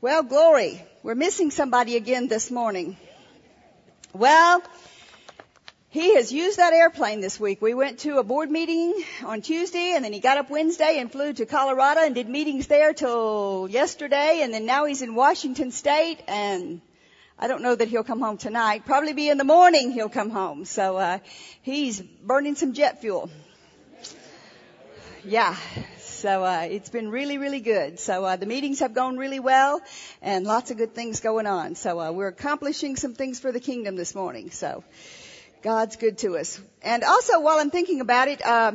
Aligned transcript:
Well, 0.00 0.22
glory. 0.22 0.80
We're 1.02 1.16
missing 1.16 1.50
somebody 1.50 1.96
again 1.96 2.28
this 2.28 2.52
morning. 2.52 2.96
Well, 4.12 4.62
he 5.88 6.14
has 6.14 6.30
used 6.30 6.58
that 6.58 6.72
airplane 6.72 7.20
this 7.20 7.40
week. 7.40 7.60
We 7.60 7.74
went 7.74 7.98
to 8.00 8.18
a 8.18 8.22
board 8.22 8.48
meeting 8.48 8.94
on 9.24 9.42
Tuesday 9.42 9.94
and 9.96 10.04
then 10.04 10.12
he 10.12 10.20
got 10.20 10.38
up 10.38 10.50
Wednesday 10.50 10.98
and 11.00 11.10
flew 11.10 11.32
to 11.32 11.46
Colorado 11.46 12.02
and 12.02 12.14
did 12.14 12.28
meetings 12.28 12.68
there 12.68 12.92
till 12.92 13.66
yesterday 13.68 14.42
and 14.42 14.54
then 14.54 14.66
now 14.66 14.84
he's 14.84 15.02
in 15.02 15.16
Washington 15.16 15.72
state 15.72 16.20
and 16.28 16.80
I 17.36 17.48
don't 17.48 17.62
know 17.62 17.74
that 17.74 17.88
he'll 17.88 18.04
come 18.04 18.20
home 18.20 18.36
tonight. 18.36 18.86
Probably 18.86 19.14
be 19.14 19.28
in 19.28 19.36
the 19.36 19.42
morning 19.42 19.90
he'll 19.90 20.08
come 20.08 20.30
home. 20.30 20.64
So, 20.64 20.96
uh, 20.96 21.18
he's 21.62 22.00
burning 22.00 22.54
some 22.54 22.72
jet 22.72 23.00
fuel. 23.00 23.30
Yeah. 25.24 25.56
So 25.98 26.44
uh, 26.44 26.66
it's 26.70 26.90
been 26.90 27.10
really, 27.10 27.38
really 27.38 27.60
good. 27.60 27.98
So 27.98 28.24
uh, 28.24 28.36
the 28.36 28.46
meetings 28.46 28.80
have 28.80 28.94
gone 28.94 29.16
really 29.16 29.40
well, 29.40 29.80
and 30.22 30.44
lots 30.44 30.70
of 30.70 30.76
good 30.76 30.94
things 30.94 31.20
going 31.20 31.46
on. 31.46 31.74
So 31.74 32.00
uh, 32.00 32.12
we're 32.12 32.28
accomplishing 32.28 32.96
some 32.96 33.14
things 33.14 33.40
for 33.40 33.52
the 33.52 33.60
kingdom 33.60 33.96
this 33.96 34.14
morning. 34.14 34.50
So 34.50 34.84
God's 35.62 35.96
good 35.96 36.18
to 36.18 36.36
us. 36.36 36.60
And 36.82 37.04
also, 37.04 37.40
while 37.40 37.58
I'm 37.58 37.70
thinking 37.70 38.00
about 38.00 38.28
it, 38.28 38.44
uh, 38.44 38.72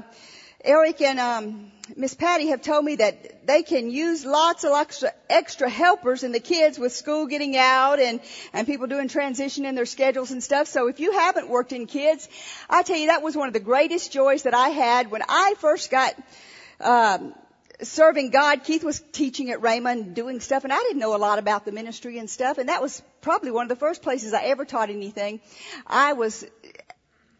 Eric 0.63 1.01
and 1.01 1.19
um, 1.19 1.71
Miss 1.97 2.13
Patty 2.13 2.47
have 2.47 2.61
told 2.61 2.85
me 2.85 2.95
that 2.95 3.45
they 3.45 3.63
can 3.63 3.89
use 3.89 4.25
lots 4.25 4.63
of 4.63 4.71
extra, 4.71 5.11
extra 5.29 5.69
helpers 5.69 6.23
in 6.23 6.31
the 6.31 6.39
kids 6.39 6.79
with 6.79 6.93
school 6.93 7.25
getting 7.27 7.57
out 7.57 7.99
and 7.99 8.21
and 8.53 8.65
people 8.65 8.87
doing 8.87 9.09
transition 9.09 9.65
in 9.65 9.75
their 9.75 9.85
schedules 9.85 10.31
and 10.31 10.41
stuff. 10.41 10.67
So 10.67 10.87
if 10.87 11.01
you 11.01 11.11
haven't 11.11 11.49
worked 11.49 11.73
in 11.73 11.85
kids, 11.85 12.29
I 12.69 12.83
tell 12.83 12.95
you 12.95 13.07
that 13.07 13.21
was 13.21 13.35
one 13.35 13.47
of 13.47 13.53
the 13.53 13.59
greatest 13.59 14.13
joys 14.13 14.43
that 14.43 14.53
I 14.53 14.69
had 14.69 15.11
when 15.11 15.21
I 15.27 15.55
first 15.59 15.91
got 15.91 16.15
um, 16.79 17.35
serving 17.81 18.29
God. 18.29 18.63
Keith 18.63 18.85
was 18.85 19.03
teaching 19.11 19.49
at 19.51 19.59
Rhema, 19.59 20.13
doing 20.13 20.39
stuff, 20.39 20.63
and 20.63 20.71
I 20.71 20.77
didn't 20.77 20.99
know 20.99 21.13
a 21.13 21.17
lot 21.17 21.39
about 21.39 21.65
the 21.65 21.73
ministry 21.73 22.19
and 22.19 22.29
stuff. 22.29 22.57
And 22.57 22.69
that 22.69 22.81
was 22.81 23.03
probably 23.21 23.51
one 23.51 23.63
of 23.63 23.69
the 23.69 23.75
first 23.75 24.01
places 24.01 24.33
I 24.33 24.43
ever 24.43 24.63
taught 24.63 24.89
anything. 24.89 25.41
I 25.85 26.13
was 26.13 26.45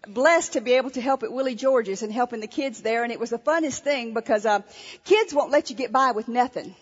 blessed 0.07 0.53
to 0.53 0.61
be 0.61 0.73
able 0.73 0.89
to 0.91 1.01
help 1.01 1.23
at 1.23 1.31
Willie 1.31 1.55
George's 1.55 2.03
and 2.03 2.11
helping 2.11 2.39
the 2.39 2.47
kids 2.47 2.81
there, 2.81 3.03
and 3.03 3.11
it 3.11 3.19
was 3.19 3.29
the 3.29 3.39
funnest 3.39 3.79
thing 3.79 4.13
because 4.13 4.45
uh, 4.45 4.61
kids 5.05 5.33
won't 5.33 5.51
let 5.51 5.69
you 5.69 5.75
get 5.75 5.91
by 5.91 6.11
with 6.11 6.27
nothing. 6.27 6.75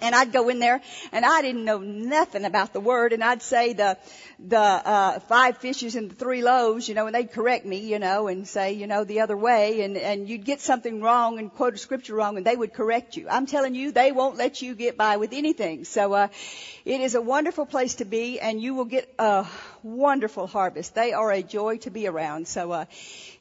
And 0.00 0.14
I'd 0.14 0.32
go 0.32 0.48
in 0.48 0.58
there 0.58 0.80
and 1.12 1.24
I 1.24 1.42
didn't 1.42 1.64
know 1.64 1.78
nothing 1.78 2.44
about 2.44 2.72
the 2.72 2.80
word 2.80 3.12
and 3.12 3.24
I'd 3.24 3.42
say 3.42 3.72
the, 3.72 3.96
the, 4.38 4.58
uh, 4.58 5.20
five 5.20 5.58
fishes 5.58 5.96
and 5.96 6.10
the 6.10 6.14
three 6.14 6.42
loaves, 6.42 6.88
you 6.88 6.94
know, 6.94 7.06
and 7.06 7.14
they'd 7.14 7.32
correct 7.32 7.64
me, 7.64 7.78
you 7.78 7.98
know, 7.98 8.28
and 8.28 8.46
say, 8.46 8.72
you 8.72 8.86
know, 8.86 9.04
the 9.04 9.20
other 9.20 9.36
way 9.36 9.82
and, 9.82 9.96
and 9.96 10.28
you'd 10.28 10.44
get 10.44 10.60
something 10.60 11.00
wrong 11.00 11.38
and 11.38 11.52
quote 11.52 11.74
a 11.74 11.78
scripture 11.78 12.14
wrong 12.14 12.36
and 12.36 12.44
they 12.44 12.56
would 12.56 12.74
correct 12.74 13.16
you. 13.16 13.26
I'm 13.28 13.46
telling 13.46 13.74
you, 13.74 13.92
they 13.92 14.12
won't 14.12 14.36
let 14.36 14.60
you 14.60 14.74
get 14.74 14.96
by 14.96 15.16
with 15.16 15.32
anything. 15.32 15.84
So, 15.84 16.12
uh, 16.12 16.28
it 16.84 17.00
is 17.00 17.14
a 17.14 17.22
wonderful 17.22 17.66
place 17.66 17.96
to 17.96 18.04
be 18.04 18.38
and 18.40 18.60
you 18.60 18.74
will 18.74 18.84
get 18.84 19.12
a 19.18 19.46
wonderful 19.82 20.46
harvest. 20.46 20.94
They 20.94 21.12
are 21.12 21.32
a 21.32 21.42
joy 21.42 21.78
to 21.78 21.90
be 21.90 22.06
around. 22.06 22.48
So, 22.48 22.72
uh, 22.72 22.84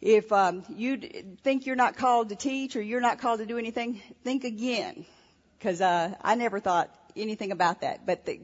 if, 0.01 0.31
um, 0.31 0.63
you 0.69 0.97
think 1.43 1.65
you're 1.65 1.75
not 1.75 1.97
called 1.97 2.29
to 2.29 2.35
teach 2.35 2.75
or 2.75 2.81
you're 2.81 3.01
not 3.01 3.19
called 3.19 3.39
to 3.39 3.45
do 3.45 3.57
anything, 3.57 4.01
think 4.23 4.43
again 4.43 5.05
because 5.65 5.81
uh, 5.81 6.13
I 6.21 6.35
never 6.35 6.59
thought 6.59 6.93
anything 7.15 7.51
about 7.51 7.81
that. 7.81 8.05
But 8.05 8.23
the, 8.27 8.39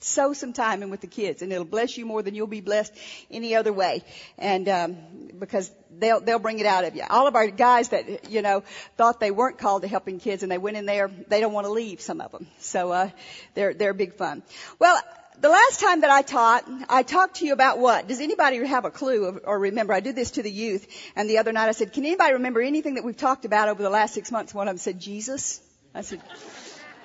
sow 0.00 0.34
some 0.34 0.52
time 0.52 0.82
in 0.82 0.90
with 0.90 1.00
the 1.00 1.06
kids, 1.06 1.40
and 1.40 1.50
it'll 1.50 1.64
bless 1.64 1.96
you 1.96 2.04
more 2.04 2.22
than 2.22 2.34
you'll 2.34 2.46
be 2.46 2.60
blessed 2.60 2.92
any 3.30 3.54
other 3.54 3.72
way. 3.72 4.02
And 4.36 4.68
um, 4.68 4.98
because 5.38 5.72
they'll 5.98 6.20
they'll 6.20 6.38
bring 6.38 6.58
it 6.58 6.66
out 6.66 6.84
of 6.84 6.94
you. 6.94 7.02
All 7.08 7.26
of 7.26 7.34
our 7.34 7.46
guys 7.46 7.88
that 7.88 8.30
you 8.30 8.42
know 8.42 8.62
thought 8.98 9.20
they 9.20 9.30
weren't 9.30 9.56
called 9.56 9.82
to 9.82 9.88
helping 9.88 10.20
kids, 10.20 10.42
and 10.42 10.52
they 10.52 10.58
went 10.58 10.76
in 10.76 10.84
there, 10.84 11.08
they 11.08 11.40
don't 11.40 11.54
want 11.54 11.66
to 11.66 11.72
leave. 11.72 12.02
Some 12.02 12.20
of 12.20 12.30
them, 12.30 12.46
so 12.58 12.92
uh, 12.92 13.10
they're 13.54 13.72
they're 13.72 13.94
big 13.94 14.14
fun. 14.14 14.42
Well. 14.78 15.00
The 15.36 15.48
last 15.48 15.80
time 15.80 16.02
that 16.02 16.10
I 16.10 16.22
taught, 16.22 16.64
I 16.88 17.02
talked 17.02 17.38
to 17.38 17.44
you 17.44 17.54
about 17.54 17.80
what? 17.80 18.06
Does 18.06 18.20
anybody 18.20 18.64
have 18.64 18.84
a 18.84 18.90
clue 18.92 19.40
or 19.44 19.58
remember? 19.58 19.92
I 19.92 19.98
did 19.98 20.14
this 20.14 20.30
to 20.32 20.44
the 20.44 20.50
youth, 20.50 20.86
and 21.16 21.28
the 21.28 21.38
other 21.38 21.50
night 21.50 21.68
I 21.68 21.72
said, 21.72 21.92
"Can 21.92 22.04
anybody 22.04 22.34
remember 22.34 22.62
anything 22.62 22.94
that 22.94 23.02
we've 23.02 23.16
talked 23.16 23.44
about 23.44 23.68
over 23.68 23.82
the 23.82 23.90
last 23.90 24.14
six 24.14 24.30
months?" 24.30 24.54
One 24.54 24.68
of 24.68 24.74
them 24.74 24.78
said, 24.78 25.00
"Jesus." 25.00 25.60
I 25.96 26.00
said, 26.00 26.20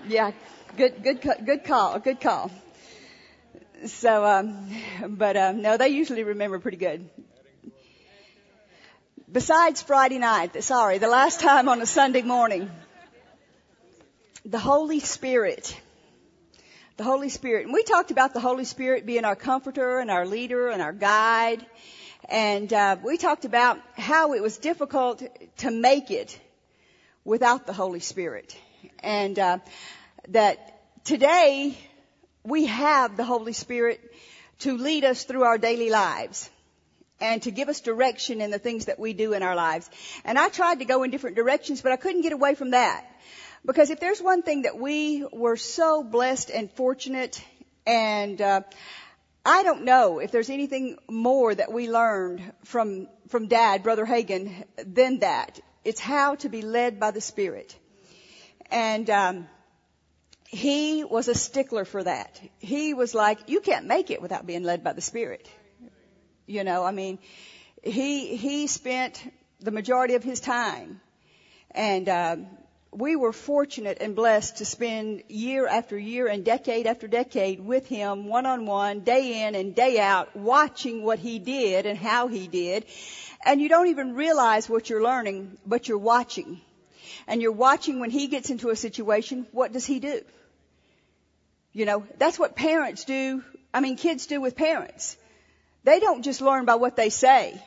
yeah, 0.08 0.32
good, 0.76 1.04
good, 1.04 1.22
good 1.46 1.64
call, 1.64 2.00
good 2.00 2.20
call. 2.20 2.50
So, 3.86 4.26
um, 4.26 4.68
but 5.10 5.38
um, 5.38 5.62
no, 5.62 5.78
they 5.78 5.90
usually 5.90 6.24
remember 6.24 6.58
pretty 6.58 6.78
good. 6.78 7.08
Besides 9.32 9.84
Friday 9.84 10.18
night, 10.18 10.64
sorry, 10.64 10.98
the 10.98 11.08
last 11.08 11.40
time 11.40 11.70
on 11.70 11.80
a 11.84 11.86
Sunday 11.86 12.24
morning, 12.24 12.72
the 14.44 14.58
Holy 14.58 15.00
Spirit. 15.00 15.80
The 16.98 17.04
Holy 17.04 17.30
Spirit. 17.30 17.66
And 17.66 17.74
we 17.74 17.84
talked 17.84 18.10
about 18.10 18.34
the 18.34 18.40
Holy 18.40 18.66
Spirit 18.66 19.06
being 19.06 19.24
our 19.24 19.36
comforter 19.36 20.00
and 20.00 20.10
our 20.10 20.26
leader 20.26 20.70
and 20.70 20.82
our 20.82 20.94
guide. 20.94 21.64
And 22.28 22.74
uh, 22.74 22.98
we 23.04 23.18
talked 23.18 23.46
about 23.46 23.80
how 23.96 24.34
it 24.34 24.42
was 24.42 24.58
difficult 24.58 25.22
to 25.58 25.70
make 25.70 26.10
it 26.10 26.38
without 27.24 27.68
the 27.68 27.74
Holy 27.74 28.00
Spirit 28.00 28.58
and 29.00 29.38
uh, 29.38 29.58
that 30.30 31.06
today 31.06 31.78
we 32.44 32.66
have 32.66 33.18
the 33.18 33.24
Holy 33.24 33.54
Spirit 33.54 34.00
to 34.60 34.78
lead 34.78 35.04
us 35.04 35.24
through 35.24 35.44
our 35.44 35.58
daily 35.58 35.90
lives 35.90 36.50
and 37.22 37.42
to 37.44 37.52
give 37.52 37.70
us 37.70 37.82
direction 37.82 38.42
in 38.42 38.52
the 38.52 38.60
things 38.60 38.86
that 38.86 39.00
we 39.00 39.14
do 39.14 39.34
in 39.34 39.44
our 39.44 39.56
lives. 39.56 39.90
And 40.24 40.38
I 40.38 40.50
tried 40.50 40.80
to 40.80 40.86
go 40.86 41.04
in 41.04 41.12
different 41.12 41.36
directions, 41.36 41.82
but 41.82 41.92
I 41.92 41.98
couldn't 41.98 42.22
get 42.22 42.34
away 42.34 42.56
from 42.56 42.72
that. 42.72 43.06
Because 43.66 43.90
if 43.90 44.00
there's 44.00 44.22
one 44.22 44.42
thing 44.42 44.62
that 44.64 44.78
we 44.78 45.26
were 45.32 45.58
so 45.58 46.04
blessed 46.04 46.50
and 46.50 46.72
fortunate 46.72 47.44
and 47.86 48.42
uh, 48.42 48.62
I 49.46 49.64
don't 49.64 49.84
know 49.84 50.20
if 50.20 50.32
there's 50.32 50.50
anything 50.50 50.98
more 51.10 51.54
that 51.54 51.72
we 51.72 51.90
learned 51.90 52.54
from 52.66 53.08
from 53.30 53.48
dad, 53.48 53.84
brother 53.84 54.06
Hagin, 54.06 54.66
than 54.86 55.20
that. 55.20 55.60
It's 55.84 56.00
how 56.00 56.36
to 56.36 56.50
be 56.50 56.62
led 56.62 57.00
by 57.00 57.12
the 57.12 57.22
Spirit. 57.22 57.76
And 58.72 59.10
um, 59.10 59.48
he 60.48 61.04
was 61.04 61.28
a 61.28 61.36
stickler 61.36 61.86
for 61.86 62.04
that. 62.04 62.42
He 62.60 62.94
was 62.94 63.14
like, 63.14 63.50
you 63.50 63.62
can't 63.62 63.86
make 63.86 64.12
it 64.12 64.22
without 64.22 64.46
being 64.46 64.64
led 64.64 64.84
by 64.84 64.94
the 64.94 65.02
Spirit. 65.02 65.50
You 66.48 66.64
know, 66.64 66.84
I 66.84 66.92
mean, 66.92 67.20
he 67.84 68.36
he 68.36 68.68
spent 68.68 69.22
the 69.60 69.72
majority 69.72 70.16
of 70.16 70.24
his 70.24 70.40
time, 70.40 71.00
and 71.72 72.10
um, 72.10 72.48
we 72.92 73.16
were 73.16 73.32
fortunate 73.32 74.00
and 74.02 74.16
blessed 74.16 74.58
to 74.58 74.66
spend 74.66 75.24
year 75.28 75.68
after 75.68 75.98
year 75.98 76.28
and 76.28 76.44
decade 76.44 76.88
after 76.88 77.08
decade 77.08 77.60
with 77.60 77.88
him 77.88 78.26
one 78.26 78.48
on 78.48 78.66
one, 78.66 79.02
day 79.02 79.46
in 79.46 79.54
and 79.54 79.76
day 79.76 80.00
out, 80.00 80.36
watching 80.36 81.04
what 81.04 81.20
he 81.20 81.38
did 81.38 81.86
and 81.86 82.00
how 82.00 82.28
he 82.28 82.48
did. 82.48 82.86
And 83.46 83.62
you 83.62 83.70
don't 83.70 83.88
even 83.88 84.16
realize 84.16 84.68
what 84.68 84.90
you're 84.90 85.04
learning, 85.04 85.58
but 85.66 85.88
you're 85.88 86.00
watching 86.00 86.60
and 87.28 87.42
you're 87.42 87.52
watching 87.52 88.00
when 88.00 88.10
he 88.10 88.28
gets 88.28 88.50
into 88.50 88.70
a 88.70 88.76
situation, 88.76 89.48
what 89.52 89.72
does 89.72 89.86
he 89.86 90.00
do? 90.00 90.22
You 91.74 91.86
know, 91.86 92.06
that's 92.18 92.40
what 92.40 92.56
parents 92.56 93.06
do. 93.06 93.44
I 93.74 93.80
mean, 93.82 93.96
kids 93.96 94.26
do 94.26 94.42
with 94.42 94.56
parents. 94.56 95.18
They 95.84 96.00
don't 96.00 96.24
just 96.24 96.42
learn 96.42 96.66
by 96.66 96.76
what 96.76 96.96
they 96.96 97.10
say. 97.10 97.62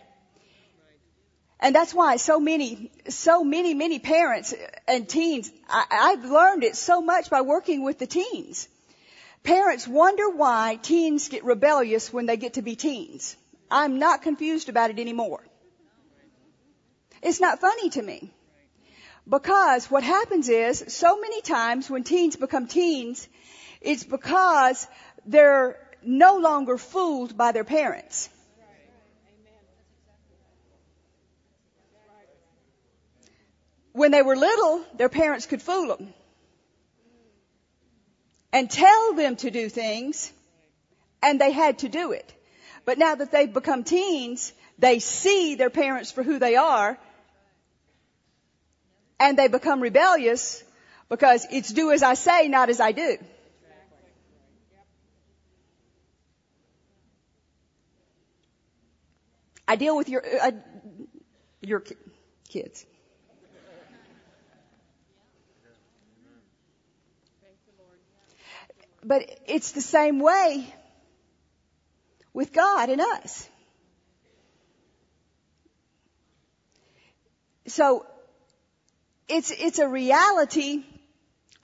And 1.61 1.75
that's 1.75 1.95
why 1.95 2.17
so 2.17 2.41
many, 2.41 2.91
so 3.09 3.45
many, 3.45 3.73
many 3.73 4.01
parents 4.01 4.53
and 4.89 5.09
teens, 5.09 5.51
I, 5.69 5.85
I've 5.91 6.25
learned 6.25 6.65
it 6.65 6.75
so 6.75 7.01
much 7.01 7.31
by 7.31 7.43
working 7.43 7.85
with 7.85 8.01
the 8.01 8.07
teens. 8.07 8.69
Parents 9.45 9.87
wonder 9.87 10.29
why 10.29 10.79
teens 10.83 11.29
get 11.29 11.45
rebellious 11.45 12.13
when 12.13 12.27
they 12.27 12.37
get 12.37 12.55
to 12.55 12.63
be 12.63 12.75
teens. 12.75 13.37
I'm 13.71 14.01
not 14.01 14.23
confused 14.23 14.69
about 14.69 14.91
it 14.91 14.99
anymore. 14.99 15.43
It's 17.23 17.41
not 17.41 17.61
funny 17.61 17.91
to 17.91 18.03
me. 18.03 18.33
Because 19.29 19.91
what 19.91 20.03
happens 20.03 20.49
is, 20.49 20.85
so 20.89 21.19
many 21.19 21.41
times 21.43 21.89
when 21.89 22.03
teens 22.03 22.37
become 22.37 22.67
teens, 22.67 23.29
it's 23.81 24.05
because 24.05 24.87
they're 25.25 25.79
no 26.03 26.39
longer 26.39 26.77
fooled 26.77 27.37
by 27.37 27.53
their 27.53 27.65
parents. 27.65 28.29
When 33.93 34.11
they 34.11 34.23
were 34.23 34.37
little, 34.37 34.85
their 34.97 35.11
parents 35.11 35.47
could 35.47 35.63
fool 35.63 35.89
them 35.89 36.15
and 38.53 38.71
tell 38.71 39.15
them 39.15 39.37
to 39.37 39.51
do 39.51 39.69
things, 39.69 40.33
and 41.23 41.41
they 41.41 41.53
had 41.53 41.79
to 41.81 41.89
do 41.89 42.13
it. 42.13 42.35
But 42.85 42.99
now 42.99 43.15
that 43.15 43.31
they've 43.31 43.53
become 43.53 43.85
teens, 43.85 44.53
they 44.79 44.99
see 44.99 45.55
their 45.55 45.71
parents 45.71 46.11
for 46.11 46.23
who 46.23 46.39
they 46.39 46.57
are, 46.57 46.99
and 49.23 49.39
they 49.39 49.47
become 49.47 49.81
rebellious 49.81 50.65
because 51.09 51.47
it's 51.51 51.73
do 51.73 51.93
as 51.93 52.03
I 52.03 52.15
say, 52.15 52.49
not 52.49 52.71
as 52.71 52.81
I 52.81 52.91
do. 52.93 53.19
I 59.69 59.77
deal 59.77 59.97
with 59.97 60.09
your 60.09 60.23
uh, 60.43 60.51
your 61.61 61.85
kids. 62.49 62.85
But 69.05 69.23
it's 69.47 69.73
the 69.73 69.81
same 69.81 70.21
way 70.21 70.67
with 72.33 72.53
God 72.53 72.89
and 72.89 73.01
us. 73.01 73.49
So 77.67 78.07
it's, 79.33 79.51
it's 79.51 79.79
a 79.79 79.89
reality 79.89 80.85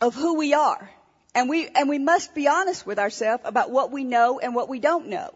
of 0.00 0.14
who 0.14 0.36
we 0.36 0.54
are. 0.54 0.90
And 1.34 1.50
we, 1.50 1.68
and 1.68 1.88
we 1.88 1.98
must 1.98 2.34
be 2.34 2.48
honest 2.48 2.86
with 2.86 2.98
ourselves 2.98 3.42
about 3.44 3.70
what 3.70 3.92
we 3.92 4.04
know 4.04 4.40
and 4.40 4.54
what 4.54 4.70
we 4.70 4.78
don't 4.78 5.08
know. 5.08 5.34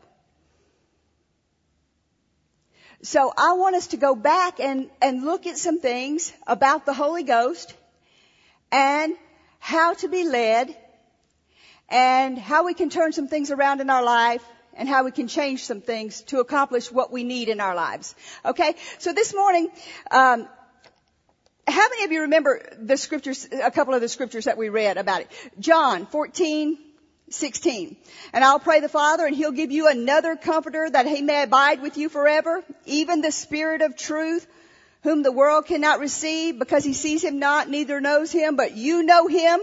So 3.03 3.33
I 3.37 3.53
want 3.55 3.77
us 3.77 3.89
to 3.89 3.99
go 3.99 4.15
back 4.15 4.61
and, 4.61 4.89
and 5.03 5.25
look 5.25 5.47
at 5.47 5.59
some 5.59 5.81
things 5.81 6.33
about 6.47 6.87
the 6.87 6.95
Holy 6.95 7.23
Ghost 7.23 7.75
and 8.71 9.15
how 9.59 9.93
to 9.95 10.09
be 10.09 10.25
led 10.25 10.75
and 11.91 12.39
how 12.39 12.65
we 12.65 12.73
can 12.73 12.89
turn 12.89 13.13
some 13.13 13.29
things 13.29 13.51
around 13.51 13.83
in 13.83 13.91
our 13.91 14.03
life 14.03 14.45
and 14.75 14.89
how 14.89 15.05
we 15.05 15.11
can 15.11 15.29
change 15.29 15.65
some 15.65 15.83
things 15.83 16.23
to 16.23 16.41
accomplish 16.41 16.91
what 16.91 17.13
we 17.13 17.25
need 17.25 17.51
in 17.51 17.61
our 17.61 17.75
lives. 17.75 18.15
Okay? 18.45 18.75
So 18.99 19.13
this 19.13 19.35
morning, 19.35 19.69
um, 20.11 20.49
how 21.73 21.89
many 21.89 22.05
of 22.05 22.13
you 22.13 22.23
remember 22.23 22.63
the 22.79 22.97
scriptures, 22.97 23.49
a 23.51 23.71
couple 23.71 23.95
of 23.95 24.01
the 24.01 24.09
scriptures 24.09 24.45
that 24.45 24.59
we 24.59 24.69
read 24.69 24.97
about 24.99 25.23
it? 25.23 25.29
John 25.59 26.07
14, 26.07 26.79
16. 27.31 27.97
And 28.33 28.45
I'll 28.45 28.59
pray 28.59 28.81
the 28.81 28.89
Father 28.89 29.27
and 29.27 29.35
He'll 29.35 29.53
give 29.53 29.71
you 29.71 29.89
another 29.89 30.37
comforter 30.37 30.89
that 30.89 31.07
He 31.07 31.23
may 31.23 31.43
abide 31.43 31.81
with 31.81 31.97
you 31.97 32.09
forever, 32.09 32.63
even 32.85 33.21
the 33.21 33.33
Spirit 33.33 33.83
of 33.83 33.97
truth, 33.97 34.47
whom 35.03 35.23
the 35.23 35.33
world 35.33 35.67
cannot 35.67 35.99
receive 35.99 36.59
because 36.59 36.85
He 36.85 36.93
sees 36.93 37.25
Him 37.25 37.39
not, 37.39 37.69
neither 37.69 38.01
knows 38.01 38.31
Him, 38.31 38.57
but 38.57 38.77
you 38.77 39.03
know 39.03 39.27
Him, 39.27 39.61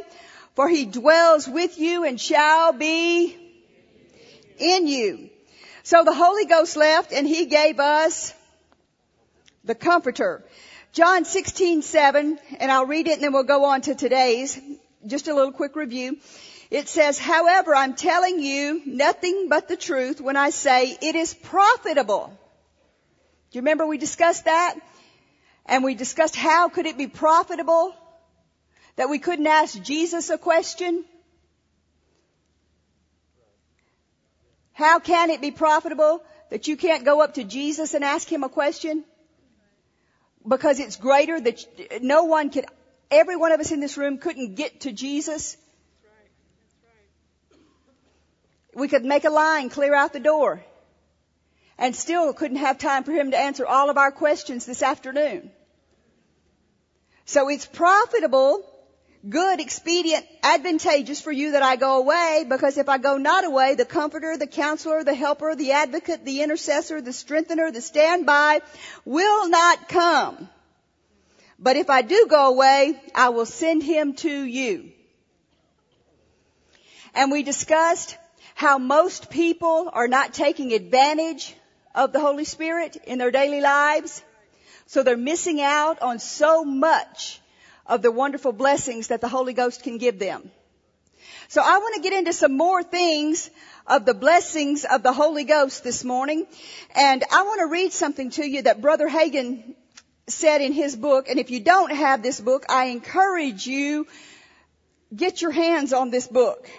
for 0.56 0.68
He 0.68 0.86
dwells 0.86 1.48
with 1.48 1.78
you 1.80 2.04
and 2.06 2.20
shall 2.20 2.74
be 2.74 3.38
in 4.58 4.88
you. 4.88 5.30
So 5.84 6.04
the 6.04 6.14
Holy 6.14 6.46
Ghost 6.46 6.76
left 6.76 7.14
and 7.14 7.28
He 7.28 7.46
gave 7.46 7.80
us 7.80 8.34
the 9.64 9.76
comforter. 9.76 10.44
John 10.92 11.24
16, 11.24 11.84
7, 11.84 12.40
and 12.60 12.72
I'll 12.72 12.88
read 12.88 13.08
it 13.08 13.14
and 13.14 13.24
then 13.24 13.34
we'll 13.34 13.44
go 13.44 13.66
on 13.66 13.82
to 13.82 13.94
today's. 13.94 14.60
Just 15.06 15.28
a 15.28 15.36
little 15.36 15.52
quick 15.52 15.76
review. 15.76 16.18
It 16.72 16.88
says, 16.88 17.20
however, 17.20 17.76
I'm 17.76 17.94
telling 17.94 18.40
you 18.40 18.82
nothing 18.86 19.48
but 19.50 19.68
the 19.68 19.78
truth 19.78 20.20
when 20.20 20.36
I 20.36 20.50
say 20.50 20.98
it 21.02 21.16
is 21.16 21.34
profitable. 21.34 22.28
Do 23.52 23.58
you 23.58 23.62
remember 23.62 23.86
we 23.86 23.98
discussed 23.98 24.46
that? 24.46 24.76
And 25.66 25.84
we 25.84 25.94
discussed 25.94 26.36
how 26.36 26.70
could 26.70 26.88
it 26.88 26.98
be 26.98 27.08
profitable? 27.08 27.96
That 28.96 29.10
we 29.10 29.20
couldn't 29.20 29.48
ask 29.48 29.82
Jesus 29.82 30.30
a 30.32 30.38
question? 30.38 31.06
How 34.74 35.00
can 35.00 35.30
it 35.30 35.40
be 35.40 35.52
profitable 35.52 36.24
that 36.50 36.68
you 36.68 36.78
can't 36.78 37.06
go 37.06 37.22
up 37.22 37.36
to 37.36 37.44
Jesus 37.44 37.94
and 37.94 38.04
ask 38.04 38.28
him 38.28 38.44
a 38.44 38.50
question? 38.50 39.04
Because 40.48 40.80
it's 40.80 40.96
greater 40.96 41.40
that 41.40 41.66
no 42.02 42.24
one 42.24 42.50
could, 42.50 42.66
every 43.12 43.36
one 43.36 43.52
of 43.52 43.60
us 43.60 43.72
in 43.72 43.80
this 43.80 43.98
room 43.98 44.18
couldn't 44.18 44.56
get 44.56 44.82
to 44.82 44.92
Jesus. 44.92 45.58
We 48.74 48.88
could 48.88 49.04
make 49.04 49.26
a 49.26 49.30
line 49.30 49.70
clear 49.70 49.94
out 49.94 50.14
the 50.14 50.20
door 50.20 50.64
and 51.78 51.96
still 51.96 52.34
couldn't 52.34 52.58
have 52.58 52.78
time 52.78 53.04
for 53.04 53.12
him 53.12 53.32
to 53.32 53.38
answer 53.38 53.66
all 53.66 53.90
of 53.90 53.98
our 53.98 54.12
questions 54.12 54.66
this 54.66 54.84
afternoon. 54.84 55.52
So 57.26 57.50
it's 57.50 57.66
profitable 57.66 58.66
good, 59.28 59.60
expedient, 59.60 60.26
advantageous 60.44 61.20
for 61.20 61.32
you 61.32 61.52
that 61.52 61.64
I 61.64 61.76
go 61.76 62.00
away, 62.00 62.46
because 62.48 62.78
if 62.78 62.88
I 62.88 62.98
go 62.98 63.18
not 63.18 63.44
away, 63.44 63.76
the 63.76 63.86
comforter, 63.86 64.38
the 64.38 64.48
counselor, 64.48 65.04
the 65.04 65.14
helper, 65.14 65.56
the 65.56 65.74
advocate, 65.74 66.24
the 66.24 66.42
intercessor, 66.42 67.02
the 67.02 67.12
strengthener, 67.12 67.72
the 67.72 67.82
standby 67.82 68.62
will 69.06 69.50
not 69.50 69.90
come. 69.90 70.50
But 71.58 71.76
if 71.76 71.90
I 71.90 72.02
do 72.02 72.28
go 72.30 72.50
away, 72.50 73.02
I 73.14 73.30
will 73.30 73.46
send 73.46 73.84
him 73.84 74.14
to 74.16 74.44
you. 74.44 74.92
And 77.14 77.32
we 77.32 77.44
discussed 77.44 78.18
how 78.56 78.78
most 78.78 79.30
people 79.30 79.90
are 79.92 80.08
not 80.08 80.34
taking 80.34 80.72
advantage 80.72 81.54
of 81.94 82.14
the 82.14 82.20
Holy 82.20 82.46
Spirit 82.46 82.96
in 83.06 83.18
their 83.18 83.32
daily 83.32 83.60
lives. 83.60 84.24
So 84.86 85.04
they're 85.04 85.18
missing 85.18 85.62
out 85.62 86.02
on 86.02 86.20
so 86.20 86.64
much 86.64 87.42
of 87.90 88.02
the 88.02 88.12
wonderful 88.12 88.54
blessings 88.54 89.08
that 89.08 89.20
the 89.20 89.28
Holy 89.28 89.54
Ghost 89.54 89.84
can 89.84 89.98
give 89.98 90.20
them. 90.20 90.50
So 91.50 91.62
I 91.62 91.80
want 91.80 91.96
to 91.96 92.02
get 92.02 92.14
into 92.14 92.32
some 92.32 92.56
more 92.56 92.84
things 92.84 93.50
of 93.88 94.06
the 94.06 94.14
blessings 94.14 94.86
of 94.86 95.02
the 95.02 95.12
Holy 95.12 95.44
Ghost 95.44 95.84
this 95.84 96.04
morning. 96.04 96.46
And 96.96 97.24
I 97.32 97.42
want 97.44 97.60
to 97.62 97.66
read 97.66 97.92
something 97.92 98.30
to 98.32 98.48
you 98.48 98.62
that 98.62 98.82
Brother 98.82 99.10
Hagin 99.10 99.74
said 100.28 100.62
in 100.62 100.74
his 100.74 100.96
book. 100.96 101.28
And 101.28 101.40
if 101.40 101.50
you 101.50 101.60
don't 101.60 101.92
have 101.92 102.22
this 102.22 102.40
book, 102.40 102.66
I 102.70 102.86
encourage 102.86 103.66
you, 103.66 104.06
get 105.16 105.42
your 105.42 105.52
hands 105.52 105.92
on 105.92 106.12
this 106.12 106.28
book. 106.28 106.70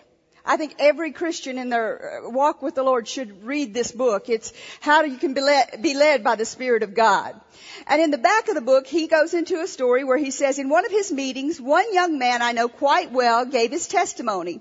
I 0.45 0.57
think 0.57 0.75
every 0.79 1.13
Christian 1.13 1.59
in 1.59 1.69
their 1.69 2.25
uh, 2.25 2.31
walk 2.31 2.63
with 2.63 2.75
the 2.75 2.83
Lord 2.83 3.07
should 3.07 3.45
read 3.45 3.75
this 3.75 3.93
book. 3.93 4.29
It's 4.29 4.53
how 4.81 5.03
you 5.03 5.19
can 5.19 5.35
be 5.35 5.41
led, 5.41 5.83
be 5.83 5.95
led 5.95 6.25
by 6.25 6.37
the 6.37 6.45
Spirit 6.45 6.83
of 6.83 6.95
God. 6.95 7.39
And 7.87 8.01
in 8.01 8.11
the 8.11 8.19
back 8.19 8.49
of 8.49 8.55
the 8.55 8.61
book, 8.61 8.87
he 8.87 9.07
goes 9.07 9.35
into 9.35 9.61
a 9.61 9.67
story 9.67 10.05
where 10.05 10.17
he 10.17 10.31
says, 10.31 10.59
in 10.59 10.69
one 10.69 10.87
of 10.87 10.93
his 10.93 11.13
meetings, 11.13 11.61
one 11.61 11.93
young 11.93 12.19
man 12.19 12.43
I 12.43 12.53
know 12.53 12.69
quite 12.69 13.13
well 13.13 13.45
gave 13.45 13.71
his 13.71 13.87
testimony 13.87 14.61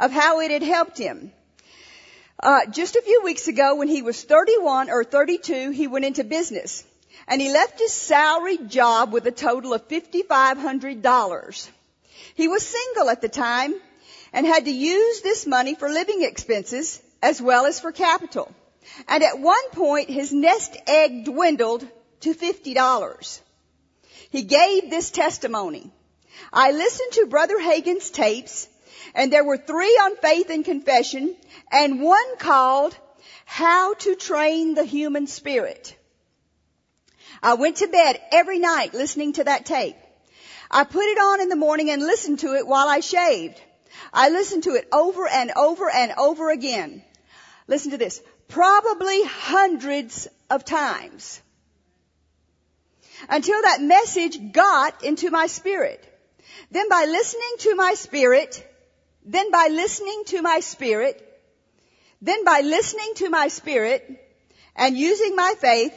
of 0.00 0.10
how 0.10 0.40
it 0.40 0.50
had 0.50 0.62
helped 0.62 0.98
him. 0.98 1.32
Uh, 2.42 2.66
just 2.66 2.96
a 2.96 3.02
few 3.02 3.22
weeks 3.22 3.46
ago, 3.46 3.76
when 3.76 3.88
he 3.88 4.02
was 4.02 4.20
31 4.22 4.90
or 4.90 5.04
32, 5.04 5.70
he 5.70 5.86
went 5.86 6.04
into 6.04 6.24
business, 6.24 6.82
and 7.28 7.40
he 7.40 7.52
left 7.52 7.78
his 7.78 7.92
salaried 7.92 8.68
job 8.68 9.12
with 9.12 9.24
a 9.26 9.30
total 9.30 9.74
of 9.74 9.86
$5,500. 9.86 11.70
He 12.34 12.48
was 12.48 12.66
single 12.66 13.10
at 13.10 13.20
the 13.20 13.28
time 13.28 13.74
and 14.32 14.46
had 14.46 14.64
to 14.64 14.70
use 14.70 15.20
this 15.20 15.46
money 15.46 15.74
for 15.74 15.88
living 15.88 16.22
expenses 16.22 17.00
as 17.22 17.40
well 17.40 17.66
as 17.66 17.80
for 17.80 17.92
capital. 17.92 18.52
And 19.08 19.22
at 19.22 19.38
one 19.38 19.70
point, 19.70 20.10
his 20.10 20.32
nest 20.32 20.76
egg 20.86 21.24
dwindled 21.24 21.86
to 22.20 22.34
$50. 22.34 23.40
He 24.30 24.42
gave 24.42 24.90
this 24.90 25.10
testimony. 25.10 25.90
I 26.52 26.72
listened 26.72 27.12
to 27.12 27.26
Brother 27.26 27.58
Hagin's 27.58 28.10
tapes, 28.10 28.68
and 29.14 29.32
there 29.32 29.44
were 29.44 29.58
three 29.58 29.94
on 29.96 30.16
faith 30.16 30.50
and 30.50 30.64
confession, 30.64 31.36
and 31.70 32.02
one 32.02 32.36
called 32.38 32.96
How 33.44 33.94
to 33.94 34.14
Train 34.14 34.74
the 34.74 34.84
Human 34.84 35.26
Spirit. 35.26 35.96
I 37.42 37.54
went 37.54 37.76
to 37.78 37.88
bed 37.88 38.20
every 38.30 38.58
night 38.58 38.94
listening 38.94 39.34
to 39.34 39.44
that 39.44 39.66
tape. 39.66 39.96
I 40.70 40.84
put 40.84 41.04
it 41.04 41.18
on 41.18 41.40
in 41.40 41.48
the 41.48 41.56
morning 41.56 41.90
and 41.90 42.02
listened 42.02 42.38
to 42.40 42.54
it 42.54 42.66
while 42.66 42.88
I 42.88 43.00
shaved. 43.00 43.60
I 44.12 44.28
listened 44.28 44.64
to 44.64 44.74
it 44.74 44.88
over 44.92 45.26
and 45.28 45.52
over 45.56 45.90
and 45.90 46.12
over 46.18 46.50
again. 46.50 47.02
Listen 47.66 47.92
to 47.92 47.98
this. 47.98 48.22
Probably 48.48 49.24
hundreds 49.24 50.28
of 50.50 50.64
times. 50.64 51.40
Until 53.28 53.62
that 53.62 53.80
message 53.80 54.52
got 54.52 55.04
into 55.04 55.30
my 55.30 55.46
spirit. 55.46 56.08
Then 56.70 56.88
by 56.88 57.04
listening 57.08 57.54
to 57.60 57.74
my 57.74 57.94
spirit, 57.94 58.68
then 59.24 59.50
by 59.50 59.68
listening 59.70 60.24
to 60.26 60.42
my 60.42 60.60
spirit, 60.60 61.28
then 62.20 62.44
by 62.44 62.60
listening 62.60 63.14
to 63.16 63.30
my 63.30 63.48
spirit 63.48 64.08
and 64.74 64.96
using 64.96 65.36
my 65.36 65.54
faith, 65.58 65.94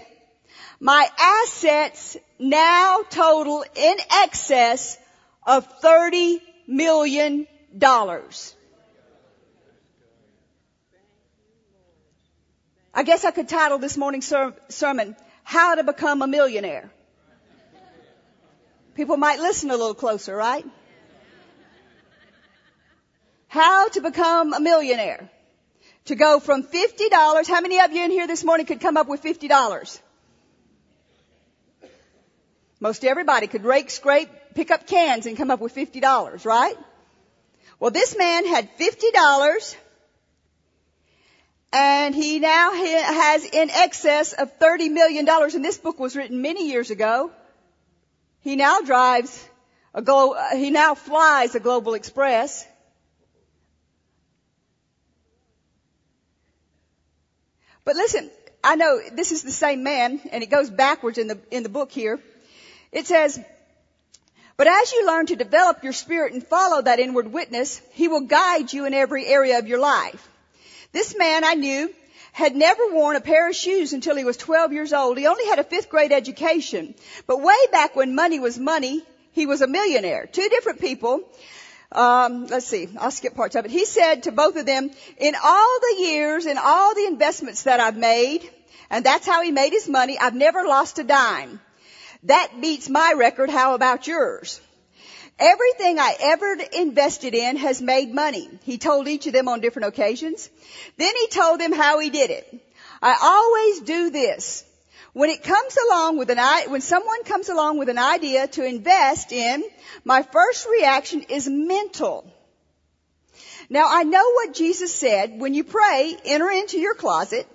my 0.80 1.08
assets 1.20 2.18
now 2.38 3.02
total 3.10 3.64
in 3.76 3.98
excess 4.24 4.98
of 5.46 5.66
30 5.82 6.42
million 6.68 7.48
dollars. 7.78 8.56
I 12.94 13.04
guess 13.04 13.26
I 13.26 13.32
could 13.32 13.50
title 13.50 13.78
this 13.78 13.98
morning's 13.98 14.26
ser- 14.28 14.54
sermon, 14.70 15.16
How 15.44 15.76
to 15.76 15.84
Become 15.84 16.22
a 16.22 16.28
Millionaire. 16.28 16.90
People 18.96 19.18
might 19.18 19.40
listen 19.40 19.70
a 19.70 19.76
little 19.76 19.94
closer, 19.94 20.34
right? 20.34 20.66
How 23.50 23.90
to 23.90 24.02
become 24.02 24.54
a 24.54 24.60
millionaire. 24.60 25.30
To 26.06 26.16
go 26.16 26.40
from 26.40 26.64
$50, 26.64 27.48
how 27.48 27.62
many 27.62 27.80
of 27.80 27.92
you 27.92 28.04
in 28.04 28.12
here 28.12 28.28
this 28.28 28.44
morning 28.44 28.66
could 28.66 28.80
come 28.80 28.96
up 28.96 29.08
with 29.08 29.24
$50? 29.24 30.00
Most 32.80 33.04
everybody 33.04 33.48
could 33.48 33.64
rake, 33.66 33.90
scrape, 33.90 34.30
pick 34.54 34.72
up 34.72 34.88
cans 34.88 35.26
and 35.26 35.36
come 35.38 35.52
up 35.52 35.60
with 35.60 35.74
$50, 35.74 36.46
right? 36.46 36.78
Well, 37.80 37.92
this 37.92 38.18
man 38.18 38.46
had 38.46 38.70
fifty 38.72 39.12
dollars 39.12 39.76
and 41.76 42.16
he 42.16 42.40
now 42.40 42.72
has 42.72 43.44
in 43.44 43.70
excess 43.70 44.32
of 44.32 44.60
$30 44.60 44.92
million, 44.92 45.28
and 45.28 45.66
this 45.66 45.78
book 45.78 46.00
was 46.00 46.16
written 46.16 46.42
many 46.42 46.70
years 46.70 46.90
ago. 46.90 47.32
He 48.40 48.56
now 48.56 48.80
drives 48.80 49.46
a 49.94 50.02
glo- 50.02 50.34
uh, 50.34 50.56
he 50.56 50.70
now 50.70 50.96
flies 50.96 51.54
a 51.54 51.60
Global 51.60 51.94
Express. 51.96 52.66
But 57.84 57.98
listen, 57.98 58.32
I 58.64 58.76
know 58.78 59.02
this 59.12 59.34
is 59.34 59.44
the 59.44 59.52
same 59.52 59.84
man, 59.84 60.22
and 60.32 60.44
it 60.44 60.50
goes 60.50 60.70
backwards 60.70 61.18
in 61.18 61.28
the, 61.28 61.40
in 61.52 61.64
the 61.64 61.70
book 61.70 61.92
here. 61.92 62.22
It 62.94 63.06
says, 63.06 63.38
but 64.58 64.68
as 64.68 64.92
you 64.94 65.06
learn 65.06 65.26
to 65.28 65.36
develop 65.36 65.84
your 65.84 65.94
spirit 65.94 66.34
and 66.34 66.46
follow 66.46 66.82
that 66.82 67.00
inward 67.00 67.32
witness, 67.32 67.82
he 67.92 68.08
will 68.08 68.22
guide 68.22 68.72
you 68.72 68.86
in 68.86 68.94
every 68.94 69.26
area 69.26 69.60
of 69.60 69.68
your 69.68 69.80
life. 69.80 70.30
This 70.92 71.16
man 71.18 71.44
I 71.44 71.56
knew 71.56 71.94
had 72.32 72.56
never 72.56 72.94
worn 72.94 73.16
a 73.16 73.22
pair 73.22 73.50
of 73.50 73.56
shoes 73.56 73.94
until 73.94 74.16
he 74.16 74.24
was 74.24 74.38
12 74.38 74.74
years 74.74 74.94
old. 74.94 75.18
He 75.18 75.28
only 75.28 75.46
had 75.46 75.60
a 75.60 75.64
fifth 75.64 75.90
grade 75.90 76.12
education. 76.12 76.94
But 77.28 77.42
way 77.42 77.56
back 77.72 77.96
when 77.96 78.16
money 78.16 78.40
was 78.40 78.58
money, 78.58 79.04
he 79.32 79.46
was 79.46 79.62
a 79.62 79.68
millionaire. 79.68 80.26
Two 80.26 80.48
different 80.50 80.80
people. 80.80 81.22
Um, 81.92 82.48
let's 82.48 82.66
see, 82.66 82.90
I'll 83.00 83.12
skip 83.12 83.36
parts 83.36 83.56
of 83.56 83.66
it. 83.66 83.72
He 83.72 83.86
said 83.86 84.24
to 84.24 84.32
both 84.32 84.56
of 84.58 84.66
them, 84.66 84.92
in 85.18 85.36
all 85.42 85.80
the 85.80 86.04
years 86.04 86.46
and 86.46 86.60
all 86.60 86.94
the 86.96 87.06
investments 87.06 87.64
that 87.64 87.80
I've 87.80 87.98
made, 87.98 88.50
and 88.90 89.06
that's 89.06 89.26
how 89.26 89.42
he 89.42 89.52
made 89.52 89.72
his 89.72 89.88
money, 89.88 90.18
I've 90.20 90.36
never 90.36 90.66
lost 90.66 91.00
a 91.00 91.04
dime. 91.04 91.60
That 92.26 92.60
beats 92.60 92.90
my 92.90 93.14
record. 93.16 93.50
How 93.50 93.76
about 93.76 94.08
yours? 94.08 94.60
Everything 95.38 96.00
I 96.00 96.16
ever 96.20 96.58
invested 96.74 97.36
in 97.36 97.58
has 97.58 97.82
made 97.82 98.14
money. 98.14 98.50
He 98.64 98.78
told 98.78 99.08
each 99.08 99.28
of 99.28 99.34
them 99.34 99.48
on 99.48 99.62
different 99.62 99.90
occasions. 99.90 100.50
Then 100.98 101.14
he 101.16 101.28
told 101.28 101.60
them 101.60 101.72
how 101.72 102.00
he 102.00 102.10
did 102.10 102.32
it. 102.32 102.62
I 103.02 103.18
always 103.22 103.82
do 103.82 104.10
this. 104.10 104.64
When 105.14 105.30
it 105.30 105.44
comes 105.44 105.78
along 105.88 106.18
with 106.18 106.30
an 106.30 106.40
when 106.70 106.82
someone 106.82 107.24
comes 107.26 107.50
along 107.50 107.78
with 107.78 107.90
an 107.90 108.00
idea 108.00 108.48
to 108.48 108.66
invest 108.66 109.32
in, 109.32 109.64
my 110.04 110.24
first 110.24 110.68
reaction 110.68 111.22
is 111.30 111.48
mental. 111.48 112.26
Now 113.70 113.86
I 113.90 114.04
know 114.04 114.32
what 114.32 114.54
Jesus 114.54 114.94
said, 114.94 115.40
when 115.40 115.54
you 115.54 115.64
pray, 115.64 116.18
enter 116.26 116.50
into 116.50 116.80
your 116.80 116.96
closet. 116.96 117.48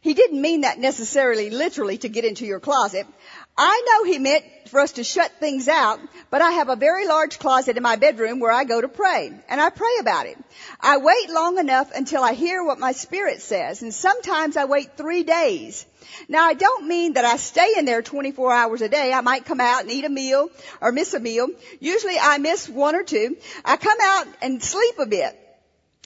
He 0.00 0.12
didn't 0.12 0.40
mean 0.40 0.62
that 0.62 0.78
necessarily 0.78 1.48
literally 1.48 1.96
to 1.98 2.10
get 2.10 2.26
into 2.26 2.44
your 2.44 2.60
closet. 2.60 3.06
I 3.56 3.82
know 3.86 4.10
he 4.10 4.18
meant 4.18 4.44
for 4.68 4.80
us 4.80 4.92
to 4.92 5.04
shut 5.04 5.30
things 5.38 5.68
out, 5.68 6.00
but 6.28 6.42
I 6.42 6.52
have 6.52 6.68
a 6.68 6.74
very 6.74 7.06
large 7.06 7.38
closet 7.38 7.76
in 7.76 7.84
my 7.84 7.94
bedroom 7.94 8.40
where 8.40 8.50
I 8.50 8.64
go 8.64 8.80
to 8.80 8.88
pray, 8.88 9.30
and 9.48 9.60
I 9.60 9.70
pray 9.70 9.96
about 10.00 10.26
it. 10.26 10.36
I 10.80 10.96
wait 10.96 11.30
long 11.30 11.58
enough 11.58 11.92
until 11.94 12.24
I 12.24 12.32
hear 12.32 12.64
what 12.64 12.80
my 12.80 12.90
spirit 12.90 13.42
says, 13.42 13.82
and 13.82 13.94
sometimes 13.94 14.56
I 14.56 14.64
wait 14.64 14.96
three 14.96 15.22
days. 15.22 15.86
Now 16.28 16.44
I 16.44 16.54
don't 16.54 16.88
mean 16.88 17.12
that 17.12 17.24
I 17.24 17.36
stay 17.36 17.74
in 17.78 17.84
there 17.84 18.02
24 18.02 18.52
hours 18.52 18.82
a 18.82 18.88
day. 18.88 19.12
I 19.12 19.20
might 19.20 19.44
come 19.44 19.60
out 19.60 19.82
and 19.82 19.90
eat 19.92 20.04
a 20.04 20.08
meal 20.08 20.50
or 20.80 20.90
miss 20.90 21.14
a 21.14 21.20
meal. 21.20 21.48
Usually 21.78 22.18
I 22.20 22.38
miss 22.38 22.68
one 22.68 22.96
or 22.96 23.04
two. 23.04 23.36
I 23.64 23.76
come 23.76 23.98
out 24.02 24.26
and 24.42 24.60
sleep 24.60 24.98
a 24.98 25.06
bit. 25.06 25.38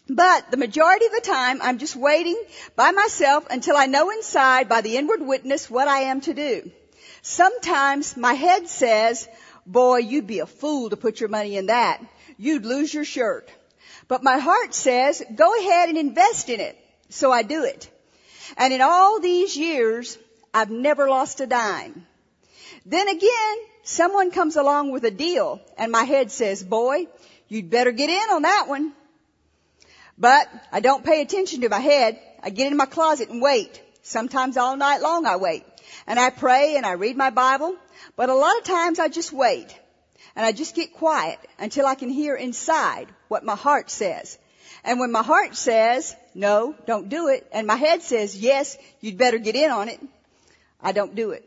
But 0.06 0.50
the 0.50 0.56
majority 0.58 1.06
of 1.06 1.12
the 1.12 1.22
time, 1.22 1.60
I'm 1.62 1.78
just 1.78 1.96
waiting 1.96 2.40
by 2.76 2.90
myself 2.90 3.46
until 3.50 3.76
I 3.76 3.86
know 3.86 4.10
inside 4.10 4.68
by 4.68 4.82
the 4.82 4.98
inward 4.98 5.22
witness 5.22 5.70
what 5.70 5.88
I 5.88 6.00
am 6.00 6.20
to 6.22 6.34
do. 6.34 6.70
Sometimes 7.22 8.16
my 8.16 8.34
head 8.34 8.68
says, 8.68 9.28
boy, 9.66 9.98
you'd 9.98 10.26
be 10.26 10.40
a 10.40 10.46
fool 10.46 10.90
to 10.90 10.96
put 10.96 11.20
your 11.20 11.28
money 11.28 11.56
in 11.56 11.66
that. 11.66 12.02
You'd 12.36 12.64
lose 12.64 12.92
your 12.92 13.04
shirt. 13.04 13.50
But 14.06 14.22
my 14.22 14.38
heart 14.38 14.74
says, 14.74 15.22
go 15.34 15.58
ahead 15.58 15.88
and 15.88 15.98
invest 15.98 16.48
in 16.48 16.60
it. 16.60 16.78
So 17.10 17.30
I 17.30 17.42
do 17.42 17.64
it. 17.64 17.90
And 18.56 18.72
in 18.72 18.80
all 18.80 19.20
these 19.20 19.56
years, 19.56 20.18
I've 20.54 20.70
never 20.70 21.08
lost 21.08 21.40
a 21.40 21.46
dime. 21.46 22.06
Then 22.86 23.08
again, 23.08 23.56
someone 23.82 24.30
comes 24.30 24.56
along 24.56 24.92
with 24.92 25.04
a 25.04 25.10
deal 25.10 25.60
and 25.76 25.92
my 25.92 26.04
head 26.04 26.30
says, 26.30 26.62
boy, 26.62 27.06
you'd 27.48 27.70
better 27.70 27.92
get 27.92 28.08
in 28.08 28.30
on 28.30 28.42
that 28.42 28.64
one. 28.68 28.92
But 30.16 30.48
I 30.72 30.80
don't 30.80 31.04
pay 31.04 31.20
attention 31.20 31.60
to 31.60 31.68
my 31.68 31.78
head. 31.78 32.18
I 32.42 32.50
get 32.50 32.70
in 32.70 32.76
my 32.76 32.86
closet 32.86 33.28
and 33.28 33.42
wait. 33.42 33.82
Sometimes 34.08 34.56
all 34.56 34.74
night 34.74 35.02
long 35.02 35.26
I 35.26 35.36
wait 35.36 35.66
and 36.06 36.18
I 36.18 36.30
pray 36.30 36.76
and 36.76 36.86
I 36.86 36.92
read 36.92 37.14
my 37.14 37.28
Bible, 37.28 37.76
but 38.16 38.30
a 38.30 38.34
lot 38.34 38.56
of 38.56 38.64
times 38.64 38.98
I 38.98 39.08
just 39.08 39.34
wait 39.34 39.78
and 40.34 40.46
I 40.46 40.52
just 40.52 40.74
get 40.74 40.94
quiet 40.94 41.38
until 41.58 41.84
I 41.84 41.94
can 41.94 42.08
hear 42.08 42.34
inside 42.34 43.08
what 43.28 43.44
my 43.44 43.54
heart 43.54 43.90
says. 43.90 44.38
And 44.82 44.98
when 44.98 45.12
my 45.12 45.22
heart 45.22 45.56
says, 45.56 46.16
no, 46.34 46.74
don't 46.86 47.10
do 47.10 47.28
it, 47.28 47.46
and 47.52 47.66
my 47.66 47.76
head 47.76 48.00
says, 48.00 48.34
yes, 48.34 48.78
you'd 49.02 49.18
better 49.18 49.36
get 49.36 49.56
in 49.56 49.70
on 49.70 49.90
it, 49.90 50.00
I 50.80 50.92
don't 50.92 51.14
do 51.14 51.32
it. 51.32 51.44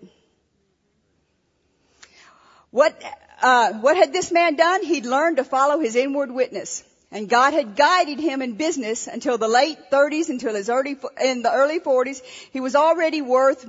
What, 2.70 3.02
uh, 3.42 3.74
what 3.74 3.98
had 3.98 4.14
this 4.14 4.32
man 4.32 4.56
done? 4.56 4.84
He'd 4.84 5.08
learned 5.08 5.38
to 5.38 5.44
follow 5.44 5.80
his 5.80 5.96
inward 5.96 6.30
witness. 6.30 6.84
And 7.12 7.28
God 7.28 7.54
had 7.54 7.76
guided 7.76 8.20
him 8.20 8.42
in 8.42 8.54
business 8.54 9.08
until 9.08 9.38
the 9.38 9.50
late 9.50 9.78
30s, 9.92 10.30
until 10.30 10.56
his 10.56 10.70
early, 10.70 10.98
in 11.22 11.42
the 11.42 11.52
early 11.52 11.80
40s. 11.80 12.22
He 12.52 12.62
was 12.62 12.76
already 12.76 13.22
worth 13.22 13.68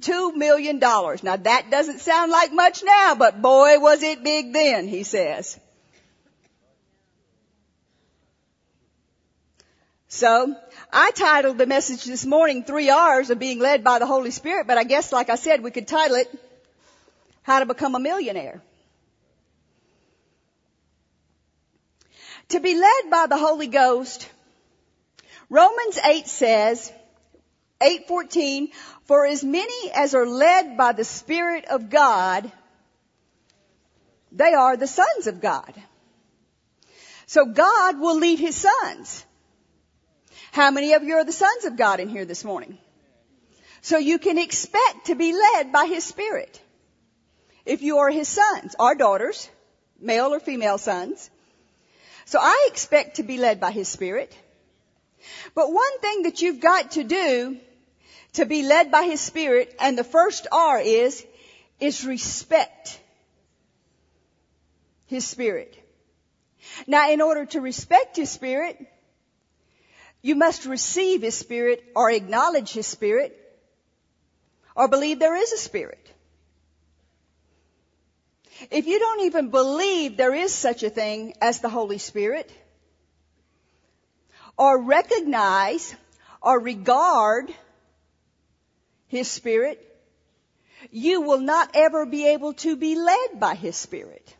two 0.00 0.32
million 0.32 0.78
dollars. 0.78 1.22
Now 1.22 1.36
that 1.36 1.70
doesn't 1.70 2.00
sound 2.00 2.30
like 2.30 2.52
much 2.52 2.82
now, 2.84 3.16
but 3.16 3.42
boy 3.42 3.80
was 3.80 4.02
it 4.02 4.22
big 4.22 4.52
then, 4.52 4.86
he 4.86 5.02
says. 5.02 5.58
So, 10.08 10.54
I 10.92 11.10
titled 11.10 11.58
the 11.58 11.66
message 11.66 12.04
this 12.04 12.24
morning, 12.24 12.62
Three 12.62 12.88
R's 12.88 13.30
of 13.30 13.40
Being 13.40 13.58
Led 13.58 13.82
by 13.82 13.98
the 13.98 14.06
Holy 14.06 14.30
Spirit, 14.30 14.68
but 14.68 14.78
I 14.78 14.84
guess 14.84 15.10
like 15.10 15.28
I 15.28 15.34
said, 15.34 15.60
we 15.60 15.72
could 15.72 15.88
title 15.88 16.16
it, 16.16 16.32
How 17.42 17.58
to 17.58 17.66
Become 17.66 17.96
a 17.96 17.98
Millionaire. 17.98 18.62
To 22.48 22.60
be 22.60 22.74
led 22.74 23.10
by 23.10 23.26
the 23.28 23.38
Holy 23.38 23.66
Ghost, 23.66 24.28
Romans 25.48 25.98
8 25.98 26.26
says, 26.26 26.92
8:14 27.80 28.68
For 29.04 29.26
as 29.26 29.42
many 29.42 29.90
as 29.92 30.14
are 30.14 30.26
led 30.26 30.76
by 30.76 30.92
the 30.92 31.04
spirit 31.04 31.64
of 31.66 31.90
God 31.90 32.50
they 34.34 34.52
are 34.52 34.76
the 34.76 34.88
sons 34.88 35.28
of 35.28 35.40
God. 35.40 35.72
So 37.26 37.46
God 37.46 38.00
will 38.00 38.16
lead 38.16 38.40
his 38.40 38.56
sons. 38.56 39.24
How 40.50 40.70
many 40.72 40.92
of 40.94 41.04
you 41.04 41.14
are 41.14 41.24
the 41.24 41.32
sons 41.32 41.64
of 41.64 41.76
God 41.76 42.00
in 42.00 42.08
here 42.08 42.24
this 42.24 42.44
morning? 42.44 42.76
So 43.80 43.96
you 43.96 44.18
can 44.18 44.38
expect 44.38 45.06
to 45.06 45.14
be 45.14 45.32
led 45.32 45.72
by 45.72 45.86
his 45.86 46.04
spirit. 46.04 46.60
If 47.64 47.82
you 47.82 47.98
are 47.98 48.10
his 48.10 48.28
sons 48.28 48.74
or 48.78 48.94
daughters, 48.94 49.48
male 50.00 50.34
or 50.34 50.40
female 50.40 50.78
sons. 50.78 51.30
So 52.26 52.38
I 52.40 52.68
expect 52.70 53.16
to 53.16 53.22
be 53.22 53.38
led 53.38 53.60
by 53.60 53.70
his 53.70 53.88
spirit. 53.88 54.36
But 55.54 55.72
one 55.72 55.98
thing 56.00 56.22
that 56.24 56.42
you've 56.42 56.60
got 56.60 56.92
to 56.92 57.04
do 57.04 57.58
to 58.34 58.46
be 58.46 58.62
led 58.62 58.90
by 58.90 59.04
His 59.04 59.20
Spirit, 59.20 59.74
and 59.80 59.96
the 59.96 60.04
first 60.04 60.46
R 60.52 60.80
is, 60.80 61.24
is 61.80 62.04
respect 62.04 63.00
His 65.06 65.26
Spirit. 65.26 65.76
Now 66.86 67.10
in 67.10 67.20
order 67.20 67.46
to 67.46 67.60
respect 67.60 68.16
His 68.16 68.30
Spirit, 68.30 68.78
you 70.22 70.34
must 70.34 70.66
receive 70.66 71.22
His 71.22 71.36
Spirit 71.36 71.84
or 71.94 72.10
acknowledge 72.10 72.72
His 72.72 72.86
Spirit 72.86 73.40
or 74.74 74.88
believe 74.88 75.18
there 75.20 75.36
is 75.36 75.52
a 75.52 75.58
Spirit. 75.58 76.03
If 78.70 78.86
you 78.86 78.98
don't 78.98 79.22
even 79.22 79.50
believe 79.50 80.16
there 80.16 80.34
is 80.34 80.54
such 80.54 80.82
a 80.82 80.90
thing 80.90 81.34
as 81.40 81.60
the 81.60 81.68
Holy 81.68 81.98
Spirit, 81.98 82.50
or 84.56 84.80
recognize 84.80 85.94
or 86.40 86.58
regard 86.60 87.52
His 89.08 89.28
Spirit, 89.28 89.80
you 90.90 91.22
will 91.22 91.40
not 91.40 91.70
ever 91.74 92.06
be 92.06 92.26
able 92.28 92.52
to 92.54 92.76
be 92.76 92.94
led 92.94 93.40
by 93.40 93.54
His 93.54 93.76
Spirit. 93.76 94.34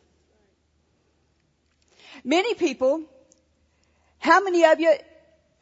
Many 2.23 2.53
people, 2.53 3.03
how 4.19 4.41
many 4.41 4.65
of 4.65 4.79
you, 4.79 4.95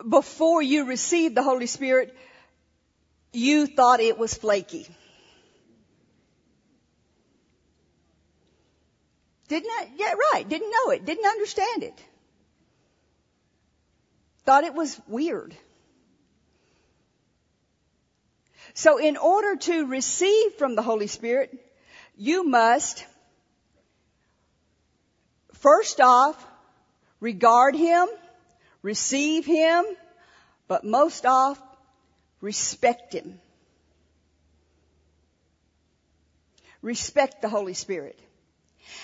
before 0.08 0.62
you 0.62 0.86
received 0.86 1.36
the 1.36 1.44
Holy 1.44 1.68
Spirit, 1.68 2.16
you 3.32 3.68
thought 3.68 4.00
it 4.00 4.18
was 4.18 4.34
flaky? 4.34 4.88
Didn't 9.54 9.70
I? 9.70 9.88
Yeah, 9.98 10.14
right. 10.34 10.50
Didn't 10.50 10.72
know 10.72 10.90
it. 10.90 11.06
Didn't 11.06 11.28
understand 11.28 11.84
it. 11.84 11.94
Thought 14.46 14.64
it 14.64 14.74
was 14.74 15.00
weird. 15.08 15.56
So 18.74 18.98
in 18.98 19.16
order 19.16 19.56
to 19.56 19.86
receive 19.86 20.54
from 20.56 20.76
the 20.76 20.82
Holy 20.82 21.06
Spirit, 21.06 21.54
you 22.18 22.44
must 22.44 23.06
first 25.60 26.02
off 26.02 26.44
regard 27.20 27.76
Him, 27.76 28.08
receive 28.82 29.46
Him, 29.46 29.86
but 30.68 30.84
most 30.84 31.28
off 31.28 31.62
respect 32.42 33.14
Him. 33.14 33.40
Respect 36.82 37.44
the 37.44 37.50
Holy 37.50 37.76
Spirit. 37.76 38.20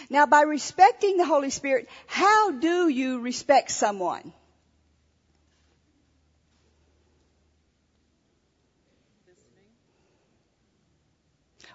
Now 0.09 0.25
by 0.25 0.41
respecting 0.41 1.17
the 1.17 1.25
Holy 1.25 1.49
Spirit, 1.49 1.87
how 2.07 2.51
do 2.51 2.87
you 2.87 3.19
respect 3.19 3.71
someone? 3.71 4.33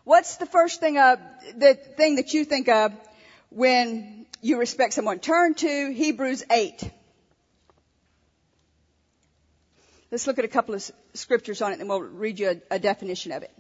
What's 0.05 0.37
the 0.37 0.47
first 0.47 0.81
thing 0.81 0.99
of, 0.99 1.19
the 1.57 1.75
thing 1.75 2.17
that 2.17 2.35
you 2.35 2.45
think 2.45 2.69
of 2.69 2.93
when 3.49 4.27
you 4.43 4.59
respect 4.59 4.93
someone? 4.93 5.19
Turn 5.19 5.55
to 5.55 5.93
Hebrews 5.93 6.45
8. 6.51 6.91
Let's 10.11 10.27
look 10.27 10.39
at 10.39 10.45
a 10.45 10.49
couple 10.49 10.75
of 10.75 10.91
scriptures 11.15 11.63
on 11.63 11.71
it 11.71 11.75
and 11.75 11.81
then 11.81 11.89
we'll 11.89 12.01
read 12.01 12.39
you 12.39 12.51
a, 12.51 12.75
a 12.75 12.79
definition 12.79 13.33
of 13.33 13.43
it. 13.43 13.51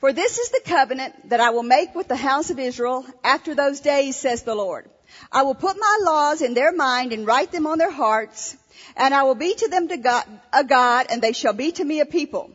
For 0.00 0.14
this 0.14 0.38
is 0.38 0.48
the 0.48 0.62
covenant 0.64 1.28
that 1.28 1.40
I 1.40 1.50
will 1.50 1.62
make 1.62 1.94
with 1.94 2.08
the 2.08 2.16
house 2.16 2.48
of 2.48 2.58
Israel 2.58 3.04
after 3.22 3.54
those 3.54 3.80
days, 3.80 4.16
says 4.16 4.42
the 4.42 4.54
Lord. 4.54 4.88
I 5.30 5.42
will 5.42 5.54
put 5.54 5.78
my 5.78 5.98
laws 6.00 6.40
in 6.40 6.54
their 6.54 6.72
mind 6.72 7.12
and 7.12 7.26
write 7.26 7.52
them 7.52 7.66
on 7.66 7.76
their 7.76 7.90
hearts, 7.90 8.56
and 8.96 9.12
I 9.12 9.24
will 9.24 9.34
be 9.34 9.54
to 9.54 9.68
them 9.68 9.88
to 9.88 9.98
God, 9.98 10.24
a 10.54 10.64
God, 10.64 11.08
and 11.10 11.20
they 11.20 11.32
shall 11.32 11.52
be 11.52 11.72
to 11.72 11.84
me 11.84 12.00
a 12.00 12.06
people. 12.06 12.50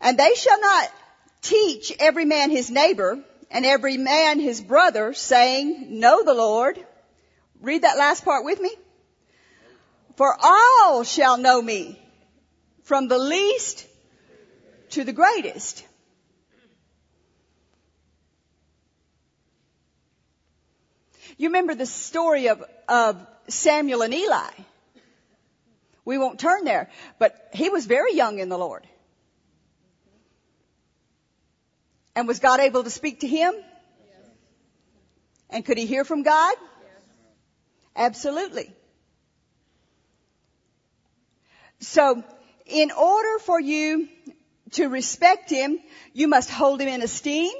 And 0.00 0.16
they 0.16 0.34
shall 0.36 0.60
not 0.60 0.92
teach 1.42 1.92
every 1.98 2.24
man 2.24 2.50
his 2.50 2.70
neighbor 2.70 3.18
and 3.50 3.66
every 3.66 3.96
man 3.96 4.38
his 4.38 4.60
brother, 4.60 5.12
saying, 5.12 5.98
Know 5.98 6.22
the 6.22 6.34
Lord. 6.34 6.78
Read 7.60 7.82
that 7.82 7.98
last 7.98 8.24
part 8.24 8.44
with 8.44 8.60
me. 8.60 8.70
For 10.16 10.36
all 10.40 11.02
shall 11.02 11.38
know 11.38 11.60
me, 11.60 12.00
from 12.84 13.08
the 13.08 13.18
least 13.18 13.84
to 14.90 15.02
the 15.02 15.12
greatest. 15.12 15.84
You 21.40 21.48
remember 21.48 21.74
the 21.74 21.86
story 21.86 22.48
of, 22.48 22.62
of 22.86 23.26
Samuel 23.48 24.02
and 24.02 24.12
Eli. 24.12 24.50
We 26.04 26.18
won't 26.18 26.38
turn 26.38 26.64
there, 26.64 26.90
but 27.18 27.48
he 27.54 27.70
was 27.70 27.86
very 27.86 28.14
young 28.14 28.40
in 28.40 28.50
the 28.50 28.58
Lord. 28.58 28.86
And 32.14 32.28
was 32.28 32.40
God 32.40 32.60
able 32.60 32.84
to 32.84 32.90
speak 32.90 33.20
to 33.20 33.26
him? 33.26 33.54
And 35.48 35.64
could 35.64 35.78
he 35.78 35.86
hear 35.86 36.04
from 36.04 36.24
God? 36.24 36.54
Absolutely. 37.96 38.70
So, 41.78 42.22
in 42.66 42.90
order 42.90 43.38
for 43.38 43.58
you 43.58 44.10
to 44.72 44.88
respect 44.88 45.48
him, 45.48 45.78
you 46.12 46.28
must 46.28 46.50
hold 46.50 46.82
him 46.82 46.88
in 46.88 47.00
esteem. 47.00 47.50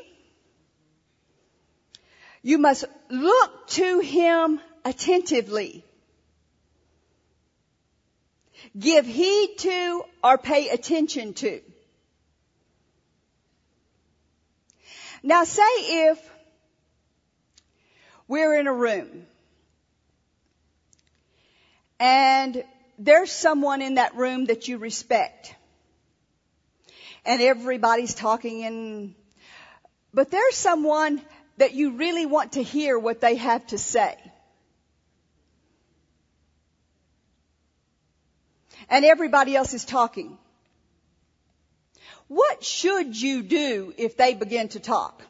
You 2.43 2.59
must 2.59 2.85
look 3.11 3.67
to 3.69 4.01
him 4.01 4.61
attentively. 4.85 5.85
Give 8.79 9.05
heed 9.05 9.57
to 9.59 10.05
or 10.23 10.39
pay 10.39 10.69
attention 10.69 11.35
to. 11.35 11.61
Now 15.23 15.45
say 15.45 15.63
if 16.09 16.31
we're 18.27 18.59
in 18.59 18.67
a 18.67 18.73
room 18.73 19.27
and 21.99 22.65
there's 22.99 23.31
someone 23.31 23.83
in 23.83 23.95
that 23.95 24.15
room 24.15 24.47
that 24.47 24.69
you 24.69 24.79
respect 24.79 25.55
and 27.27 27.43
everybody's 27.43 28.15
talking 28.15 28.65
and 28.65 29.15
but 30.15 30.31
there's 30.31 30.57
someone 30.57 31.21
that 31.61 31.75
you 31.75 31.91
really 31.91 32.25
want 32.25 32.53
to 32.53 32.63
hear 32.63 32.99
what 32.99 33.21
they 33.21 33.35
have 33.37 33.67
to 33.67 33.77
say. 33.77 34.17
And 38.89 39.05
everybody 39.05 39.55
else 39.55 39.75
is 39.75 39.85
talking. 39.85 40.39
What 42.29 42.65
should 42.65 43.21
you 43.21 43.43
do 43.43 43.93
if 43.99 44.17
they 44.17 44.33
begin 44.35 44.69
to 44.69 44.81
talk? 44.81 45.23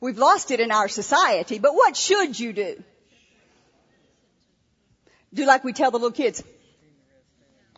We've 0.00 0.18
lost 0.18 0.50
it 0.50 0.58
in 0.58 0.72
our 0.72 0.88
society, 0.88 1.60
but 1.60 1.72
what 1.72 1.96
should 1.96 2.40
you 2.40 2.52
do? 2.52 2.82
Do 5.32 5.46
like 5.46 5.62
we 5.62 5.72
tell 5.72 5.92
the 5.92 5.98
little 5.98 6.10
kids. 6.10 6.42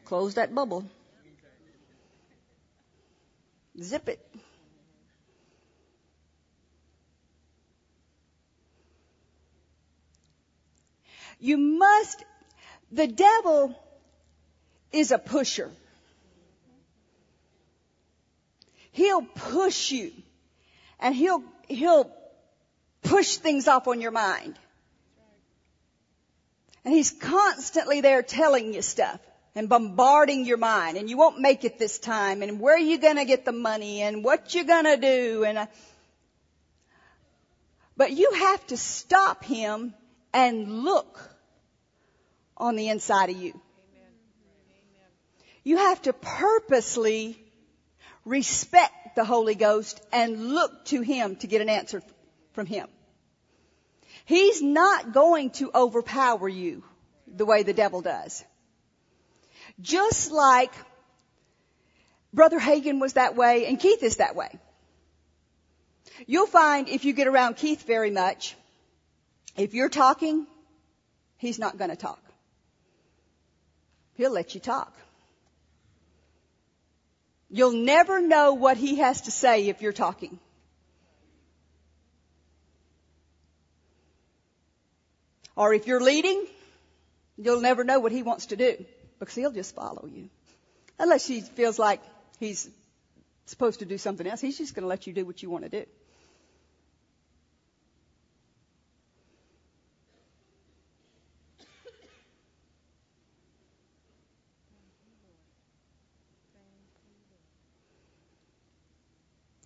Close 0.07 0.35
that 0.37 0.55
bubble. 0.55 0.89
Zip 3.79 4.09
it. 4.09 4.27
You 11.43 11.57
must, 11.59 12.25
the 12.93 13.09
devil 13.09 13.75
is 14.93 15.11
a 15.11 15.19
pusher. 15.19 15.73
He'll 18.93 19.23
push 19.23 19.91
you 19.91 20.13
and 21.01 21.13
he'll, 21.13 21.43
he'll 21.67 22.09
push 23.03 23.39
things 23.39 23.67
off 23.67 23.89
on 23.89 24.01
your 24.01 24.13
mind. 24.13 24.57
And 26.85 26.95
he's 26.95 27.11
constantly 27.11 28.03
there 28.03 28.23
telling 28.23 28.73
you 28.73 28.83
stuff 28.83 29.19
and 29.57 29.69
bombarding 29.69 30.47
your 30.47 30.59
mind 30.59 30.97
and 30.97 31.11
you 31.11 31.17
won't 31.17 31.41
make 31.41 31.65
it 31.65 31.77
this 31.77 31.99
time 31.99 32.43
and 32.43 32.61
where 32.61 32.77
are 32.77 32.79
you 32.79 32.99
going 32.99 33.17
to 33.17 33.25
get 33.25 33.45
the 33.45 33.51
money 33.51 34.01
and 34.03 34.23
what 34.23 34.55
you 34.55 34.63
going 34.63 34.85
to 34.85 34.97
do 34.97 35.43
and 35.43 35.59
uh, 35.59 35.67
but 37.97 38.13
you 38.13 38.31
have 38.33 38.65
to 38.69 38.77
stop 38.77 39.45
him 39.45 39.93
and 40.33 40.85
look 40.85 41.32
on 42.57 42.77
the 42.77 42.89
inside 42.89 43.31
of 43.31 43.37
you. 43.37 43.61
You 45.65 45.77
have 45.77 46.03
to 46.03 46.13
purposely 46.13 47.39
respect 48.25 49.15
the 49.15 49.25
Holy 49.25 49.55
Ghost 49.55 50.01
and 50.13 50.55
look 50.55 50.85
to 50.87 51.01
Him 51.03 51.37
to 51.37 51.47
get 51.47 51.61
an 51.61 51.69
answer 51.69 52.03
from 52.53 52.67
Him. 52.67 52.89
He's 54.25 54.63
not 54.63 55.13
going 55.13 55.51
to 55.51 55.71
overpower 55.75 56.49
you 56.49 56.85
the 57.27 57.45
way 57.45 57.63
the 57.63 57.73
devil 57.73 58.01
does. 58.01 58.45
Just 59.81 60.31
like 60.31 60.73
Brother 62.33 62.59
Hagin 62.59 63.01
was 63.01 63.15
that 63.15 63.37
way 63.37 63.67
and 63.67 63.79
Keith 63.79 64.03
is 64.03 64.17
that 64.17 64.37
way. 64.37 64.49
You'll 66.27 66.47
find 66.47 66.89
if 66.89 67.05
you 67.05 67.13
get 67.13 67.27
around 67.27 67.57
Keith 67.57 67.87
very 67.87 68.11
much, 68.11 68.55
if 69.57 69.75
you're 69.75 69.89
talking, 69.89 70.47
he's 71.37 71.59
not 71.59 71.79
going 71.79 71.91
to 71.91 71.97
talk. 71.97 72.23
He'll 74.15 74.33
let 74.33 74.55
you 74.55 74.61
talk. 74.61 74.93
You'll 77.51 77.73
never 77.85 78.21
know 78.21 78.55
what 78.55 78.77
he 78.77 78.97
has 78.97 79.23
to 79.23 79.31
say 79.31 79.69
if 79.69 79.83
you're 79.83 79.93
talking. 79.93 80.39
Or 85.55 85.75
if 85.75 85.87
you're 85.87 86.01
leading, 86.01 86.47
you'll 87.37 87.61
never 87.61 87.85
know 87.85 88.01
what 88.01 88.13
he 88.13 88.23
wants 88.23 88.47
to 88.47 88.57
do 88.57 88.85
because 89.19 89.35
he'll 89.35 89.53
just 89.53 89.75
follow 89.75 90.07
you. 90.07 90.31
Unless 90.99 91.27
he 91.27 91.41
feels 91.43 91.79
like 91.79 92.01
he's 92.41 92.69
supposed 93.47 93.81
to 93.81 93.85
do 93.85 93.99
something 93.99 94.27
else, 94.27 94.41
he's 94.41 94.57
just 94.57 94.75
going 94.75 94.83
to 94.83 94.89
let 94.89 95.07
you 95.07 95.13
do 95.13 95.25
what 95.25 95.43
you 95.43 95.51
want 95.51 95.65
to 95.65 95.71
do. 95.71 95.85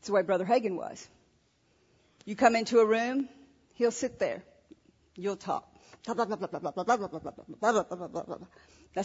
That's 0.06 0.12
the 0.12 0.14
way 0.14 0.22
Brother 0.22 0.44
Hagin 0.44 0.76
was. 0.76 1.08
You 2.24 2.36
come 2.36 2.54
into 2.54 2.78
a 2.78 2.86
room, 2.86 3.28
he'll 3.74 3.90
sit 3.90 4.20
there. 4.20 4.44
You'll 5.16 5.34
talk. 5.34 5.68
That's 6.04 6.16
the 6.16 7.54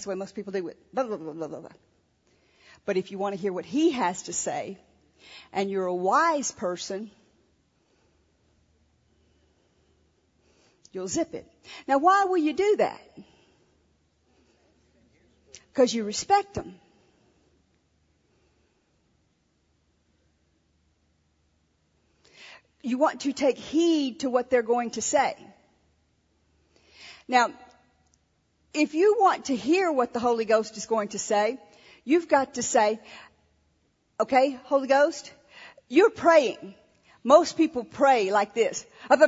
way 0.06 0.14
most 0.14 0.36
people 0.36 0.54
do 0.54 0.68
it. 0.68 0.78
But 2.86 2.98
if 2.98 3.10
you 3.10 3.18
want 3.18 3.34
to 3.34 3.42
hear 3.42 3.52
what 3.52 3.66
he 3.66 3.94
has 3.94 4.22
to 4.24 4.34
say, 4.34 4.78
and 5.52 5.72
you're 5.72 5.88
a 5.88 5.96
wise 5.96 6.52
person, 6.52 7.10
you'll 10.92 11.08
zip 11.08 11.34
it. 11.34 11.52
Now 11.88 11.98
why 11.98 12.26
will 12.26 12.38
you 12.38 12.54
do 12.54 12.76
that? 12.78 13.02
Because 15.74 15.92
you 15.96 16.04
respect 16.04 16.54
them. 16.54 16.76
You 22.84 22.98
want 22.98 23.22
to 23.22 23.34
take 23.34 23.58
heed 23.58 24.22
to 24.22 24.30
what 24.30 24.50
they're 24.50 24.64
going 24.64 24.92
to 24.92 25.02
say. 25.02 25.36
Now, 27.28 27.52
if 28.74 28.94
you 28.94 29.18
want 29.20 29.46
to 29.46 29.56
hear 29.56 29.92
what 29.92 30.14
the 30.14 30.20
Holy 30.20 30.46
Ghost 30.46 30.78
is 30.78 30.86
going 30.86 31.10
to 31.10 31.20
say, 31.20 31.60
you've 32.04 32.28
got 32.28 32.56
to 32.56 32.64
say, 32.64 33.00
okay, 34.20 34.60
Holy 34.64 34.88
Ghost, 34.88 35.32
you're 35.90 36.10
praying, 36.10 36.76
Most 37.24 37.56
people 37.56 37.84
pray 37.84 38.32
like 38.32 38.56
this. 38.56 38.86
And 39.10 39.22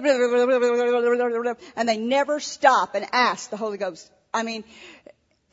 they 1.87 1.97
never 1.97 2.39
stop 2.39 2.95
and 2.95 3.05
ask 3.11 3.49
the 3.49 3.57
Holy 3.57 3.77
Ghost. 3.77 4.09
I 4.33 4.41
mean, 4.43 4.63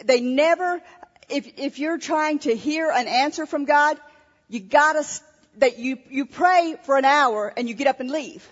they 0.03 0.21
never, 0.21 0.81
if, 1.29 1.59
if 1.59 1.79
you're 1.79 1.99
trying 1.99 2.39
to 2.41 2.57
hear 2.57 2.91
an 2.91 3.09
answer 3.09 3.45
from 3.45 3.67
God, 3.67 3.99
you 4.49 4.61
gotta, 4.61 5.05
that 5.59 5.79
you, 5.79 5.99
you 6.09 6.27
pray 6.27 6.77
for 6.85 6.97
an 6.97 7.05
hour 7.05 7.53
and 7.57 7.69
you 7.69 7.75
get 7.75 7.87
up 7.87 8.01
and 8.01 8.11
leave. 8.11 8.49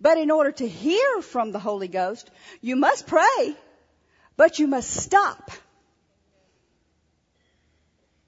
But 0.00 0.16
in 0.16 0.30
order 0.30 0.52
to 0.52 0.66
hear 0.66 1.20
from 1.20 1.52
the 1.52 1.58
Holy 1.58 1.88
Ghost, 1.88 2.30
you 2.62 2.74
must 2.74 3.06
pray, 3.06 3.56
but 4.36 4.58
you 4.58 4.66
must 4.66 4.90
stop 4.90 5.50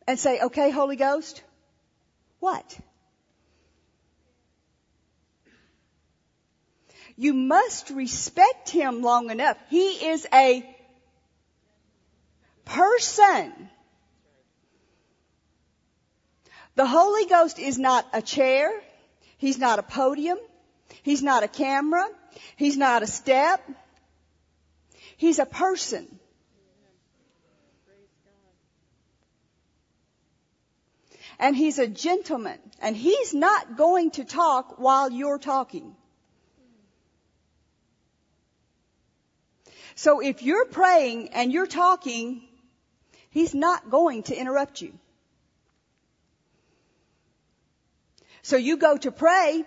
and 0.07 0.19
say, 0.19 0.41
okay, 0.41 0.71
Holy 0.71 0.97
Ghost, 0.97 1.43
what? 2.41 2.79
You 7.17 7.33
must 7.33 7.91
respect 7.91 8.69
him 8.69 9.01
long 9.01 9.31
enough. 9.31 9.57
He 9.71 10.09
is 10.09 10.27
a 10.33 10.72
person. 12.65 13.53
The 16.75 16.87
Holy 16.87 17.27
Ghost 17.27 17.59
is 17.59 17.79
not 17.79 18.07
a 18.13 18.23
chair. 18.23 18.71
He's 19.37 19.59
not 19.59 19.79
a 19.79 19.83
podium. 19.83 20.39
He's 21.03 21.23
not 21.23 21.43
a 21.43 21.49
camera. 21.49 22.07
He's 22.57 22.77
not 22.77 23.03
a 23.03 23.07
step. 23.07 23.61
He's 25.17 25.39
a 25.39 25.47
person. 25.47 26.19
And 31.39 31.57
he's 31.57 31.79
a 31.79 31.89
gentleman. 31.89 32.59
And 32.81 32.97
he's 32.97 33.35
not 33.35 33.77
going 33.77 34.13
to 34.13 34.25
talk 34.25 34.79
while 34.79 35.11
you're 35.11 35.39
talking. 35.39 35.97
So 39.95 40.21
if 40.21 40.43
you're 40.43 40.67
praying 40.67 41.31
and 41.35 41.53
you're 41.53 41.67
talking, 41.67 42.43
he's 43.33 43.55
not 43.55 43.91
going 43.91 44.23
to 44.25 44.37
interrupt 44.37 44.81
you. 44.81 44.93
So 48.43 48.57
you 48.57 48.77
go 48.77 48.97
to 48.97 49.11
pray 49.11 49.65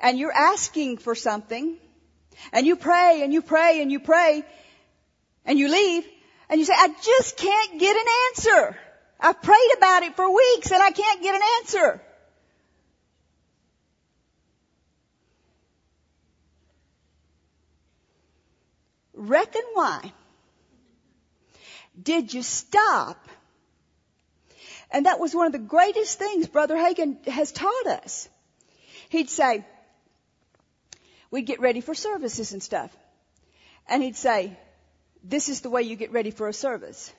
and 0.00 0.18
you're 0.18 0.32
asking 0.32 0.98
for 0.98 1.14
something 1.14 1.76
and 2.52 2.66
you 2.66 2.76
pray 2.76 3.22
and 3.22 3.32
you 3.32 3.42
pray 3.42 3.82
and 3.82 3.90
you 3.90 4.00
pray 4.00 4.44
and 5.44 5.58
you 5.58 5.68
leave 5.68 6.06
and 6.48 6.60
you 6.60 6.66
say, 6.66 6.74
I 6.76 6.88
just 7.02 7.36
can't 7.36 7.80
get 7.80 7.96
an 7.96 8.06
answer. 8.28 8.78
I've 9.20 9.42
prayed 9.42 9.74
about 9.76 10.04
it 10.04 10.14
for 10.14 10.32
weeks 10.32 10.70
and 10.70 10.82
I 10.82 10.90
can't 10.90 11.22
get 11.22 11.34
an 11.34 11.42
answer. 11.60 12.02
Reckon 19.14 19.62
why. 19.74 20.12
Did 22.00 22.32
you 22.32 22.42
stop? 22.42 23.28
And 24.90 25.06
that 25.06 25.18
was 25.18 25.34
one 25.34 25.46
of 25.46 25.52
the 25.52 25.58
greatest 25.58 26.18
things 26.18 26.46
Brother 26.46 26.76
Hagin 26.76 27.26
has 27.28 27.52
taught 27.52 27.86
us. 27.86 28.28
He'd 29.10 29.28
say, 29.28 29.64
we'd 31.30 31.46
get 31.46 31.60
ready 31.60 31.80
for 31.80 31.94
services 31.94 32.52
and 32.52 32.62
stuff. 32.62 32.94
And 33.88 34.02
he'd 34.02 34.16
say, 34.16 34.56
this 35.22 35.48
is 35.48 35.60
the 35.60 35.70
way 35.70 35.82
you 35.82 35.96
get 35.96 36.12
ready 36.12 36.30
for 36.30 36.48
a 36.48 36.52
service. 36.52 37.12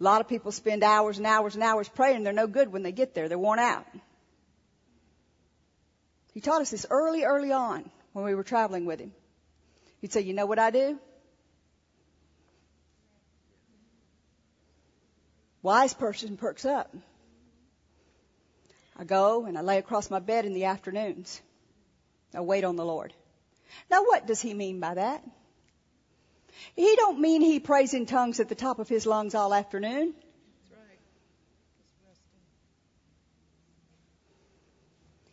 A 0.00 0.02
lot 0.02 0.20
of 0.20 0.28
people 0.28 0.50
spend 0.50 0.82
hours 0.82 1.18
and 1.18 1.26
hours 1.26 1.54
and 1.54 1.62
hours 1.62 1.88
praying. 1.88 2.22
They're 2.22 2.32
no 2.32 2.46
good 2.46 2.72
when 2.72 2.82
they 2.82 2.92
get 2.92 3.14
there. 3.14 3.28
They're 3.28 3.38
worn 3.38 3.58
out. 3.58 3.86
He 6.32 6.40
taught 6.40 6.62
us 6.62 6.70
this 6.70 6.86
early, 6.88 7.24
early 7.24 7.52
on 7.52 7.90
when 8.12 8.24
we 8.24 8.34
were 8.34 8.44
traveling 8.44 8.86
with 8.86 9.00
him. 9.00 9.12
He'd 10.00 10.12
say, 10.12 10.22
you 10.22 10.32
know 10.32 10.46
what 10.46 10.58
I 10.58 10.70
do? 10.70 10.98
Wise 15.62 15.94
person 15.94 16.36
perks 16.36 16.64
up. 16.64 16.94
I 18.96 19.04
go 19.04 19.44
and 19.46 19.56
I 19.58 19.62
lay 19.62 19.78
across 19.78 20.10
my 20.10 20.18
bed 20.18 20.44
in 20.44 20.54
the 20.54 20.66
afternoons. 20.66 21.40
I 22.34 22.40
wait 22.40 22.64
on 22.64 22.76
the 22.76 22.84
Lord. 22.84 23.12
Now 23.90 24.04
what 24.04 24.26
does 24.26 24.40
he 24.40 24.54
mean 24.54 24.80
by 24.80 24.94
that? 24.94 25.24
He 26.76 26.96
don't 26.96 27.20
mean 27.20 27.40
he 27.40 27.60
prays 27.60 27.94
in 27.94 28.06
tongues 28.06 28.40
at 28.40 28.48
the 28.48 28.54
top 28.54 28.78
of 28.78 28.88
his 28.88 29.06
lungs 29.06 29.34
all 29.34 29.54
afternoon. 29.54 30.14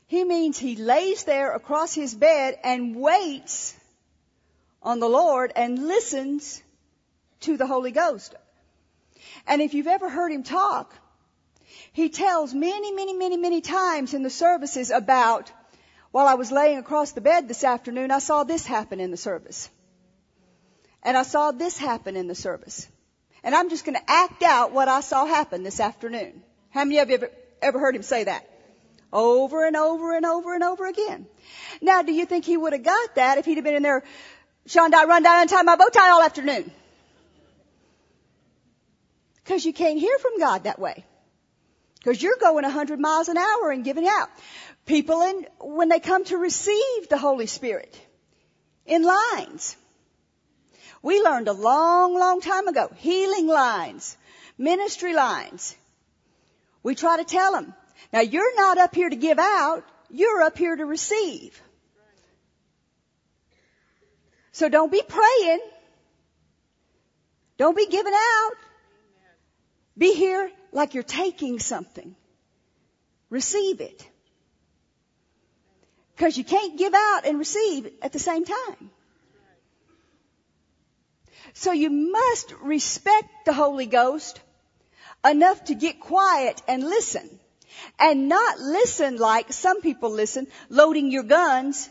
He 0.07 0.23
means 0.23 0.57
he 0.57 0.77
lays 0.77 1.25
there 1.25 1.53
across 1.53 1.93
his 1.93 2.15
bed 2.15 2.57
and 2.63 2.95
waits 2.95 3.75
on 4.81 4.99
the 4.99 5.09
Lord 5.09 5.51
and 5.53 5.85
listens 5.85 6.63
to 7.41 7.57
the 7.57 7.67
Holy 7.67 7.91
Ghost. 7.91 8.33
And 9.47 9.61
if 9.61 9.73
you've 9.73 9.87
ever 9.87 10.09
heard 10.09 10.31
him 10.31 10.43
talk, 10.43 10.93
he 11.93 12.09
tells 12.09 12.53
many, 12.53 12.91
many, 12.91 13.13
many, 13.13 13.37
many 13.37 13.61
times 13.61 14.13
in 14.13 14.23
the 14.23 14.29
services 14.29 14.91
about, 14.91 15.51
while 16.11 16.27
I 16.27 16.35
was 16.35 16.51
laying 16.51 16.77
across 16.77 17.13
the 17.13 17.21
bed 17.21 17.47
this 17.47 17.63
afternoon, 17.63 18.11
I 18.11 18.19
saw 18.19 18.43
this 18.43 18.65
happen 18.65 18.99
in 18.99 19.11
the 19.11 19.17
service. 19.17 19.69
And 21.01 21.15
I 21.15 21.23
saw 21.23 21.51
this 21.51 21.77
happen 21.77 22.15
in 22.15 22.27
the 22.27 22.35
service. 22.35 22.87
And 23.43 23.55
I'm 23.55 23.69
just 23.69 23.85
going 23.85 23.95
to 23.95 24.11
act 24.11 24.43
out 24.43 24.73
what 24.73 24.89
I 24.89 25.01
saw 25.01 25.25
happen 25.25 25.63
this 25.63 25.79
afternoon. 25.79 26.43
How 26.69 26.83
many 26.83 26.99
of 26.99 27.09
you 27.09 27.15
ever, 27.15 27.31
ever 27.61 27.79
heard 27.79 27.95
him 27.95 28.03
say 28.03 28.25
that? 28.25 28.49
Over 29.13 29.65
and 29.65 29.77
over 29.77 30.15
and 30.15 30.25
over 30.25 30.53
and 30.53 30.63
over 30.63 30.85
again. 30.85 31.27
Now, 31.81 32.01
do 32.01 32.11
you 32.11 32.25
think 32.25 32.43
he 32.43 32.57
would 32.57 32.73
have 32.73 32.83
got 32.83 33.15
that 33.15 33.37
if 33.37 33.45
he'd 33.45 33.55
have 33.55 33.63
been 33.63 33.75
in 33.75 33.83
there 33.83 34.03
I 34.75 35.05
run 35.07 35.23
down 35.23 35.41
and 35.41 35.49
tie 35.49 35.61
my 35.61 35.75
bow 35.75 35.89
tie 35.89 36.09
all 36.09 36.21
afternoon. 36.21 36.69
Cause 39.47 39.65
you 39.65 39.73
can't 39.73 39.99
hear 39.99 40.17
from 40.19 40.39
God 40.39 40.63
that 40.65 40.79
way. 40.79 41.05
Cause 42.03 42.21
you're 42.21 42.37
going 42.39 42.63
hundred 42.65 42.99
miles 42.99 43.29
an 43.29 43.37
hour 43.37 43.71
and 43.71 43.83
giving 43.83 44.07
out. 44.07 44.29
People 44.85 45.21
in, 45.21 45.45
when 45.59 45.89
they 45.89 45.99
come 45.99 46.23
to 46.25 46.37
receive 46.37 47.09
the 47.09 47.17
Holy 47.17 47.47
Spirit, 47.47 47.99
in 48.85 49.03
lines. 49.03 49.75
We 51.01 51.21
learned 51.21 51.47
a 51.47 51.53
long, 51.53 52.17
long 52.17 52.41
time 52.41 52.67
ago, 52.67 52.89
healing 52.95 53.47
lines, 53.47 54.17
ministry 54.57 55.13
lines. 55.13 55.75
We 56.83 56.95
try 56.95 57.17
to 57.17 57.23
tell 57.23 57.51
them, 57.51 57.73
now 58.11 58.21
you're 58.21 58.55
not 58.55 58.77
up 58.77 58.95
here 58.95 59.09
to 59.09 59.15
give 59.15 59.39
out, 59.39 59.83
you're 60.09 60.41
up 60.41 60.57
here 60.57 60.75
to 60.75 60.85
receive. 60.85 61.61
So 64.53 64.69
don't 64.69 64.91
be 64.91 65.03
praying. 65.07 65.59
Don't 67.57 67.77
be 67.77 67.87
giving 67.87 68.13
out. 68.13 68.53
Be 69.97 70.13
here 70.13 70.51
like 70.71 70.93
you're 70.93 71.03
taking 71.03 71.59
something. 71.59 72.15
Receive 73.29 73.81
it. 73.81 74.07
Because 76.15 76.37
you 76.37 76.43
can't 76.43 76.77
give 76.77 76.93
out 76.93 77.25
and 77.25 77.39
receive 77.39 77.89
at 78.01 78.13
the 78.13 78.19
same 78.19 78.45
time. 78.45 78.91
So 81.53 81.71
you 81.71 81.89
must 81.89 82.53
respect 82.61 83.45
the 83.45 83.53
Holy 83.53 83.85
Ghost 83.85 84.39
enough 85.25 85.63
to 85.65 85.75
get 85.75 85.99
quiet 85.99 86.61
and 86.67 86.83
listen. 86.83 87.39
And 87.99 88.27
not 88.27 88.59
listen 88.59 89.17
like 89.17 89.53
some 89.53 89.81
people 89.81 90.09
listen, 90.11 90.47
loading 90.69 91.11
your 91.11 91.23
guns, 91.23 91.89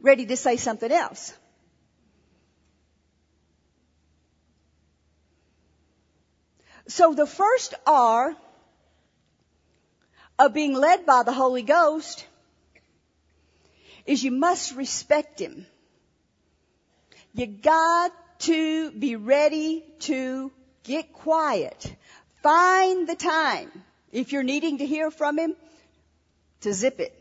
ready 0.00 0.26
to 0.26 0.36
say 0.36 0.56
something 0.56 0.90
else. 0.90 1.32
So 6.88 7.12
the 7.12 7.26
first 7.26 7.74
R 7.86 8.34
of 10.38 10.54
being 10.54 10.72
led 10.72 11.04
by 11.04 11.22
the 11.22 11.32
Holy 11.32 11.62
Ghost 11.62 12.26
is 14.06 14.24
you 14.24 14.30
must 14.30 14.74
respect 14.74 15.38
Him. 15.38 15.66
You 17.34 17.46
got 17.46 18.12
to 18.40 18.90
be 18.90 19.16
ready 19.16 19.84
to 20.00 20.50
get 20.82 21.12
quiet. 21.12 21.94
Find 22.42 23.06
the 23.06 23.16
time, 23.16 23.70
if 24.10 24.32
you're 24.32 24.42
needing 24.42 24.78
to 24.78 24.86
hear 24.86 25.10
from 25.10 25.38
Him, 25.38 25.54
to 26.62 26.72
zip 26.72 27.00
it. 27.00 27.14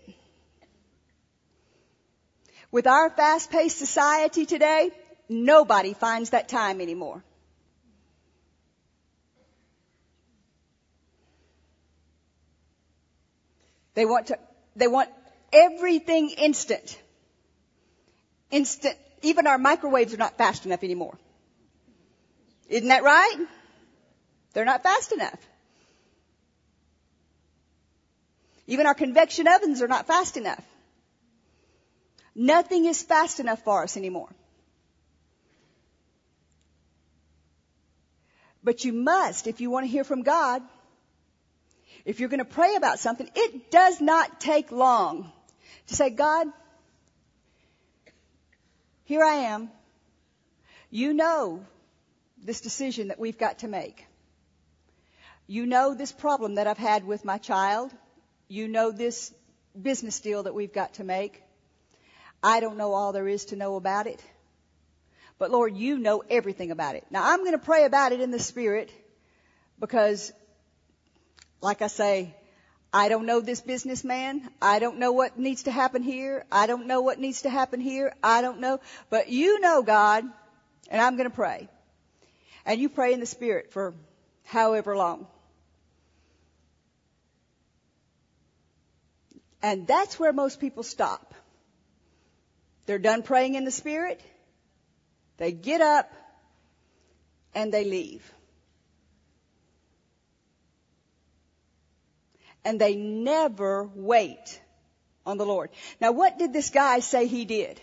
With 2.71 2.87
our 2.87 3.09
fast-paced 3.09 3.77
society 3.77 4.45
today, 4.45 4.91
nobody 5.27 5.93
finds 5.93 6.29
that 6.29 6.47
time 6.47 6.79
anymore. 6.79 7.23
They 13.97 14.05
want 14.05 14.27
to, 14.27 14.37
they 14.75 14.87
want 14.87 15.09
everything 15.51 16.29
instant. 16.29 17.01
Instant. 18.51 18.95
Even 19.23 19.47
our 19.47 19.57
microwaves 19.57 20.13
are 20.13 20.17
not 20.17 20.37
fast 20.37 20.67
enough 20.67 20.83
anymore. 20.83 21.17
Isn't 22.69 22.89
that 22.89 23.01
right? 23.01 23.37
They're 24.53 24.65
not 24.65 24.83
fast 24.83 25.13
enough. 25.13 25.39
Even 28.67 28.85
our 28.85 28.93
convection 28.93 29.47
ovens 29.47 29.81
are 29.81 29.87
not 29.87 30.05
fast 30.05 30.37
enough. 30.37 30.63
Nothing 32.35 32.85
is 32.85 33.01
fast 33.01 33.39
enough 33.39 33.63
for 33.63 33.81
us 33.81 33.97
anymore. 33.97 34.29
But 38.63 38.85
you 38.85 38.93
must, 38.93 39.47
if 39.47 39.59
you 39.59 39.71
want 39.71 39.87
to 39.87 39.91
hear 39.91 40.03
from 40.03 40.21
God, 40.21 40.61
if 42.07 42.21
you're 42.21 42.29
going 42.29 42.39
to 42.39 42.45
pray 42.45 42.75
about 42.75 42.99
something, 42.99 43.29
it 43.35 43.69
does 43.69 43.99
not 43.99 44.39
take 44.39 44.71
long 44.71 45.29
to 45.87 45.95
say, 45.95 46.09
God, 46.09 46.47
here 49.03 49.21
I 49.21 49.51
am. 49.51 49.69
You 50.89 51.13
know 51.13 51.65
this 52.41 52.61
decision 52.61 53.09
that 53.09 53.19
we've 53.19 53.37
got 53.37 53.59
to 53.59 53.67
make. 53.67 54.07
You 55.47 55.65
know 55.65 55.93
this 55.93 56.13
problem 56.13 56.55
that 56.55 56.65
I've 56.65 56.77
had 56.77 57.05
with 57.05 57.25
my 57.25 57.39
child. 57.39 57.91
You 58.47 58.69
know 58.69 58.91
this 58.91 59.33
business 59.79 60.21
deal 60.21 60.43
that 60.43 60.53
we've 60.53 60.73
got 60.73 60.93
to 60.95 61.03
make. 61.03 61.43
I 62.41 62.61
don't 62.61 62.77
know 62.77 62.93
all 62.93 63.11
there 63.11 63.27
is 63.27 63.45
to 63.45 63.57
know 63.57 63.75
about 63.75 64.07
it. 64.07 64.23
But 65.37 65.51
Lord, 65.51 65.75
you 65.75 65.97
know 65.99 66.23
everything 66.29 66.71
about 66.71 66.95
it. 66.95 67.05
Now 67.11 67.29
I'm 67.29 67.39
going 67.39 67.51
to 67.51 67.65
pray 67.65 67.83
about 67.83 68.13
it 68.13 68.21
in 68.21 68.31
the 68.31 68.39
Spirit 68.39 68.93
because, 69.77 70.31
like 71.61 71.81
I 71.81 71.87
say, 71.87 72.35
I 72.93 73.09
don't 73.09 73.25
know 73.25 73.41
this 73.41 73.61
businessman. 73.61 74.49
I 74.61 74.79
don't 74.79 74.97
know 74.97 75.11
what 75.11 75.37
needs 75.37 75.63
to 75.63 75.71
happen 75.71 76.03
here. 76.03 76.45
I 76.51 76.67
don't 76.67 76.87
know 76.87 77.01
what 77.01 77.19
needs 77.19 77.41
to 77.41 77.49
happen 77.49 77.79
here. 77.79 78.13
I 78.23 78.41
don't 78.41 78.59
know. 78.59 78.79
But 79.09 79.29
you 79.29 79.59
know 79.59 79.81
God, 79.81 80.23
and 80.89 81.01
I'm 81.01 81.17
going 81.17 81.29
to 81.29 81.35
pray. 81.35 81.67
And 82.65 82.79
you 82.79 82.89
pray 82.89 83.13
in 83.13 83.19
the 83.19 83.25
Spirit 83.25 83.71
for 83.71 83.93
however 84.45 84.95
long. 84.95 85.27
And 89.61 89.87
that's 89.87 90.19
where 90.19 90.33
most 90.33 90.59
people 90.59 90.83
stop. 90.83 91.33
They're 92.85 92.99
done 92.99 93.23
praying 93.23 93.55
in 93.55 93.65
the 93.65 93.71
Spirit. 93.71 94.21
They 95.37 95.51
get 95.51 95.81
up 95.81 96.11
and 97.53 97.73
they 97.73 97.83
leave. 97.83 98.31
And 102.67 102.81
they 102.81 102.97
never 102.97 103.89
wait 103.95 104.61
on 105.25 105.37
the 105.37 105.45
Lord. 105.45 105.69
Now 106.01 106.11
what 106.11 106.37
did 106.37 106.51
this 106.51 106.69
guy 106.69 106.99
say 106.99 107.25
he 107.25 107.45
did? 107.45 107.79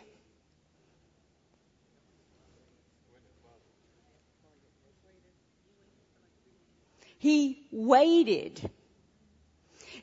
He 7.16 7.66
waited. 7.72 8.60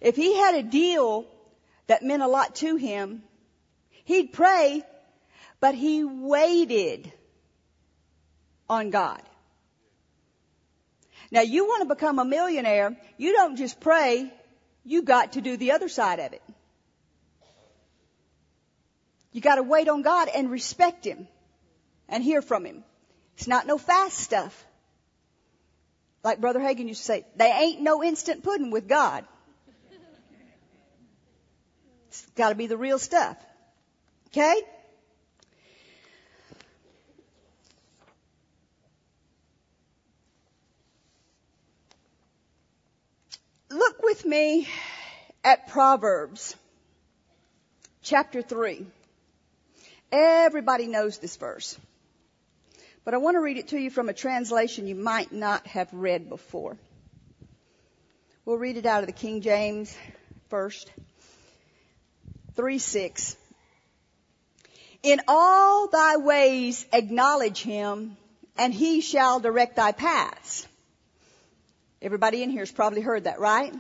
If 0.02 0.16
he 0.16 0.36
had 0.36 0.56
a 0.56 0.64
deal 0.64 1.28
that 1.86 2.02
meant 2.02 2.24
a 2.24 2.28
lot 2.28 2.56
to 2.56 2.76
him, 2.76 3.22
he'd 4.06 4.34
pray, 4.34 4.82
but 5.60 5.76
he 5.76 6.04
waited 6.04 7.14
on 8.68 8.90
God. 8.90 9.22
Now 11.30 11.42
you 11.42 11.68
want 11.68 11.88
to 11.88 11.96
become 11.96 12.18
a 12.18 12.26
millionaire, 12.26 12.98
you 13.20 13.34
don't 13.34 13.58
just 13.58 13.80
pray, 13.80 14.34
you 14.84 15.04
got 15.04 15.34
to 15.34 15.42
do 15.42 15.58
the 15.58 15.72
other 15.72 15.90
side 15.90 16.20
of 16.20 16.34
it. 16.34 16.42
You 19.32 19.42
gotta 19.42 19.64
wait 19.64 19.88
on 19.88 20.02
God 20.02 20.30
and 20.34 20.52
respect 20.52 21.06
Him 21.06 21.28
and 22.10 22.24
hear 22.24 22.42
from 22.42 22.66
Him. 22.66 22.84
It's 23.38 23.48
not 23.48 23.66
no 23.66 23.78
fast 23.78 24.18
stuff. 24.18 24.66
Like 26.24 26.40
Brother 26.40 26.60
Hagin 26.60 26.88
used 26.88 27.02
to 27.02 27.06
say, 27.06 27.26
they 27.36 27.50
ain't 27.50 27.82
no 27.82 28.04
instant 28.04 28.44
pudding 28.44 28.72
with 28.72 28.88
God. 28.88 29.26
It's 32.10 32.26
gotta 32.36 32.56
be 32.56 32.68
the 32.68 32.78
real 32.78 33.00
stuff. 33.00 33.38
Okay? 34.28 34.62
Look 43.72 44.04
with 44.04 44.26
me 44.26 44.68
at 45.46 45.70
Proverbs 45.70 46.58
chapter 48.02 48.42
3. 48.42 48.86
Everybody 50.12 50.88
knows 50.88 51.20
this 51.20 51.38
verse. 51.38 51.80
But 53.06 53.14
I 53.14 53.18
want 53.18 53.36
to 53.36 53.40
read 53.40 53.58
it 53.58 53.70
to 53.70 53.80
you 53.80 53.90
from 53.90 54.10
a 54.10 54.14
translation 54.14 54.88
you 54.88 54.96
might 54.96 55.32
not 55.32 55.66
have 55.68 55.88
read 55.94 56.28
before. 56.28 56.76
We'll 58.44 58.58
read 58.58 58.76
it 58.76 58.86
out 58.86 59.04
of 59.04 59.08
the 59.08 59.14
King 59.14 59.40
James 59.40 59.96
first. 60.50 60.92
3 62.56 62.78
6. 62.78 63.38
In 65.04 65.22
all 65.30 65.88
thy 65.88 66.18
ways 66.18 66.86
acknowledge 66.92 67.62
him, 67.62 68.18
and 68.58 68.74
he 68.74 69.00
shall 69.00 69.40
direct 69.40 69.78
thy 69.78 69.94
paths. 69.94 70.68
Everybody 72.02 72.42
in 72.42 72.50
here 72.50 72.62
has 72.62 72.72
probably 72.72 73.02
heard 73.02 73.26
that, 73.26 73.40
right? 73.40 73.74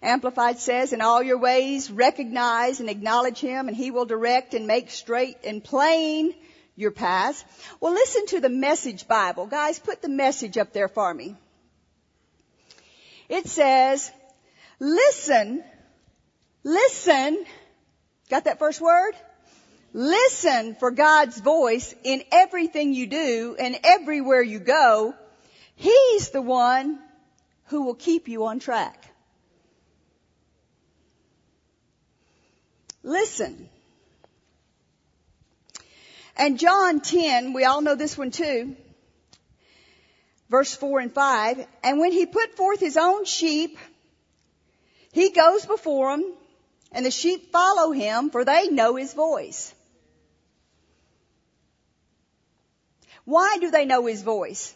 Amplified 0.00 0.60
says, 0.60 0.92
in 0.92 1.00
all 1.00 1.20
your 1.20 1.38
ways 1.38 1.90
recognize 1.90 2.78
and 2.78 2.88
acknowledge 2.88 3.40
Him 3.40 3.66
and 3.66 3.76
He 3.76 3.90
will 3.90 4.04
direct 4.04 4.54
and 4.54 4.68
make 4.68 4.90
straight 4.90 5.36
and 5.42 5.62
plain 5.62 6.32
your 6.76 6.92
paths. 6.92 7.44
Well, 7.80 7.92
listen 7.92 8.26
to 8.26 8.40
the 8.40 8.48
message 8.48 9.08
Bible. 9.08 9.46
Guys, 9.46 9.80
put 9.80 10.00
the 10.00 10.08
message 10.08 10.56
up 10.56 10.72
there 10.72 10.86
for 10.86 11.12
me. 11.12 11.34
It 13.28 13.48
says, 13.48 14.10
listen, 14.78 15.64
listen, 16.62 17.44
got 18.30 18.44
that 18.44 18.60
first 18.60 18.80
word? 18.80 19.14
Listen 19.92 20.76
for 20.76 20.92
God's 20.92 21.40
voice 21.40 21.94
in 22.04 22.22
everything 22.30 22.94
you 22.94 23.08
do 23.08 23.56
and 23.58 23.76
everywhere 23.82 24.42
you 24.42 24.60
go. 24.60 25.14
He's 25.74 26.30
the 26.30 26.42
one 26.42 27.00
who 27.68 27.82
will 27.82 27.94
keep 27.94 28.28
you 28.28 28.46
on 28.46 28.58
track. 28.58 29.04
Listen. 33.02 33.68
And 36.36 36.58
John 36.58 37.00
10, 37.00 37.52
we 37.52 37.64
all 37.64 37.80
know 37.80 37.94
this 37.94 38.16
one 38.16 38.30
too. 38.30 38.76
Verse 40.48 40.74
4 40.74 41.00
and 41.00 41.12
5. 41.12 41.66
And 41.82 41.98
when 41.98 42.12
he 42.12 42.26
put 42.26 42.56
forth 42.56 42.80
his 42.80 42.96
own 42.96 43.24
sheep, 43.24 43.78
he 45.12 45.30
goes 45.30 45.66
before 45.66 46.16
them, 46.16 46.32
and 46.92 47.04
the 47.04 47.10
sheep 47.10 47.52
follow 47.52 47.92
him, 47.92 48.30
for 48.30 48.44
they 48.44 48.68
know 48.68 48.96
his 48.96 49.12
voice. 49.14 49.74
Why 53.24 53.58
do 53.60 53.70
they 53.70 53.84
know 53.84 54.06
his 54.06 54.22
voice? 54.22 54.74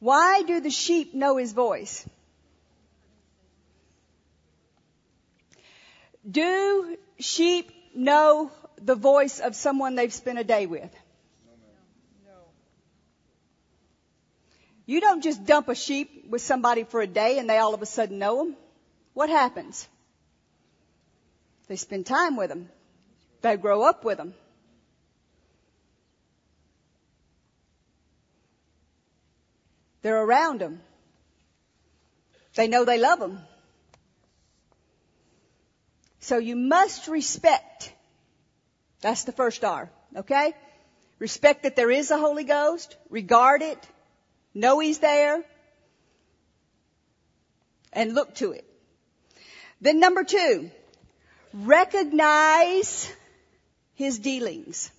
Why 0.00 0.42
do 0.42 0.60
the 0.60 0.70
sheep 0.70 1.14
know 1.14 1.36
his 1.36 1.52
voice? 1.52 2.06
Do 6.28 6.96
sheep 7.18 7.70
know 7.94 8.50
the 8.80 8.94
voice 8.94 9.40
of 9.40 9.54
someone 9.54 9.94
they've 9.94 10.12
spent 10.12 10.38
a 10.38 10.44
day 10.44 10.66
with? 10.66 10.90
No. 12.26 12.32
You 14.86 15.00
don't 15.02 15.22
just 15.22 15.44
dump 15.44 15.68
a 15.68 15.74
sheep 15.74 16.26
with 16.30 16.40
somebody 16.40 16.84
for 16.84 17.02
a 17.02 17.06
day 17.06 17.38
and 17.38 17.48
they 17.48 17.58
all 17.58 17.74
of 17.74 17.82
a 17.82 17.86
sudden 17.86 18.18
know 18.18 18.38
them. 18.44 18.56
What 19.12 19.28
happens? 19.28 19.86
They 21.68 21.76
spend 21.76 22.06
time 22.06 22.36
with 22.36 22.48
them. 22.48 22.70
They 23.42 23.56
grow 23.56 23.82
up 23.82 24.04
with 24.04 24.16
them. 24.16 24.34
They're 30.02 30.22
around 30.22 30.60
them. 30.60 30.80
They 32.54 32.68
know 32.68 32.84
they 32.84 32.98
love 32.98 33.18
them. 33.18 33.40
So 36.20 36.38
you 36.38 36.56
must 36.56 37.08
respect. 37.08 37.92
That's 39.00 39.24
the 39.24 39.32
first 39.32 39.64
R. 39.64 39.90
Okay? 40.16 40.54
Respect 41.18 41.62
that 41.62 41.76
there 41.76 41.90
is 41.90 42.10
a 42.10 42.18
Holy 42.18 42.44
Ghost. 42.44 42.96
Regard 43.08 43.62
it. 43.62 43.78
Know 44.54 44.78
He's 44.78 44.98
there. 44.98 45.44
And 47.92 48.14
look 48.14 48.34
to 48.36 48.52
it. 48.52 48.64
Then 49.80 49.98
number 49.98 50.24
two, 50.24 50.70
recognize 51.52 53.10
His 53.94 54.18
dealings. 54.18 54.90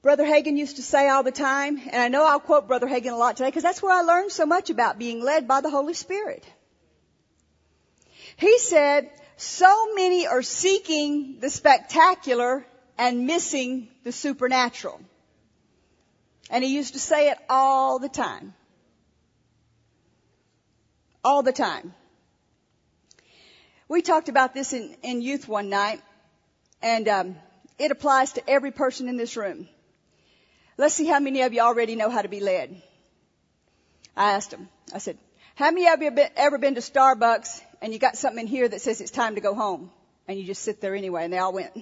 Brother 0.00 0.24
Hagin 0.24 0.56
used 0.56 0.76
to 0.76 0.82
say 0.82 1.08
all 1.08 1.24
the 1.24 1.32
time, 1.32 1.80
and 1.90 2.00
I 2.00 2.08
know 2.08 2.24
I'll 2.24 2.38
quote 2.38 2.68
Brother 2.68 2.86
Hagin 2.86 3.12
a 3.12 3.16
lot 3.16 3.36
today 3.36 3.48
because 3.48 3.64
that's 3.64 3.82
where 3.82 3.92
I 3.92 4.02
learned 4.02 4.30
so 4.30 4.46
much 4.46 4.70
about 4.70 4.98
being 4.98 5.20
led 5.22 5.48
by 5.48 5.60
the 5.60 5.70
Holy 5.70 5.94
Spirit. 5.94 6.44
He 8.36 8.58
said, 8.58 9.10
so 9.36 9.94
many 9.94 10.26
are 10.26 10.42
seeking 10.42 11.40
the 11.40 11.50
spectacular 11.50 12.64
and 12.96 13.26
missing 13.26 13.88
the 14.04 14.12
supernatural. 14.12 15.00
And 16.48 16.62
he 16.62 16.74
used 16.74 16.94
to 16.94 17.00
say 17.00 17.30
it 17.30 17.38
all 17.48 17.98
the 17.98 18.08
time. 18.08 18.54
All 21.24 21.42
the 21.42 21.52
time. 21.52 21.92
We 23.88 24.02
talked 24.02 24.28
about 24.28 24.54
this 24.54 24.72
in, 24.72 24.96
in 25.02 25.22
youth 25.22 25.48
one 25.48 25.68
night, 25.68 26.00
and 26.82 27.08
um, 27.08 27.36
it 27.78 27.90
applies 27.90 28.34
to 28.34 28.48
every 28.48 28.70
person 28.70 29.08
in 29.08 29.16
this 29.16 29.36
room. 29.36 29.68
Let's 30.78 30.94
see 30.94 31.06
how 31.06 31.18
many 31.18 31.42
of 31.42 31.52
you 31.52 31.60
already 31.60 31.96
know 31.96 32.08
how 32.08 32.22
to 32.22 32.28
be 32.28 32.38
led. 32.38 32.80
I 34.16 34.32
asked 34.32 34.52
them. 34.52 34.68
I 34.94 34.98
said, 34.98 35.18
how 35.56 35.72
many 35.72 35.88
of 35.88 36.00
you 36.00 36.10
have 36.10 36.32
ever 36.36 36.56
been 36.56 36.76
to 36.76 36.80
Starbucks 36.80 37.60
and 37.82 37.92
you 37.92 37.98
got 37.98 38.16
something 38.16 38.42
in 38.42 38.46
here 38.46 38.68
that 38.68 38.80
says 38.80 39.00
it's 39.00 39.10
time 39.10 39.34
to 39.34 39.40
go 39.40 39.54
home 39.54 39.90
and 40.28 40.38
you 40.38 40.44
just 40.44 40.62
sit 40.62 40.80
there 40.80 40.94
anyway 40.94 41.24
and 41.24 41.32
they 41.32 41.38
all 41.38 41.52
went. 41.52 41.72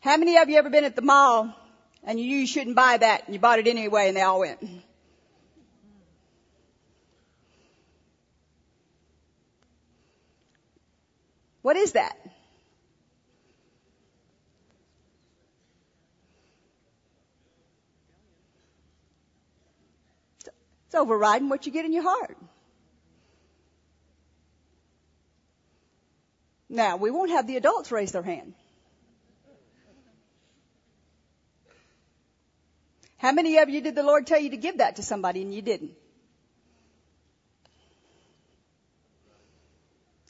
How 0.00 0.16
many 0.16 0.36
of 0.36 0.48
you 0.48 0.58
ever 0.58 0.68
been 0.68 0.84
at 0.84 0.96
the 0.96 1.02
mall 1.02 1.54
and 2.02 2.18
you 2.18 2.26
knew 2.26 2.38
you 2.38 2.46
shouldn't 2.46 2.74
buy 2.74 2.96
that 2.96 3.26
and 3.26 3.34
you 3.34 3.40
bought 3.40 3.60
it 3.60 3.68
anyway 3.68 4.08
and 4.08 4.16
they 4.16 4.22
all 4.22 4.40
went? 4.40 4.58
What 11.62 11.76
is 11.76 11.92
that? 11.92 12.18
It's 20.94 21.00
overriding 21.00 21.48
what 21.48 21.66
you 21.66 21.72
get 21.72 21.84
in 21.84 21.92
your 21.92 22.04
heart. 22.04 22.36
Now, 26.68 26.96
we 26.98 27.10
won't 27.10 27.30
have 27.30 27.48
the 27.48 27.56
adults 27.56 27.90
raise 27.90 28.12
their 28.12 28.22
hand. 28.22 28.54
How 33.16 33.32
many 33.32 33.58
of 33.58 33.68
you 33.70 33.80
did 33.80 33.96
the 33.96 34.04
Lord 34.04 34.28
tell 34.28 34.38
you 34.38 34.50
to 34.50 34.56
give 34.56 34.78
that 34.78 34.94
to 34.96 35.02
somebody 35.02 35.42
and 35.42 35.52
you 35.52 35.62
didn't? 35.62 35.96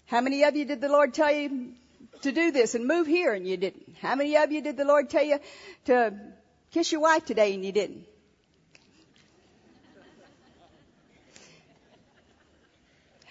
How 0.07 0.23
many 0.23 0.45
of 0.45 0.57
you 0.57 0.65
did 0.65 0.81
the 0.81 0.89
Lord 0.89 1.13
tell 1.13 1.31
you 1.31 1.75
to 2.23 2.33
do 2.33 2.53
this 2.53 2.75
and 2.75 2.87
move 2.87 3.07
here 3.07 3.35
and 3.35 3.47
you 3.47 3.59
didn't? 3.59 3.97
How 4.01 4.15
many 4.15 4.35
of 4.39 4.51
you 4.51 4.63
did 4.63 4.79
the 4.79 4.87
Lord 4.87 5.11
tell 5.11 5.25
you 5.25 5.41
to 5.87 6.15
kiss 6.71 6.91
your 6.91 7.03
wife 7.03 7.27
today 7.27 7.53
and 7.53 7.63
you 7.63 7.73
didn't? 7.73 8.07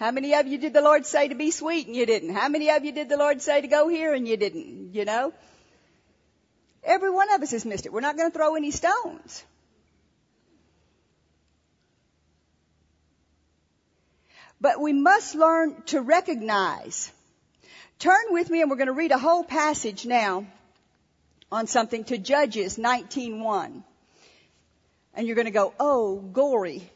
How 0.04 0.12
many 0.12 0.36
of 0.36 0.48
you 0.48 0.58
did 0.58 0.74
the 0.74 0.82
Lord 0.82 1.06
say 1.06 1.30
to 1.30 1.36
be 1.36 1.50
sweet 1.50 1.88
and 1.88 1.96
you 1.96 2.06
didn't? 2.06 2.36
How 2.36 2.50
many 2.50 2.70
of 2.70 2.84
you 2.84 2.92
did 2.92 3.08
the 3.08 3.16
Lord 3.16 3.42
say 3.42 3.62
to 3.62 3.70
go 3.70 3.88
here 3.88 4.14
and 4.14 4.28
you 4.28 4.36
didn't? 4.36 4.94
You 4.94 5.06
know? 5.06 5.32
Every 6.84 7.10
one 7.10 7.34
of 7.34 7.42
us 7.42 7.52
has 7.52 7.64
missed 7.64 7.86
it. 7.86 7.94
We're 7.94 8.02
not 8.02 8.18
going 8.18 8.30
to 8.30 8.38
throw 8.38 8.56
any 8.56 8.72
stones. 8.72 9.46
But 14.60 14.82
we 14.82 14.92
must 14.92 15.36
learn 15.36 15.82
to 15.84 16.02
recognize. 16.02 17.10
Turn 17.98 18.26
with 18.32 18.50
me 18.50 18.60
and 18.60 18.70
we're 18.70 18.76
going 18.76 18.88
to 18.88 18.92
read 18.92 19.12
a 19.12 19.18
whole 19.18 19.46
passage 19.46 20.06
now 20.06 20.46
on 21.50 21.66
something 21.66 22.04
to 22.04 22.18
Judges 22.18 22.78
19.1. 22.78 23.84
And 25.14 25.28
you're 25.28 25.38
going 25.38 25.46
to 25.46 25.52
go, 25.52 25.74
oh, 25.80 26.18
gory. 26.18 26.90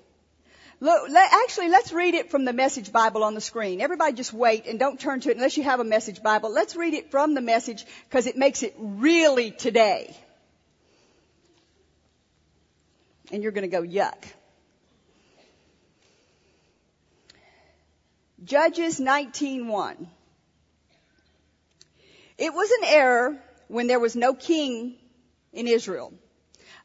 Look, 0.80 1.10
let, 1.10 1.34
actually, 1.34 1.70
let's 1.70 1.92
read 1.92 2.14
it 2.14 2.30
from 2.30 2.46
the 2.46 2.54
Message 2.54 2.92
Bible 2.92 3.24
on 3.24 3.34
the 3.34 3.42
screen. 3.42 3.82
Everybody 3.82 4.14
just 4.14 4.32
wait 4.32 4.68
and 4.68 4.78
don't 4.78 5.00
turn 5.00 5.22
to 5.22 5.32
it 5.32 5.36
unless 5.36 5.58
you 5.58 5.64
have 5.64 5.80
a 5.80 5.84
Message 5.84 6.22
Bible. 6.22 6.52
Let's 6.52 6.76
read 6.76 6.94
it 6.94 7.10
from 7.10 7.34
the 7.34 7.42
Message 7.42 7.84
because 8.08 8.28
it 8.28 8.38
makes 8.38 8.62
it 8.62 8.76
really 8.78 9.50
today. 9.50 10.16
And 13.32 13.42
you're 13.42 13.52
going 13.52 13.70
to 13.70 13.76
go, 13.76 13.82
yuck. 13.82 14.24
Judges 18.44 19.00
19.1. 19.00 20.08
It 22.38 22.54
was 22.54 22.70
an 22.70 22.84
error 22.86 23.38
when 23.68 23.88
there 23.88 24.00
was 24.00 24.16
no 24.16 24.36
king 24.36 24.96
in 25.52 25.68
Israel 25.68 26.14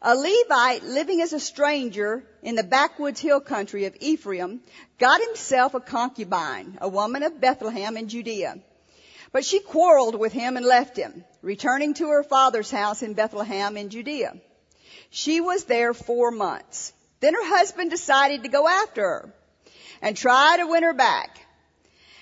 a 0.04 0.16
Levite 0.16 0.82
living 0.82 1.20
as 1.20 1.32
a 1.32 1.38
stranger 1.38 2.24
in 2.42 2.56
the 2.56 2.64
backwoods 2.64 3.20
hill 3.20 3.40
country 3.40 3.84
of 3.84 3.96
Ephraim 4.00 4.60
got 4.98 5.20
himself 5.20 5.74
a 5.74 5.80
concubine, 5.80 6.76
a 6.80 6.88
woman 6.88 7.22
of 7.22 7.40
Bethlehem 7.40 7.96
in 7.96 8.08
Judea. 8.08 8.58
But 9.30 9.44
she 9.44 9.60
quarreled 9.60 10.18
with 10.18 10.32
him 10.32 10.56
and 10.56 10.66
left 10.66 10.96
him, 10.96 11.24
returning 11.40 11.94
to 11.94 12.08
her 12.08 12.24
father's 12.24 12.70
house 12.70 13.02
in 13.02 13.14
Bethlehem 13.14 13.76
in 13.76 13.90
Judea. 13.90 14.36
She 15.10 15.40
was 15.40 15.64
there 15.64 15.94
four 15.94 16.30
months. 16.32 16.92
Then 17.20 17.34
her 17.34 17.46
husband 17.56 17.90
decided 17.90 18.42
to 18.42 18.48
go 18.48 18.66
after 18.66 19.02
her 19.02 19.34
and 20.02 20.16
try 20.16 20.56
to 20.58 20.66
win 20.66 20.82
her 20.82 20.92
back. 20.92 21.38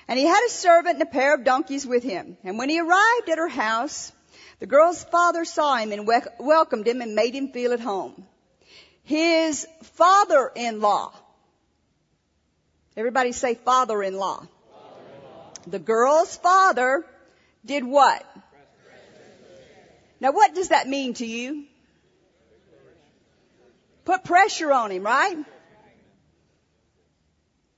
And 0.06 0.18
he 0.18 0.26
had 0.26 0.44
a 0.44 0.50
servant 0.50 0.94
and 0.94 1.02
a 1.02 1.10
pair 1.10 1.34
of 1.34 1.44
donkeys 1.44 1.86
with 1.86 2.02
him. 2.02 2.36
And 2.44 2.58
when 2.58 2.68
he 2.68 2.78
arrived 2.78 3.30
at 3.30 3.38
her 3.38 3.48
house, 3.48 4.12
the 4.60 4.66
girl's 4.66 5.02
father 5.04 5.44
saw 5.44 5.76
him 5.76 5.92
and 5.92 6.06
welcomed 6.38 6.86
him 6.86 7.00
and 7.00 7.14
made 7.14 7.34
him 7.34 7.48
feel 7.48 7.72
at 7.72 7.80
home. 7.80 8.26
His 9.02 9.66
father-in-law. 9.82 11.12
Everybody 12.96 13.32
say 13.32 13.54
father-in-law. 13.54 14.36
father-in-law. 14.36 15.52
The 15.66 15.78
girl's 15.78 16.36
father 16.36 17.04
did 17.64 17.84
what? 17.84 18.24
Now 20.20 20.32
what 20.32 20.54
does 20.54 20.68
that 20.68 20.86
mean 20.86 21.14
to 21.14 21.26
you? 21.26 21.64
Put 24.04 24.24
pressure 24.24 24.72
on 24.72 24.90
him, 24.90 25.02
right? 25.02 25.38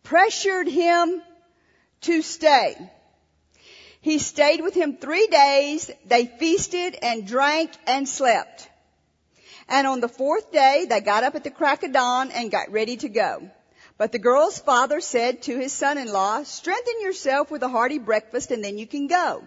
Pressured 0.03 0.67
him 0.67 1.23
to 2.03 2.23
stay. 2.23 2.77
He 4.03 4.19
stayed 4.19 4.61
with 4.61 4.75
him 4.75 4.97
three 4.97 5.29
days. 5.29 5.91
They 6.07 6.27
feasted 6.27 6.99
and 7.01 7.27
drank 7.27 7.71
and 7.87 8.09
slept. 8.09 8.69
And 9.69 9.87
on 9.87 10.01
the 10.01 10.09
fourth 10.09 10.51
day, 10.53 10.87
they 10.89 11.01
got 11.01 11.23
up 11.23 11.37
at 11.37 11.45
the 11.45 11.51
crack 11.51 11.85
of 11.85 11.93
dawn 11.93 12.33
and 12.33 12.51
got 12.51 12.73
ready 12.73 12.97
to 12.99 13.09
go. 13.09 13.49
But 13.97 14.11
the 14.11 14.19
girl's 14.19 14.59
father 14.59 15.01
said 15.01 15.43
to 15.43 15.57
his 15.57 15.73
son-in-law, 15.73 16.43
strengthen 16.43 17.01
yourself 17.01 17.51
with 17.53 17.63
a 17.63 17.69
hearty 17.69 17.99
breakfast 17.99 18.51
and 18.51 18.63
then 18.63 18.77
you 18.77 18.89
can 18.89 19.07
go. 19.07 19.45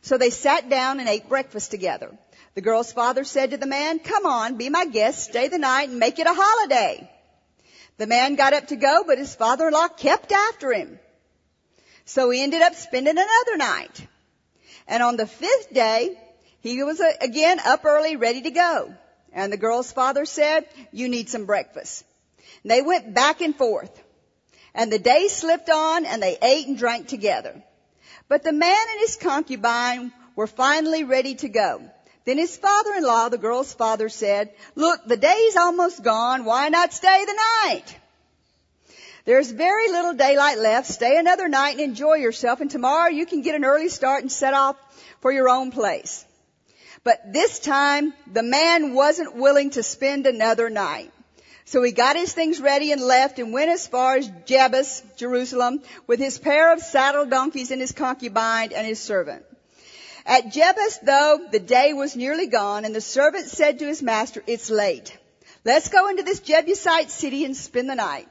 So 0.00 0.18
they 0.18 0.30
sat 0.30 0.68
down 0.68 0.98
and 0.98 1.08
ate 1.08 1.28
breakfast 1.28 1.70
together. 1.70 2.10
The 2.54 2.60
girl's 2.60 2.92
father 2.92 3.22
said 3.22 3.52
to 3.52 3.56
the 3.56 3.66
man, 3.66 4.00
come 4.00 4.26
on, 4.26 4.56
be 4.56 4.68
my 4.68 4.84
guest, 4.84 5.30
stay 5.30 5.46
the 5.46 5.58
night 5.58 5.90
and 5.90 6.00
make 6.00 6.18
it 6.18 6.26
a 6.26 6.34
holiday. 6.34 7.08
The 7.98 8.08
man 8.08 8.34
got 8.34 8.52
up 8.52 8.66
to 8.68 8.76
go, 8.76 9.04
but 9.06 9.18
his 9.18 9.36
father-in-law 9.36 9.88
kept 9.88 10.32
after 10.32 10.72
him. 10.72 10.98
So 12.04 12.30
he 12.30 12.42
ended 12.42 12.62
up 12.62 12.74
spending 12.74 13.16
another 13.16 13.56
night. 13.56 14.06
And 14.88 15.02
on 15.02 15.16
the 15.16 15.26
fifth 15.26 15.72
day, 15.72 16.18
he 16.60 16.82
was 16.82 17.00
uh, 17.00 17.12
again 17.20 17.60
up 17.64 17.84
early, 17.84 18.16
ready 18.16 18.42
to 18.42 18.50
go. 18.50 18.94
And 19.32 19.52
the 19.52 19.56
girl's 19.56 19.92
father 19.92 20.24
said, 20.24 20.66
you 20.92 21.08
need 21.08 21.28
some 21.28 21.46
breakfast. 21.46 22.04
And 22.62 22.70
they 22.70 22.82
went 22.82 23.14
back 23.14 23.40
and 23.40 23.56
forth. 23.56 23.90
And 24.74 24.92
the 24.92 24.98
day 24.98 25.28
slipped 25.28 25.70
on 25.70 26.04
and 26.04 26.22
they 26.22 26.38
ate 26.40 26.66
and 26.66 26.78
drank 26.78 27.08
together. 27.08 27.62
But 28.28 28.42
the 28.42 28.52
man 28.52 28.86
and 28.90 29.00
his 29.00 29.16
concubine 29.16 30.12
were 30.36 30.46
finally 30.46 31.04
ready 31.04 31.34
to 31.36 31.48
go. 31.48 31.82
Then 32.24 32.38
his 32.38 32.56
father-in-law, 32.56 33.30
the 33.30 33.38
girl's 33.38 33.74
father 33.74 34.08
said, 34.08 34.52
look, 34.74 35.00
the 35.06 35.16
day's 35.16 35.56
almost 35.56 36.02
gone. 36.02 36.44
Why 36.44 36.68
not 36.68 36.92
stay 36.92 37.24
the 37.24 37.40
night? 37.64 37.96
There's 39.24 39.50
very 39.50 39.88
little 39.88 40.14
daylight 40.14 40.58
left. 40.58 40.88
Stay 40.88 41.16
another 41.16 41.48
night 41.48 41.72
and 41.72 41.80
enjoy 41.80 42.14
yourself 42.14 42.60
and 42.60 42.70
tomorrow 42.70 43.08
you 43.08 43.26
can 43.26 43.42
get 43.42 43.54
an 43.54 43.64
early 43.64 43.88
start 43.88 44.22
and 44.22 44.32
set 44.32 44.54
off 44.54 44.76
for 45.20 45.30
your 45.30 45.48
own 45.48 45.70
place. 45.70 46.24
But 47.04 47.32
this 47.32 47.58
time 47.60 48.14
the 48.32 48.42
man 48.42 48.94
wasn't 48.94 49.36
willing 49.36 49.70
to 49.70 49.82
spend 49.82 50.26
another 50.26 50.70
night. 50.70 51.12
So 51.64 51.82
he 51.82 51.92
got 51.92 52.16
his 52.16 52.32
things 52.32 52.60
ready 52.60 52.90
and 52.92 53.00
left 53.00 53.38
and 53.38 53.52
went 53.52 53.70
as 53.70 53.86
far 53.86 54.16
as 54.16 54.28
Jebus, 54.46 55.02
Jerusalem, 55.16 55.82
with 56.06 56.18
his 56.18 56.38
pair 56.38 56.72
of 56.72 56.80
saddle 56.80 57.26
donkeys 57.26 57.70
and 57.70 57.80
his 57.80 57.92
concubine 57.92 58.72
and 58.72 58.86
his 58.86 58.98
servant. 58.98 59.44
At 60.26 60.52
Jebus, 60.52 60.98
though, 61.02 61.46
the 61.50 61.60
day 61.60 61.92
was 61.92 62.14
nearly 62.14 62.46
gone, 62.46 62.84
and 62.84 62.94
the 62.94 63.00
servant 63.00 63.46
said 63.46 63.78
to 63.78 63.86
his 63.86 64.02
master, 64.02 64.42
it's 64.46 64.70
late. 64.70 65.16
Let's 65.64 65.88
go 65.88 66.08
into 66.08 66.22
this 66.22 66.40
Jebusite 66.40 67.10
city 67.10 67.44
and 67.44 67.56
spend 67.56 67.88
the 67.88 67.94
night. 67.94 68.28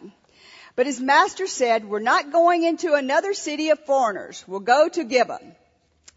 But 0.76 0.86
his 0.86 0.99
master 0.99 1.47
said, 1.47 1.86
we're 1.86 1.99
not 1.99 2.32
going 2.32 2.63
into 2.63 2.93
another 2.93 3.34
city 3.34 3.69
of 3.69 3.86
foreigners. 3.86 4.43
We'll 4.47 4.61
go 4.61 4.88
to 4.89 5.03
Gibeah. 5.03 5.39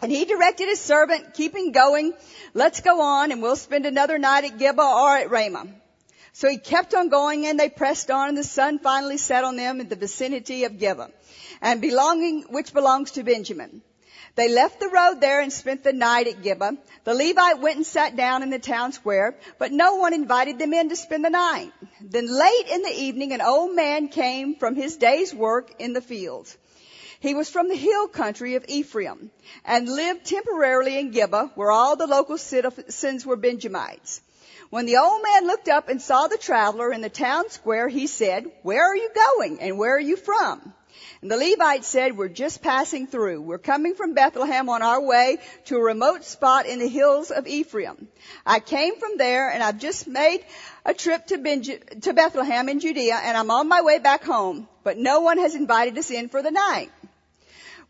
And 0.00 0.12
he 0.12 0.24
directed 0.24 0.68
his 0.68 0.80
servant, 0.80 1.34
keeping 1.34 1.72
going, 1.72 2.12
let's 2.52 2.80
go 2.80 3.00
on 3.00 3.32
and 3.32 3.40
we'll 3.42 3.56
spend 3.56 3.86
another 3.86 4.18
night 4.18 4.44
at 4.44 4.58
Gibeah 4.58 4.82
or 4.82 5.16
at 5.16 5.30
Ramah. 5.30 5.68
So 6.32 6.48
he 6.48 6.58
kept 6.58 6.94
on 6.94 7.08
going 7.08 7.46
and 7.46 7.58
they 7.58 7.68
pressed 7.68 8.10
on 8.10 8.28
and 8.28 8.36
the 8.36 8.44
sun 8.44 8.80
finally 8.80 9.18
set 9.18 9.44
on 9.44 9.56
them 9.56 9.80
in 9.80 9.88
the 9.88 9.96
vicinity 9.96 10.64
of 10.64 10.78
Gibeah 10.78 11.10
and 11.62 11.80
belonging, 11.80 12.42
which 12.50 12.74
belongs 12.74 13.12
to 13.12 13.22
Benjamin. 13.22 13.82
They 14.36 14.48
left 14.48 14.80
the 14.80 14.88
road 14.88 15.20
there 15.20 15.40
and 15.40 15.52
spent 15.52 15.84
the 15.84 15.92
night 15.92 16.26
at 16.26 16.42
Gibeah. 16.42 16.76
The 17.04 17.14
Levite 17.14 17.60
went 17.60 17.76
and 17.76 17.86
sat 17.86 18.16
down 18.16 18.42
in 18.42 18.50
the 18.50 18.58
town 18.58 18.90
square, 18.90 19.38
but 19.58 19.70
no 19.70 19.94
one 19.94 20.12
invited 20.12 20.58
them 20.58 20.74
in 20.74 20.88
to 20.88 20.96
spend 20.96 21.24
the 21.24 21.30
night. 21.30 21.72
Then 22.00 22.26
late 22.26 22.66
in 22.68 22.82
the 22.82 23.02
evening, 23.02 23.32
an 23.32 23.40
old 23.40 23.76
man 23.76 24.08
came 24.08 24.56
from 24.56 24.74
his 24.74 24.96
day's 24.96 25.32
work 25.32 25.74
in 25.78 25.92
the 25.92 26.00
fields. 26.00 26.56
He 27.20 27.34
was 27.34 27.48
from 27.48 27.68
the 27.68 27.76
hill 27.76 28.08
country 28.08 28.56
of 28.56 28.64
Ephraim 28.66 29.30
and 29.64 29.88
lived 29.88 30.26
temporarily 30.26 30.98
in 30.98 31.12
Gibeah, 31.12 31.52
where 31.54 31.70
all 31.70 31.94
the 31.94 32.08
local 32.08 32.36
citizens 32.36 33.24
were 33.24 33.36
Benjamites. 33.36 34.20
When 34.70 34.86
the 34.86 34.96
old 34.96 35.22
man 35.22 35.46
looked 35.46 35.68
up 35.68 35.88
and 35.88 36.02
saw 36.02 36.26
the 36.26 36.38
traveler 36.38 36.92
in 36.92 37.02
the 37.02 37.08
town 37.08 37.50
square, 37.50 37.88
he 37.88 38.08
said, 38.08 38.50
Where 38.62 38.84
are 38.84 38.96
you 38.96 39.10
going 39.14 39.60
and 39.60 39.78
where 39.78 39.94
are 39.94 40.00
you 40.00 40.16
from? 40.16 40.74
And 41.22 41.30
the 41.30 41.36
Levite 41.36 41.84
said, 41.84 42.16
we're 42.16 42.28
just 42.28 42.62
passing 42.62 43.06
through. 43.06 43.40
We're 43.40 43.58
coming 43.58 43.94
from 43.94 44.14
Bethlehem 44.14 44.68
on 44.68 44.82
our 44.82 45.00
way 45.00 45.38
to 45.66 45.76
a 45.76 45.82
remote 45.82 46.24
spot 46.24 46.66
in 46.66 46.78
the 46.78 46.88
hills 46.88 47.30
of 47.30 47.46
Ephraim. 47.46 48.08
I 48.44 48.60
came 48.60 48.98
from 48.98 49.16
there 49.16 49.50
and 49.50 49.62
I've 49.62 49.78
just 49.78 50.06
made 50.06 50.44
a 50.84 50.92
trip 50.92 51.26
to, 51.28 51.38
Benj- 51.38 51.80
to 52.02 52.12
Bethlehem 52.12 52.68
in 52.68 52.80
Judea 52.80 53.18
and 53.22 53.36
I'm 53.36 53.50
on 53.50 53.68
my 53.68 53.82
way 53.82 53.98
back 53.98 54.24
home, 54.24 54.68
but 54.82 54.98
no 54.98 55.20
one 55.20 55.38
has 55.38 55.54
invited 55.54 55.96
us 55.98 56.10
in 56.10 56.28
for 56.28 56.42
the 56.42 56.50
night. 56.50 56.90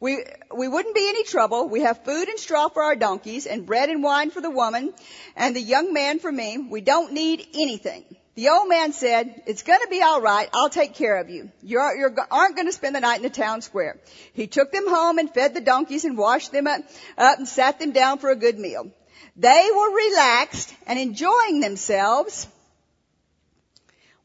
We, 0.00 0.24
we 0.54 0.68
wouldn't 0.68 0.94
be 0.94 1.08
any 1.08 1.24
trouble. 1.24 1.68
We 1.68 1.80
have 1.80 2.04
food 2.04 2.28
and 2.28 2.38
straw 2.38 2.68
for 2.68 2.82
our 2.82 2.94
donkeys 2.94 3.46
and 3.46 3.64
bread 3.64 3.88
and 3.88 4.02
wine 4.02 4.30
for 4.30 4.40
the 4.40 4.50
woman 4.50 4.92
and 5.34 5.56
the 5.56 5.62
young 5.62 5.92
man 5.92 6.18
for 6.18 6.30
me. 6.30 6.58
We 6.58 6.80
don't 6.80 7.12
need 7.12 7.46
anything. 7.54 8.04
The 8.34 8.48
old 8.48 8.68
man 8.68 8.92
said, 8.92 9.42
it's 9.46 9.62
gonna 9.62 9.86
be 9.88 10.02
alright, 10.02 10.48
I'll 10.52 10.68
take 10.68 10.94
care 10.94 11.18
of 11.18 11.30
you. 11.30 11.52
You 11.62 11.78
aren't 11.78 12.56
gonna 12.56 12.72
spend 12.72 12.96
the 12.96 13.00
night 13.00 13.16
in 13.16 13.22
the 13.22 13.30
town 13.30 13.62
square. 13.62 14.00
He 14.32 14.48
took 14.48 14.72
them 14.72 14.88
home 14.88 15.18
and 15.18 15.32
fed 15.32 15.54
the 15.54 15.60
donkeys 15.60 16.04
and 16.04 16.18
washed 16.18 16.50
them 16.50 16.66
up, 16.66 16.80
up 17.16 17.38
and 17.38 17.46
sat 17.46 17.78
them 17.78 17.92
down 17.92 18.18
for 18.18 18.30
a 18.30 18.36
good 18.36 18.58
meal. 18.58 18.90
They 19.36 19.68
were 19.74 19.94
relaxed 19.94 20.74
and 20.86 20.98
enjoying 20.98 21.60
themselves 21.60 22.48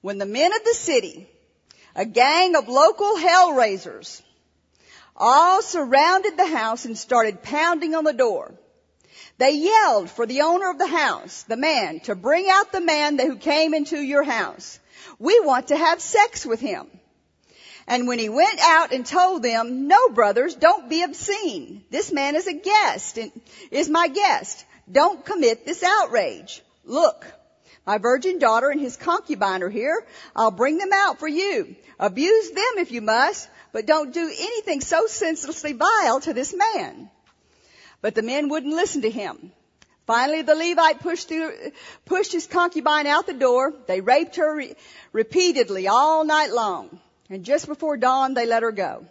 when 0.01 0.17
the 0.17 0.25
men 0.25 0.53
of 0.53 0.63
the 0.63 0.73
city, 0.73 1.29
a 1.95 2.05
gang 2.05 2.55
of 2.55 2.67
local 2.67 3.15
hell 3.17 3.53
raisers, 3.53 4.23
all 5.15 5.61
surrounded 5.61 6.37
the 6.37 6.47
house 6.47 6.85
and 6.85 6.97
started 6.97 7.43
pounding 7.43 7.93
on 7.93 8.05
the 8.05 8.13
door. 8.13 8.53
They 9.39 9.51
yelled 9.51 10.09
for 10.09 10.25
the 10.25 10.41
owner 10.41 10.69
of 10.69 10.77
the 10.77 10.85
house, 10.85 11.43
the 11.43 11.55
man, 11.55 12.01
to 12.01 12.13
bring 12.13 12.49
out 12.49 12.73
the 12.73 12.81
man 12.81 13.17
who 13.17 13.37
came 13.37 13.73
into 13.73 13.97
your 13.97 14.23
house. 14.23 14.79
We 15.17 15.39
want 15.39 15.69
to 15.69 15.77
have 15.77 16.01
sex 16.01 16.45
with 16.45 16.59
him. 16.59 16.87
And 17.87 18.05
when 18.05 18.19
he 18.19 18.27
went 18.27 18.59
out 18.61 18.91
and 18.91 19.05
told 19.05 19.41
them, 19.41 19.87
no 19.87 20.09
brothers, 20.09 20.55
don't 20.55 20.89
be 20.89 21.03
obscene. 21.03 21.85
This 21.89 22.11
man 22.11 22.35
is 22.35 22.47
a 22.47 22.53
guest 22.53 23.17
and 23.17 23.31
is 23.71 23.87
my 23.87 24.09
guest. 24.09 24.65
Don't 24.91 25.23
commit 25.23 25.65
this 25.65 25.83
outrage. 25.83 26.61
Look, 26.83 27.25
my 27.87 27.97
virgin 27.97 28.39
daughter 28.39 28.69
and 28.69 28.81
his 28.81 28.97
concubine 28.97 29.63
are 29.63 29.69
here. 29.69 30.05
I'll 30.35 30.51
bring 30.51 30.77
them 30.77 30.91
out 30.93 31.17
for 31.17 31.29
you. 31.29 31.77
Abuse 31.97 32.51
them 32.51 32.73
if 32.77 32.91
you 32.91 33.01
must, 33.01 33.47
but 33.71 33.85
don't 33.85 34.13
do 34.13 34.27
anything 34.27 34.81
so 34.81 35.07
senselessly 35.07 35.71
vile 35.71 36.19
to 36.19 36.33
this 36.33 36.53
man. 36.53 37.09
But 38.01 38.15
the 38.15 38.21
men 38.21 38.49
wouldn't 38.49 38.73
listen 38.73 39.01
to 39.01 39.09
him. 39.09 39.51
Finally, 40.07 40.41
the 40.41 40.55
Levite 40.55 41.01
pushed, 41.01 41.27
through, 41.27 41.71
pushed 42.05 42.31
his 42.31 42.47
concubine 42.47 43.05
out 43.05 43.27
the 43.27 43.33
door. 43.33 43.73
They 43.87 44.01
raped 44.01 44.37
her 44.37 44.55
re- 44.55 44.75
repeatedly 45.11 45.87
all 45.87 46.23
night 46.23 46.51
long. 46.51 46.99
And 47.29 47.45
just 47.45 47.67
before 47.67 47.97
dawn, 47.97 48.33
they 48.33 48.47
let 48.47 48.63
her 48.63 48.71
go. 48.71 49.05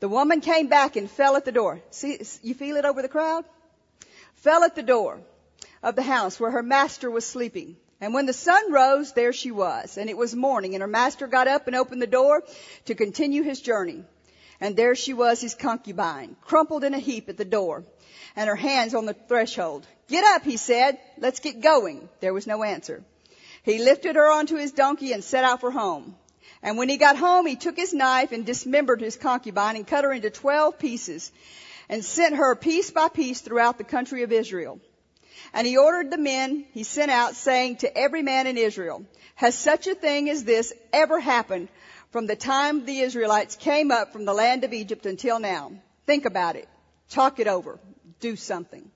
The 0.00 0.08
woman 0.08 0.40
came 0.40 0.66
back 0.66 0.96
and 0.96 1.08
fell 1.08 1.36
at 1.36 1.44
the 1.44 1.52
door. 1.52 1.80
See, 1.90 2.20
you 2.42 2.54
feel 2.54 2.76
it 2.76 2.84
over 2.84 3.02
the 3.02 3.08
crowd? 3.08 3.44
Fell 4.36 4.64
at 4.64 4.74
the 4.74 4.82
door 4.82 5.20
of 5.84 5.94
the 5.94 6.02
house 6.02 6.40
where 6.40 6.50
her 6.50 6.62
master 6.64 7.08
was 7.08 7.24
sleeping. 7.24 7.76
And 8.00 8.12
when 8.12 8.26
the 8.26 8.32
sun 8.32 8.72
rose, 8.72 9.12
there 9.12 9.32
she 9.32 9.52
was. 9.52 9.96
And 9.96 10.10
it 10.10 10.16
was 10.16 10.34
morning, 10.34 10.74
and 10.74 10.82
her 10.82 10.88
master 10.88 11.28
got 11.28 11.46
up 11.46 11.68
and 11.68 11.76
opened 11.76 12.02
the 12.02 12.08
door 12.08 12.42
to 12.86 12.96
continue 12.96 13.44
his 13.44 13.60
journey. 13.60 14.02
And 14.62 14.76
there 14.76 14.94
she 14.94 15.12
was, 15.12 15.40
his 15.40 15.56
concubine, 15.56 16.36
crumpled 16.40 16.84
in 16.84 16.94
a 16.94 16.98
heap 17.00 17.28
at 17.28 17.36
the 17.36 17.44
door, 17.44 17.82
and 18.36 18.48
her 18.48 18.54
hands 18.54 18.94
on 18.94 19.06
the 19.06 19.12
threshold. 19.12 19.84
Get 20.06 20.22
up, 20.24 20.44
he 20.44 20.56
said. 20.56 20.98
Let's 21.18 21.40
get 21.40 21.60
going. 21.60 22.08
There 22.20 22.32
was 22.32 22.46
no 22.46 22.62
answer. 22.62 23.02
He 23.64 23.80
lifted 23.80 24.14
her 24.14 24.30
onto 24.30 24.54
his 24.54 24.70
donkey 24.70 25.12
and 25.12 25.24
set 25.24 25.42
out 25.42 25.60
for 25.60 25.72
home. 25.72 26.14
And 26.62 26.78
when 26.78 26.88
he 26.88 26.96
got 26.96 27.16
home, 27.16 27.44
he 27.44 27.56
took 27.56 27.76
his 27.76 27.92
knife 27.92 28.30
and 28.30 28.46
dismembered 28.46 29.00
his 29.00 29.16
concubine 29.16 29.74
and 29.74 29.84
cut 29.84 30.04
her 30.04 30.12
into 30.12 30.30
twelve 30.30 30.78
pieces 30.78 31.32
and 31.88 32.04
sent 32.04 32.36
her 32.36 32.54
piece 32.54 32.92
by 32.92 33.08
piece 33.08 33.40
throughout 33.40 33.78
the 33.78 33.84
country 33.84 34.22
of 34.22 34.30
Israel. 34.30 34.78
And 35.52 35.66
he 35.66 35.76
ordered 35.76 36.12
the 36.12 36.18
men 36.18 36.66
he 36.72 36.84
sent 36.84 37.10
out 37.10 37.34
saying 37.34 37.78
to 37.78 37.98
every 37.98 38.22
man 38.22 38.46
in 38.46 38.56
Israel, 38.56 39.04
has 39.34 39.58
such 39.58 39.88
a 39.88 39.96
thing 39.96 40.30
as 40.30 40.44
this 40.44 40.72
ever 40.92 41.18
happened 41.18 41.68
from 42.12 42.26
the 42.26 42.36
time 42.36 42.84
the 42.84 43.00
Israelites 43.00 43.56
came 43.56 43.90
up 43.90 44.12
from 44.12 44.26
the 44.26 44.34
land 44.34 44.64
of 44.64 44.72
Egypt 44.74 45.06
until 45.06 45.40
now. 45.40 45.72
Think 46.06 46.26
about 46.26 46.56
it. 46.56 46.68
Talk 47.08 47.40
it 47.40 47.48
over. 47.48 47.80
Do 48.20 48.36
something. 48.36 48.90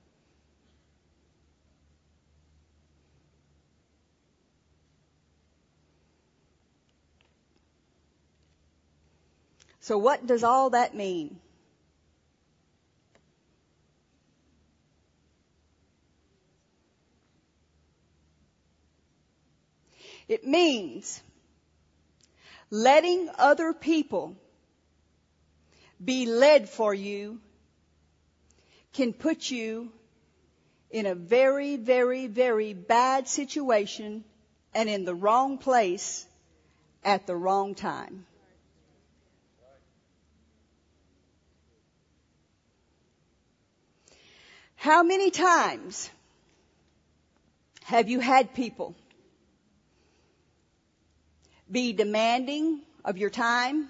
So 9.79 9.97
what 9.97 10.27
does 10.27 10.43
all 10.43 10.69
that 10.71 10.93
mean? 10.95 11.39
It 20.27 20.45
means 20.45 21.21
letting 22.69 23.29
other 23.37 23.73
people 23.73 24.35
be 26.03 26.25
led 26.25 26.69
for 26.69 26.93
you 26.93 27.39
can 28.93 29.13
put 29.13 29.49
you 29.49 29.91
in 30.89 31.05
a 31.05 31.15
very, 31.15 31.75
very, 31.75 32.27
very 32.27 32.73
bad 32.73 33.27
situation 33.27 34.23
and 34.73 34.89
in 34.89 35.05
the 35.05 35.15
wrong 35.15 35.57
place 35.57 36.25
at 37.03 37.25
the 37.27 37.35
wrong 37.35 37.75
time. 37.75 38.25
How 44.75 45.03
many 45.03 45.31
times 45.31 46.09
have 47.83 48.09
you 48.09 48.19
had 48.19 48.53
people 48.53 48.95
be 51.71 51.93
demanding 51.93 52.81
of 53.03 53.17
your 53.17 53.29
time. 53.29 53.89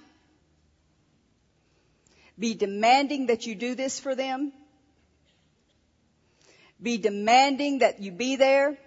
Be 2.39 2.53
demanding 2.53 3.27
that 3.27 3.45
you 3.45 3.55
do 3.55 3.75
this 3.75 3.99
for 3.99 4.15
them. 4.15 4.51
Be 6.81 6.97
demanding 6.97 7.79
that 7.79 8.01
you 8.01 8.11
be 8.11 8.35
there. 8.35 8.77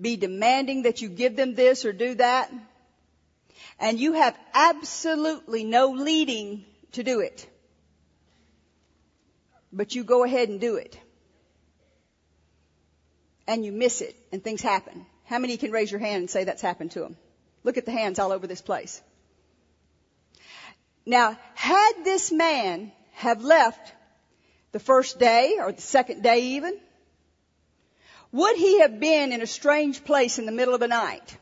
Be 0.00 0.16
demanding 0.16 0.82
that 0.82 1.02
you 1.02 1.08
give 1.08 1.36
them 1.36 1.54
this 1.54 1.84
or 1.84 1.92
do 1.92 2.14
that. 2.14 2.52
And 3.78 3.98
you 3.98 4.14
have 4.14 4.36
absolutely 4.54 5.64
no 5.64 5.90
leading 5.90 6.64
to 6.92 7.02
do 7.02 7.20
it. 7.20 7.48
But 9.72 9.94
you 9.94 10.02
go 10.02 10.24
ahead 10.24 10.48
and 10.48 10.60
do 10.60 10.76
it. 10.76 10.98
And 13.46 13.64
you 13.64 13.72
miss 13.72 14.00
it 14.00 14.16
and 14.32 14.42
things 14.42 14.62
happen. 14.62 15.06
How 15.28 15.38
many 15.38 15.58
can 15.58 15.70
raise 15.70 15.90
your 15.90 16.00
hand 16.00 16.20
and 16.20 16.30
say 16.30 16.44
that's 16.44 16.62
happened 16.62 16.92
to 16.92 17.00
them? 17.00 17.16
Look 17.62 17.76
at 17.76 17.84
the 17.84 17.92
hands 17.92 18.18
all 18.18 18.32
over 18.32 18.46
this 18.46 18.62
place. 18.62 19.02
Now, 21.04 21.38
had 21.54 21.92
this 22.02 22.32
man 22.32 22.92
have 23.12 23.44
left 23.44 23.92
the 24.72 24.80
first 24.80 25.18
day 25.18 25.56
or 25.58 25.72
the 25.72 25.82
second 25.82 26.22
day 26.22 26.40
even, 26.56 26.78
would 28.32 28.56
he 28.56 28.80
have 28.80 29.00
been 29.00 29.32
in 29.32 29.42
a 29.42 29.46
strange 29.46 30.04
place 30.04 30.38
in 30.38 30.46
the 30.46 30.52
middle 30.52 30.74
of 30.74 30.80
the 30.80 30.88
night? 30.88 31.36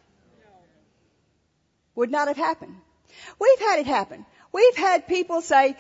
Would 1.95 2.11
not 2.11 2.28
have 2.28 2.37
happened. 2.37 2.76
We've 3.39 3.61
had 3.61 3.80
it 3.80 3.87
happen. 3.87 4.26
We've 4.53 4.76
had 4.76 5.07
people 5.07 5.43
say, 5.43 5.76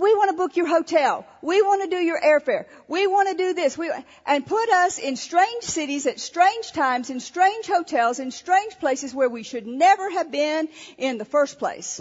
we 0.00 0.14
want 0.14 0.30
to 0.30 0.36
book 0.36 0.56
your 0.56 0.66
hotel. 0.66 1.26
We 1.42 1.60
want 1.62 1.82
to 1.82 1.90
do 1.90 2.02
your 2.02 2.20
airfare. 2.20 2.64
We 2.88 3.06
want 3.06 3.28
to 3.28 3.34
do 3.36 3.52
this. 3.54 3.76
We, 3.76 3.92
and 4.26 4.46
put 4.46 4.70
us 4.70 4.98
in 4.98 5.16
strange 5.16 5.64
cities 5.64 6.06
at 6.06 6.18
strange 6.18 6.72
times, 6.72 7.10
in 7.10 7.20
strange 7.20 7.66
hotels, 7.66 8.18
in 8.18 8.30
strange 8.30 8.78
places 8.78 9.14
where 9.14 9.28
we 9.28 9.42
should 9.42 9.66
never 9.66 10.10
have 10.10 10.32
been 10.32 10.68
in 10.96 11.18
the 11.18 11.24
first 11.24 11.58
place. 11.58 12.00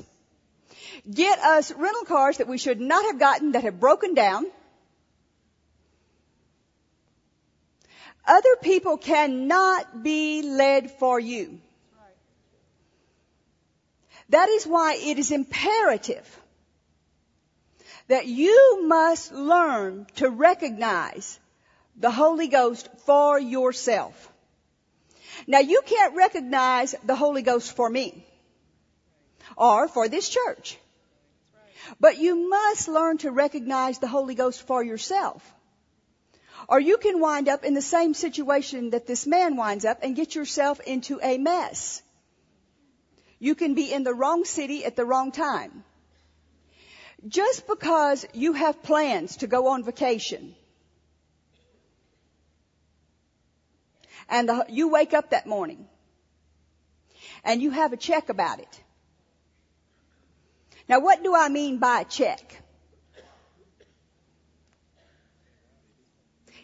Get 1.13 1.39
us 1.39 1.71
rental 1.71 2.05
cars 2.05 2.37
that 2.37 2.47
we 2.47 2.57
should 2.57 2.79
not 2.79 3.05
have 3.05 3.19
gotten 3.19 3.51
that 3.51 3.63
have 3.63 3.79
broken 3.79 4.13
down. 4.13 4.45
Other 8.25 8.55
people 8.61 8.97
cannot 8.97 10.03
be 10.03 10.43
led 10.43 10.91
for 10.91 11.19
you. 11.19 11.59
That 14.29 14.47
is 14.49 14.65
why 14.65 14.95
it 14.95 15.17
is 15.17 15.31
imperative 15.31 16.39
that 18.09 18.25
you 18.25 18.85
must 18.87 19.31
learn 19.31 20.05
to 20.15 20.29
recognize 20.29 21.39
the 21.95 22.11
Holy 22.11 22.47
Ghost 22.47 22.89
for 23.05 23.39
yourself. 23.39 24.31
Now 25.47 25.59
you 25.59 25.81
can't 25.85 26.15
recognize 26.15 26.95
the 27.03 27.15
Holy 27.15 27.43
Ghost 27.43 27.75
for 27.75 27.89
me 27.89 28.25
or 29.55 29.87
for 29.87 30.07
this 30.07 30.27
church. 30.27 30.77
But 31.99 32.17
you 32.17 32.49
must 32.49 32.87
learn 32.87 33.19
to 33.19 33.31
recognize 33.31 33.99
the 33.99 34.07
Holy 34.07 34.35
Ghost 34.35 34.63
for 34.63 34.83
yourself. 34.83 35.43
Or 36.67 36.79
you 36.79 36.97
can 36.97 37.19
wind 37.19 37.47
up 37.47 37.63
in 37.63 37.73
the 37.73 37.81
same 37.81 38.13
situation 38.13 38.89
that 38.89 39.07
this 39.07 39.25
man 39.27 39.55
winds 39.55 39.85
up 39.85 39.99
and 40.01 40.15
get 40.15 40.35
yourself 40.35 40.79
into 40.81 41.19
a 41.21 41.37
mess. 41.37 42.01
You 43.39 43.55
can 43.55 43.75
be 43.75 43.93
in 43.93 44.03
the 44.03 44.13
wrong 44.13 44.45
city 44.45 44.83
at 44.83 44.95
the 44.95 45.05
wrong 45.05 45.31
time. 45.31 45.83
Just 47.27 47.67
because 47.67 48.25
you 48.33 48.53
have 48.53 48.81
plans 48.81 49.37
to 49.37 49.47
go 49.47 49.67
on 49.69 49.83
vacation 49.83 50.55
and 54.29 54.47
the, 54.47 54.65
you 54.69 54.87
wake 54.87 55.13
up 55.13 55.31
that 55.31 55.45
morning 55.45 55.85
and 57.43 57.61
you 57.61 57.71
have 57.71 57.93
a 57.93 57.97
check 57.97 58.29
about 58.29 58.59
it. 58.59 58.83
Now 60.87 60.99
what 60.99 61.23
do 61.23 61.35
I 61.35 61.49
mean 61.49 61.77
by 61.77 62.01
a 62.01 62.05
check? 62.05 62.61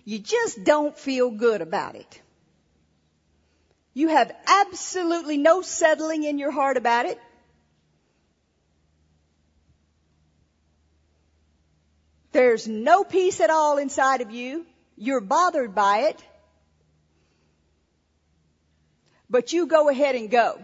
You 0.06 0.20
just 0.20 0.64
don't 0.64 0.98
feel 0.98 1.32
good 1.32 1.62
about 1.62 1.96
it. 1.96 2.22
You 3.94 4.10
have 4.10 4.32
absolutely 4.46 5.38
no 5.38 5.62
settling 5.62 6.24
in 6.24 6.38
your 6.38 6.52
heart 6.52 6.78
about 6.78 7.08
it. 7.08 7.20
There's 12.36 12.68
no 12.68 13.06
peace 13.06 13.40
at 13.40 13.50
all 13.50 13.78
inside 13.78 14.20
of 14.20 14.30
you. 14.30 14.66
You're 14.98 15.22
bothered 15.22 15.74
by 15.74 16.10
it. 16.10 16.22
But 19.30 19.54
you 19.54 19.68
go 19.68 19.88
ahead 19.88 20.16
and 20.16 20.30
go. 20.30 20.62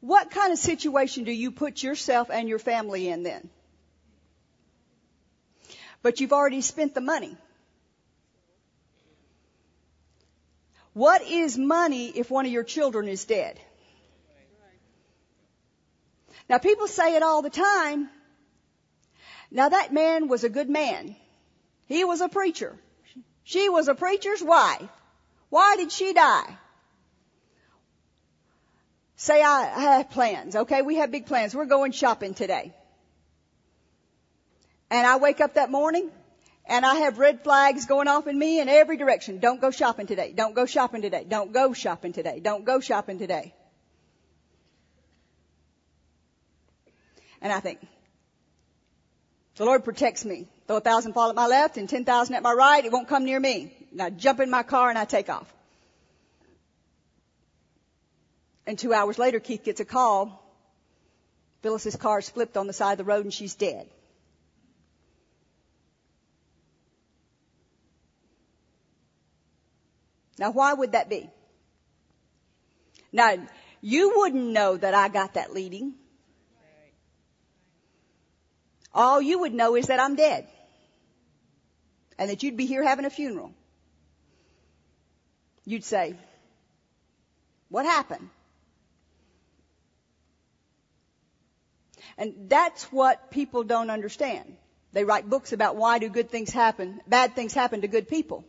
What 0.00 0.30
kind 0.30 0.52
of 0.52 0.58
situation 0.58 1.24
do 1.24 1.32
you 1.32 1.50
put 1.50 1.82
yourself 1.82 2.28
and 2.30 2.46
your 2.46 2.58
family 2.58 3.08
in 3.08 3.22
then? 3.22 3.48
But 6.02 6.20
you've 6.20 6.34
already 6.34 6.60
spent 6.60 6.94
the 6.94 7.00
money. 7.00 7.38
What 10.92 11.22
is 11.22 11.56
money 11.56 12.08
if 12.08 12.30
one 12.30 12.44
of 12.44 12.52
your 12.52 12.64
children 12.64 13.08
is 13.08 13.24
dead? 13.24 13.58
Now 16.50 16.58
people 16.58 16.88
say 16.88 17.14
it 17.14 17.22
all 17.22 17.42
the 17.42 17.48
time. 17.48 18.10
Now 19.52 19.68
that 19.68 19.92
man 19.92 20.26
was 20.26 20.42
a 20.42 20.48
good 20.48 20.68
man. 20.68 21.14
He 21.86 22.02
was 22.04 22.20
a 22.20 22.28
preacher. 22.28 22.76
She 23.44 23.68
was 23.68 23.86
a 23.86 23.94
preacher's 23.94 24.42
wife. 24.42 24.88
Why 25.48 25.76
did 25.76 25.92
she 25.92 26.12
die? 26.12 26.58
Say 29.14 29.40
I 29.40 29.62
have 29.80 30.10
plans. 30.10 30.56
Okay, 30.56 30.82
we 30.82 30.96
have 30.96 31.12
big 31.12 31.26
plans. 31.26 31.54
We're 31.54 31.66
going 31.66 31.92
shopping 31.92 32.34
today. 32.34 32.74
And 34.90 35.06
I 35.06 35.18
wake 35.18 35.40
up 35.40 35.54
that 35.54 35.70
morning 35.70 36.10
and 36.66 36.84
I 36.84 36.96
have 36.96 37.18
red 37.18 37.44
flags 37.44 37.86
going 37.86 38.08
off 38.08 38.26
in 38.26 38.36
me 38.36 38.58
in 38.58 38.68
every 38.68 38.96
direction. 38.96 39.38
Don't 39.38 39.60
go 39.60 39.70
shopping 39.70 40.08
today. 40.08 40.32
Don't 40.32 40.56
go 40.56 40.66
shopping 40.66 41.02
today. 41.02 41.24
Don't 41.28 41.52
go 41.52 41.74
shopping 41.74 42.12
today. 42.12 42.40
Don't 42.40 42.64
go 42.64 42.80
shopping 42.80 43.20
today. 43.20 43.54
And 47.40 47.52
I 47.52 47.60
think, 47.60 47.80
the 49.56 49.64
Lord 49.64 49.84
protects 49.84 50.24
me. 50.24 50.48
Though 50.66 50.76
a 50.76 50.80
thousand 50.80 51.12
fall 51.12 51.28
at 51.28 51.34
my 51.34 51.46
left 51.46 51.76
and 51.76 51.88
ten 51.88 52.04
thousand 52.04 52.34
at 52.34 52.42
my 52.42 52.52
right, 52.52 52.84
it 52.84 52.92
won't 52.92 53.08
come 53.08 53.24
near 53.24 53.38
me. 53.38 53.74
And 53.92 54.00
I 54.00 54.10
jump 54.10 54.40
in 54.40 54.50
my 54.50 54.62
car 54.62 54.88
and 54.88 54.98
I 54.98 55.04
take 55.04 55.28
off. 55.28 55.52
And 58.66 58.78
two 58.78 58.94
hours 58.94 59.18
later, 59.18 59.40
Keith 59.40 59.64
gets 59.64 59.80
a 59.80 59.84
call. 59.84 60.42
Phyllis's 61.62 61.96
car's 61.96 62.30
flipped 62.30 62.56
on 62.56 62.66
the 62.66 62.72
side 62.72 62.92
of 62.92 62.98
the 62.98 63.04
road 63.04 63.24
and 63.24 63.34
she's 63.34 63.54
dead. 63.54 63.86
Now 70.38 70.52
why 70.52 70.72
would 70.72 70.92
that 70.92 71.10
be? 71.10 71.28
Now, 73.12 73.36
you 73.82 74.14
wouldn't 74.16 74.52
know 74.52 74.76
that 74.76 74.94
I 74.94 75.08
got 75.08 75.34
that 75.34 75.52
leading. 75.52 75.94
All 78.92 79.22
you 79.22 79.40
would 79.40 79.54
know 79.54 79.76
is 79.76 79.86
that 79.86 80.00
I'm 80.00 80.16
dead. 80.16 80.46
And 82.18 82.30
that 82.30 82.42
you'd 82.42 82.56
be 82.56 82.66
here 82.66 82.82
having 82.82 83.04
a 83.04 83.10
funeral. 83.10 83.52
You'd 85.64 85.84
say, 85.84 86.16
what 87.68 87.86
happened? 87.86 88.28
And 92.18 92.48
that's 92.48 92.84
what 92.92 93.30
people 93.30 93.62
don't 93.64 93.90
understand. 93.90 94.56
They 94.92 95.04
write 95.04 95.30
books 95.30 95.52
about 95.52 95.76
why 95.76 95.98
do 95.98 96.08
good 96.08 96.30
things 96.30 96.50
happen, 96.50 97.00
bad 97.06 97.34
things 97.34 97.54
happen 97.54 97.82
to 97.82 97.88
good 97.88 98.08
people. 98.08 98.44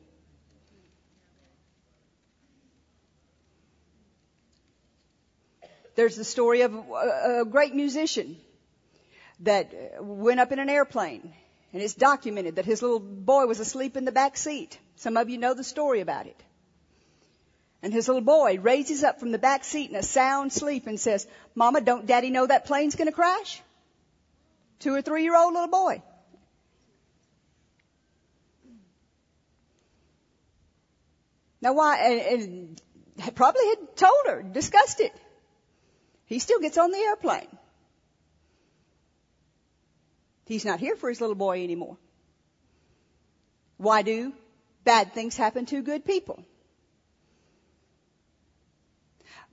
There's 5.96 6.16
the 6.16 6.24
story 6.24 6.62
of 6.62 6.74
a 6.74 7.46
great 7.46 7.76
musician 7.76 8.38
that 9.42 9.74
uh, 9.74 10.04
went 10.04 10.40
up 10.40 10.52
in 10.52 10.60
an 10.60 10.70
airplane 10.70 11.34
and 11.74 11.82
it's 11.82 11.94
documented 11.94 12.56
that 12.56 12.66
his 12.66 12.82
little 12.82 13.00
boy 13.00 13.46
was 13.46 13.60
asleep 13.60 13.96
in 13.96 14.06
the 14.06 14.12
back 14.12 14.36
seat. 14.38 14.78
Some 14.96 15.18
of 15.18 15.30
you 15.30 15.38
know 15.38 15.54
the 15.54 15.64
story 15.64 16.02
about 16.02 16.28
it. 16.28 16.44
And 17.82 17.94
his 17.94 18.08
little 18.08 18.22
boy 18.22 18.60
raises 18.60 19.04
up 19.04 19.20
from 19.20 19.32
the 19.32 19.40
back 19.40 19.64
seat 19.64 19.90
in 19.90 19.96
a 19.96 20.04
sound 20.04 20.54
sleep 20.54 20.86
and 20.86 21.00
says, 21.00 21.26
Mama, 21.56 21.82
don't 21.82 22.06
daddy 22.06 22.30
know 22.30 22.46
that 22.46 22.66
plane's 22.66 22.96
gonna 22.96 23.12
crash? 23.12 23.62
Two 24.80 24.94
or 24.94 25.02
three 25.02 25.24
year 25.24 25.36
old 25.36 25.54
little 25.54 25.70
boy. 25.70 26.04
Now 31.62 31.74
why, 31.74 31.98
and, 31.98 32.82
and 33.22 33.36
probably 33.36 33.68
had 33.68 33.96
told 33.96 34.26
her, 34.26 34.44
discussed 34.44 35.00
it. 35.00 35.14
He 36.26 36.40
still 36.40 36.60
gets 36.60 36.78
on 36.78 36.92
the 36.92 36.98
airplane. 36.98 37.48
He's 40.46 40.66
not 40.66 40.80
here 40.80 40.96
for 40.96 41.10
his 41.10 41.22
little 41.22 41.36
boy 41.36 41.64
anymore. 41.64 41.98
Why 43.78 44.02
do 44.02 44.34
bad 44.84 45.14
things 45.14 45.38
happen 45.38 45.66
to 45.68 45.82
good 45.82 46.06
people? 46.06 46.44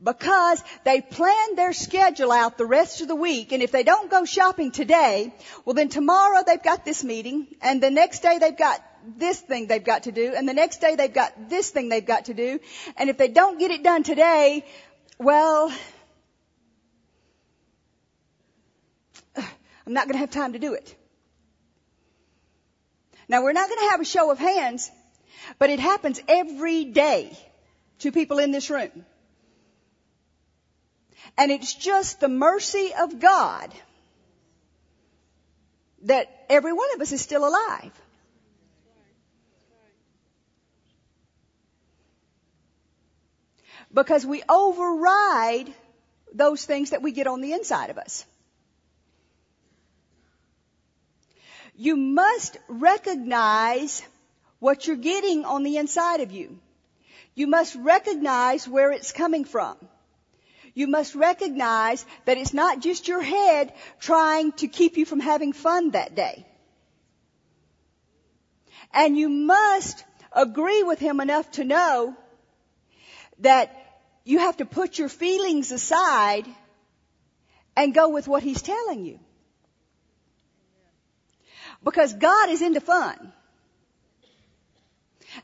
Because 0.03 0.63
they 0.85 1.01
plan 1.01 1.57
their 1.57 1.73
schedule 1.73 2.31
out 2.31 2.57
the 2.57 2.67
rest 2.67 3.01
of 3.01 3.09
the 3.09 3.17
week 3.17 3.53
and 3.53 3.63
if 3.63 3.73
they 3.73 3.83
don't 3.83 4.11
go 4.11 4.25
shopping 4.25 4.71
today, 4.71 5.35
well 5.65 5.75
then 5.75 5.89
tomorrow 5.89 6.43
they've 6.47 6.63
got 6.63 6.85
this 6.85 7.03
meeting 7.03 7.49
and 7.61 7.83
the 7.83 7.91
next 7.91 8.21
day 8.21 8.39
they've 8.39 8.57
got 8.57 8.81
this 9.17 9.41
thing 9.41 9.67
they've 9.67 9.83
got 9.83 10.05
to 10.05 10.13
do 10.13 10.35
and 10.37 10.49
the 10.49 10.55
next 10.55 10.81
day 10.81 10.95
they've 10.95 11.13
got 11.13 11.49
this 11.49 11.71
thing 11.71 11.89
they've 11.89 12.07
got 12.07 12.27
to 12.27 12.35
do 12.35 12.61
and 12.97 13.11
if 13.11 13.19
they 13.19 13.29
don't 13.29 13.59
get 13.59 13.73
it 13.73 13.83
done 13.83 14.05
today, 14.05 14.65
well, 15.19 15.73
I'm 19.89 19.95
not 19.95 20.05
going 20.05 20.17
to 20.17 20.19
have 20.19 20.31
time 20.31 20.53
to 20.53 20.59
do 20.59 20.75
it. 20.75 20.95
Now 23.27 23.43
we're 23.43 23.55
not 23.55 23.71
going 23.71 23.81
to 23.81 23.91
have 23.93 24.03
a 24.03 24.05
show 24.05 24.31
of 24.31 24.39
hands, 24.39 24.91
but 25.59 25.71
it 25.71 25.81
happens 25.81 26.21
every 26.29 26.85
day 26.85 27.35
to 28.01 28.13
people 28.13 28.39
in 28.39 28.51
this 28.51 28.69
room. 28.69 29.07
And 31.39 31.51
it's 31.51 31.73
just 31.73 32.21
the 32.21 32.29
mercy 32.29 32.93
of 33.01 33.19
God 33.19 33.73
that 36.03 36.29
every 36.51 36.75
one 36.75 36.89
of 36.95 37.01
us 37.01 37.13
is 37.13 37.23
still 37.23 37.49
alive. 37.49 37.93
Because 43.95 44.27
we 44.27 44.43
override 44.51 45.73
those 46.35 46.67
things 46.67 46.91
that 46.91 47.01
we 47.01 47.13
get 47.13 47.27
on 47.27 47.41
the 47.41 47.55
inside 47.55 47.89
of 47.89 47.97
us. 47.97 48.27
You 51.81 51.95
must 51.97 52.57
recognize 52.67 54.03
what 54.59 54.87
you're 54.87 54.97
getting 54.97 55.45
on 55.45 55.63
the 55.63 55.77
inside 55.77 56.21
of 56.21 56.33
you. 56.33 56.59
You 57.37 57.47
must 57.47 57.77
recognize 57.77 58.67
where 58.67 58.91
it's 58.91 59.13
coming 59.13 59.45
from. 59.45 59.77
You 60.75 60.89
must 60.89 61.15
recognize 61.15 62.05
that 62.25 62.37
it's 62.37 62.53
not 62.53 62.81
just 62.81 63.07
your 63.07 63.23
head 63.23 63.73
trying 64.01 64.51
to 64.63 64.67
keep 64.67 64.97
you 64.97 65.07
from 65.07 65.21
having 65.21 65.53
fun 65.53 65.93
that 65.93 66.17
day. 66.17 66.45
And 68.93 69.17
you 69.17 69.29
must 69.29 70.05
agree 70.33 70.83
with 70.83 70.99
him 70.99 71.21
enough 71.21 71.49
to 71.53 71.65
know 71.65 72.17
that 73.39 73.71
you 74.25 74.41
have 74.41 74.57
to 74.57 74.65
put 74.65 74.99
your 74.99 75.09
feelings 75.09 75.71
aside 75.71 76.45
and 77.77 77.95
go 77.95 78.09
with 78.09 78.27
what 78.27 78.43
he's 78.43 78.63
telling 78.63 79.05
you. 79.05 79.21
Because 81.83 82.13
God 82.15 82.51
is 82.51 82.63
into 82.63 82.81
fun. 82.81 83.33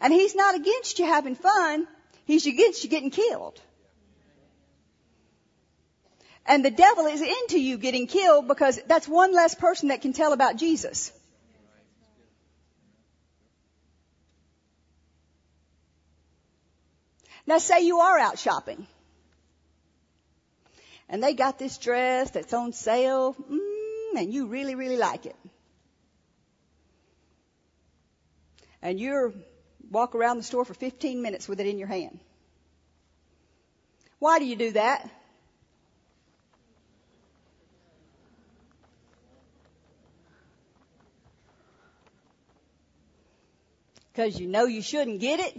And 0.00 0.12
he's 0.12 0.34
not 0.34 0.54
against 0.54 0.98
you 0.98 1.06
having 1.06 1.34
fun. 1.34 1.86
He's 2.24 2.46
against 2.46 2.84
you 2.84 2.90
getting 2.90 3.10
killed. 3.10 3.60
And 6.46 6.64
the 6.64 6.70
devil 6.70 7.06
is 7.06 7.22
into 7.22 7.58
you 7.58 7.78
getting 7.78 8.06
killed 8.06 8.48
because 8.48 8.80
that's 8.86 9.08
one 9.08 9.32
less 9.32 9.54
person 9.54 9.88
that 9.88 10.02
can 10.02 10.12
tell 10.12 10.32
about 10.32 10.56
Jesus. 10.56 11.12
Now 17.46 17.58
say 17.58 17.82
you 17.82 17.98
are 17.98 18.18
out 18.18 18.38
shopping. 18.38 18.86
And 21.08 21.22
they 21.22 21.34
got 21.34 21.58
this 21.58 21.76
dress 21.78 22.30
that's 22.30 22.54
on 22.54 22.72
sale, 22.72 23.34
mm, 23.34 24.18
and 24.18 24.32
you 24.32 24.46
really, 24.46 24.74
really 24.74 24.96
like 24.96 25.26
it. 25.26 25.36
And 28.84 29.00
you're 29.00 29.32
walk 29.90 30.14
around 30.14 30.36
the 30.36 30.42
store 30.42 30.64
for 30.64 30.74
15 30.74 31.22
minutes 31.22 31.48
with 31.48 31.58
it 31.58 31.66
in 31.66 31.78
your 31.78 31.88
hand. 31.88 32.20
Why 34.18 34.38
do 34.38 34.44
you 34.44 34.56
do 34.56 34.72
that? 34.72 35.08
Because 44.12 44.38
you 44.38 44.46
know 44.46 44.66
you 44.66 44.82
shouldn't 44.82 45.20
get 45.20 45.40
it. 45.40 45.56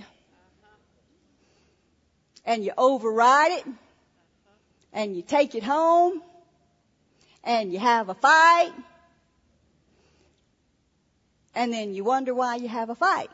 And 2.46 2.64
you 2.64 2.72
override 2.78 3.52
it. 3.52 3.66
And 4.94 5.16
you 5.16 5.24
take 5.24 5.56
it 5.56 5.64
home. 5.64 6.22
And 7.44 7.74
you 7.74 7.80
have 7.80 8.10
a 8.10 8.14
fight. 8.14 8.72
And 11.56 11.72
then 11.72 11.94
you 11.94 12.04
wonder 12.04 12.34
why 12.34 12.58
you 12.58 12.68
have 12.68 12.90
a 12.90 12.96
fight. 12.96 13.32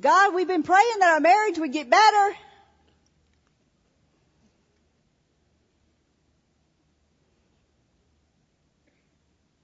God, 0.00 0.34
we've 0.34 0.48
been 0.48 0.64
praying 0.64 0.98
that 0.98 1.14
our 1.14 1.20
marriage 1.20 1.58
would 1.58 1.72
get 1.72 1.88
better. 1.88 2.36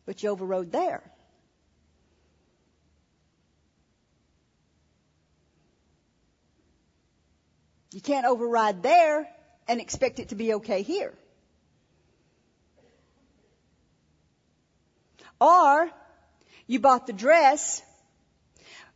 But 0.04 0.22
you 0.22 0.30
overrode 0.30 0.70
there. 0.70 1.02
You 7.92 8.00
can't 8.00 8.26
override 8.26 8.82
there 8.82 9.26
and 9.66 9.80
expect 9.80 10.20
it 10.20 10.28
to 10.28 10.34
be 10.34 10.54
okay 10.54 10.82
here. 10.82 11.14
Or 15.40 15.90
you 16.66 16.80
bought 16.80 17.06
the 17.06 17.12
dress 17.12 17.82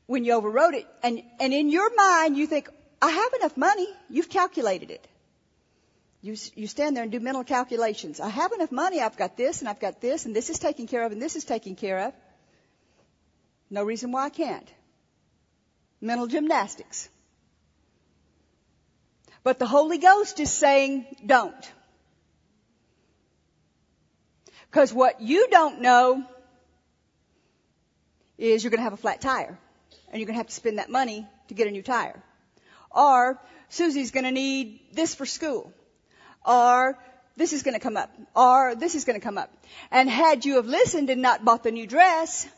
when 0.07 0.25
you 0.25 0.33
overrode 0.35 0.75
it 0.75 0.87
and, 1.03 1.23
and 1.39 1.53
in 1.53 1.69
your 1.69 1.95
mind 1.95 2.37
you 2.37 2.47
think, 2.47 2.69
I 3.03 3.11
have 3.11 3.33
enough 3.35 3.57
money. 3.57 3.89
You've 4.09 4.29
calculated 4.29 4.91
it. 4.91 5.07
You, 6.23 6.37
you 6.55 6.67
stand 6.67 6.97
there 6.97 7.03
and 7.03 7.13
do 7.13 7.21
mental 7.21 7.45
calculations. 7.45 8.21
I 8.21 8.29
have 8.29 8.53
enough 8.53 8.71
money. 8.71 9.01
I've 9.01 9.17
got 9.17 9.37
this 9.37 9.61
and 9.61 9.69
I've 9.69 9.81
got 9.81 10.01
this 10.01 10.27
and 10.27 10.37
this 10.37 10.51
is 10.51 10.59
taken 10.59 10.87
care 10.87 11.05
of 11.05 11.13
and 11.13 11.23
this 11.23 11.37
is 11.37 11.45
taken 11.45 11.77
care 11.77 11.99
of. 12.09 12.15
No 13.71 13.85
reason 13.85 14.13
why 14.13 14.25
I 14.25 14.31
can't. 14.31 14.69
Mental 16.01 16.27
gymnastics. 16.27 17.09
But 19.43 19.59
the 19.59 19.67
Holy 19.67 19.99
Ghost 19.99 20.41
is 20.41 20.51
saying, 20.51 21.07
don't. 21.25 21.73
Because 24.71 24.93
what 24.93 25.21
you 25.21 25.49
don't 25.51 25.81
know 25.81 26.25
is 28.39 28.63
you're 28.63 28.71
going 28.71 28.79
to 28.79 28.85
have 28.85 28.93
a 28.93 28.97
flat 28.97 29.21
tire. 29.21 29.59
And 30.11 30.21
you're 30.21 30.27
going 30.27 30.35
to 30.35 30.39
have 30.39 30.49
to 30.49 30.55
spend 30.55 30.79
that 30.79 30.91
money 30.91 31.27
to 31.49 31.55
get 31.55 31.67
a 31.67 31.71
new 31.71 31.83
tire. 31.83 32.23
Or 32.91 33.41
Susie's 33.69 34.11
going 34.11 34.25
to 34.25 34.31
need 34.31 34.81
this 34.93 35.15
for 35.15 35.27
school. 35.27 35.73
Or 36.47 36.97
this 37.37 37.53
is 37.53 37.63
going 37.63 37.75
to 37.75 37.81
come 37.81 37.97
up. 37.97 38.11
Or 38.35 38.75
this 38.75 38.95
is 38.95 39.05
going 39.05 39.19
to 39.19 39.25
come 39.25 39.39
up. 39.39 39.53
And 39.91 40.09
had 40.09 40.45
you 40.45 40.57
have 40.57 40.67
listened 40.67 41.11
and 41.11 41.21
not 41.21 41.45
bought 41.45 41.65
the 41.65 41.73
new 41.73 41.87
dress, 41.87 42.49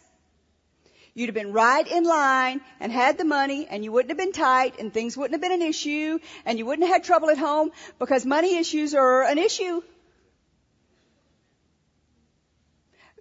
You'd 1.15 1.27
have 1.27 1.35
been 1.35 1.53
right 1.53 1.87
in 1.87 2.05
line 2.05 2.63
and 2.81 2.91
had 2.91 3.19
the 3.19 3.25
money 3.27 3.67
and 3.69 3.85
you 3.85 3.93
wouldn't 3.93 4.09
have 4.09 4.17
been 4.17 4.33
tight 4.33 4.79
and 4.79 4.91
things 4.91 5.15
wouldn't 5.15 5.35
have 5.35 5.43
been 5.43 5.61
an 5.61 5.69
issue 5.69 6.19
and 6.47 6.59
you 6.59 6.65
wouldn't 6.65 6.89
have 6.89 6.95
had 6.95 7.05
trouble 7.05 7.29
at 7.29 7.37
home 7.37 7.71
because 7.99 8.25
money 8.25 8.57
issues 8.57 8.95
are 8.95 9.23
an 9.25 9.37
issue. 9.37 9.83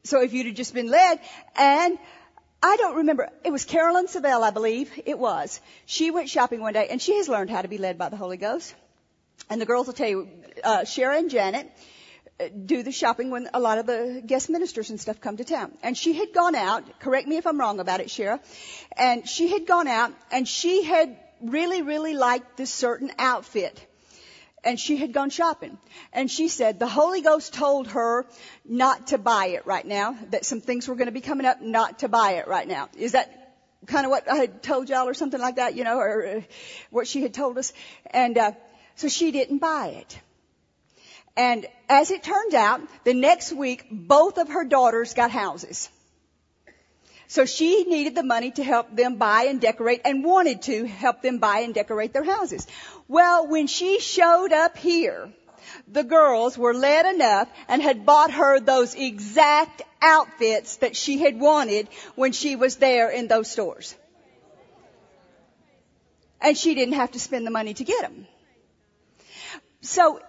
So 0.03 0.21
if 0.21 0.33
you'd 0.33 0.47
have 0.47 0.55
just 0.55 0.73
been 0.73 0.87
led 0.87 1.19
and 1.55 1.97
I 2.63 2.77
don't 2.77 2.97
remember, 2.97 3.29
it 3.43 3.51
was 3.51 3.65
Carolyn 3.65 4.07
Savelle, 4.07 4.43
I 4.43 4.51
believe 4.51 4.91
it 5.05 5.17
was. 5.17 5.59
She 5.85 6.11
went 6.11 6.29
shopping 6.29 6.61
one 6.61 6.73
day 6.73 6.87
and 6.89 7.01
she 7.01 7.17
has 7.17 7.27
learned 7.27 7.49
how 7.49 7.61
to 7.61 7.67
be 7.67 7.77
led 7.77 7.97
by 7.97 8.09
the 8.09 8.17
Holy 8.17 8.37
Ghost. 8.37 8.73
And 9.49 9.59
the 9.59 9.65
girls 9.65 9.87
will 9.87 9.93
tell 9.93 10.07
you, 10.09 10.29
uh, 10.63 10.85
Sharon 10.85 11.19
and 11.19 11.29
Janet, 11.29 11.71
do 12.65 12.83
the 12.83 12.91
shopping 12.91 13.29
when 13.29 13.49
a 13.53 13.59
lot 13.59 13.77
of 13.77 13.85
the 13.85 14.23
guest 14.25 14.49
ministers 14.49 14.89
and 14.89 14.99
stuff 14.99 15.21
come 15.21 15.37
to 15.37 15.43
town. 15.43 15.71
And 15.83 15.97
she 15.97 16.13
had 16.13 16.33
gone 16.33 16.55
out, 16.55 16.99
correct 16.99 17.27
me 17.27 17.37
if 17.37 17.45
I'm 17.45 17.59
wrong 17.59 17.79
about 17.79 17.99
it, 17.99 18.07
Shara, 18.07 18.39
and 18.97 19.27
she 19.27 19.49
had 19.49 19.67
gone 19.67 19.87
out 19.87 20.13
and 20.31 20.47
she 20.47 20.83
had 20.83 21.17
really, 21.41 21.81
really 21.81 22.13
liked 22.13 22.57
this 22.57 22.71
certain 22.71 23.11
outfit. 23.17 23.85
And 24.63 24.79
she 24.79 24.97
had 24.97 25.11
gone 25.11 25.31
shopping. 25.31 25.77
And 26.13 26.29
she 26.29 26.47
said 26.47 26.77
the 26.77 26.87
Holy 26.87 27.21
Ghost 27.21 27.53
told 27.53 27.87
her 27.87 28.25
not 28.63 29.07
to 29.07 29.17
buy 29.17 29.47
it 29.47 29.65
right 29.65 29.85
now, 29.85 30.15
that 30.29 30.45
some 30.45 30.61
things 30.61 30.87
were 30.87 30.95
going 30.95 31.07
to 31.07 31.11
be 31.11 31.21
coming 31.21 31.47
up, 31.47 31.61
not 31.61 31.99
to 31.99 32.07
buy 32.07 32.33
it 32.33 32.47
right 32.47 32.67
now. 32.67 32.89
Is 32.97 33.13
that 33.13 33.57
kind 33.87 34.05
of 34.05 34.11
what 34.11 34.29
I 34.29 34.35
had 34.35 34.61
told 34.61 34.89
y'all 34.89 35.07
or 35.07 35.15
something 35.15 35.39
like 35.39 35.55
that, 35.55 35.75
you 35.75 35.83
know, 35.83 35.97
or 35.97 36.27
uh, 36.27 36.41
what 36.91 37.07
she 37.07 37.21
had 37.21 37.33
told 37.33 37.57
us? 37.57 37.73
And, 38.11 38.37
uh, 38.37 38.51
so 38.95 39.07
she 39.07 39.31
didn't 39.31 39.57
buy 39.57 39.87
it. 39.87 40.19
And 41.35 41.65
as 41.89 42.11
it 42.11 42.23
turned 42.23 42.53
out, 42.53 42.81
the 43.03 43.13
next 43.13 43.53
week, 43.53 43.87
both 43.89 44.37
of 44.37 44.49
her 44.49 44.65
daughters 44.65 45.13
got 45.13 45.31
houses. 45.31 45.89
So 47.31 47.45
she 47.45 47.85
needed 47.85 48.13
the 48.13 48.23
money 48.23 48.51
to 48.51 48.61
help 48.61 48.93
them 48.93 49.15
buy 49.15 49.43
and 49.43 49.61
decorate 49.61 50.01
and 50.03 50.21
wanted 50.21 50.63
to 50.63 50.85
help 50.85 51.21
them 51.21 51.37
buy 51.37 51.59
and 51.59 51.73
decorate 51.73 52.11
their 52.11 52.25
houses. 52.25 52.67
Well, 53.07 53.47
when 53.47 53.67
she 53.67 54.01
showed 54.01 54.51
up 54.51 54.75
here, 54.75 55.31
the 55.87 56.03
girls 56.03 56.57
were 56.57 56.73
led 56.73 57.05
enough 57.05 57.47
and 57.69 57.81
had 57.81 58.05
bought 58.05 58.31
her 58.31 58.59
those 58.59 58.95
exact 58.95 59.81
outfits 60.01 60.75
that 60.83 60.97
she 60.97 61.19
had 61.19 61.39
wanted 61.39 61.87
when 62.15 62.33
she 62.33 62.57
was 62.57 62.75
there 62.75 63.09
in 63.09 63.29
those 63.29 63.49
stores. 63.49 63.95
And 66.41 66.57
she 66.57 66.75
didn't 66.75 66.95
have 66.95 67.11
to 67.11 67.19
spend 67.21 67.47
the 67.47 67.51
money 67.51 67.73
to 67.75 67.85
get 67.85 68.01
them. 68.01 68.27
So 69.79 70.19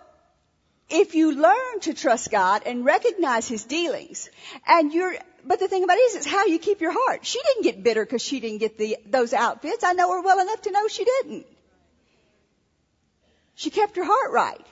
if 0.88 1.16
you 1.16 1.32
learn 1.34 1.80
to 1.80 1.94
trust 1.94 2.30
God 2.30 2.62
and 2.64 2.84
recognize 2.84 3.48
His 3.48 3.64
dealings, 3.64 4.30
and 4.68 4.92
you're, 4.92 5.16
but 5.44 5.58
the 5.58 5.68
thing 5.68 5.84
about 5.84 5.96
it 5.96 6.00
is, 6.00 6.14
it's 6.16 6.26
how 6.26 6.46
you 6.46 6.58
keep 6.58 6.80
your 6.80 6.92
heart. 6.92 7.24
She 7.26 7.40
didn't 7.42 7.64
get 7.64 7.82
bitter 7.82 8.04
because 8.04 8.22
she 8.22 8.40
didn't 8.40 8.58
get 8.58 8.78
the, 8.78 8.96
those 9.06 9.32
outfits. 9.32 9.84
I 9.84 9.92
know 9.92 10.12
her 10.12 10.22
well 10.22 10.40
enough 10.40 10.62
to 10.62 10.70
know 10.70 10.88
she 10.88 11.04
didn't. 11.04 11.46
She 13.54 13.70
kept 13.70 13.96
her 13.96 14.04
heart 14.04 14.32
right. 14.32 14.66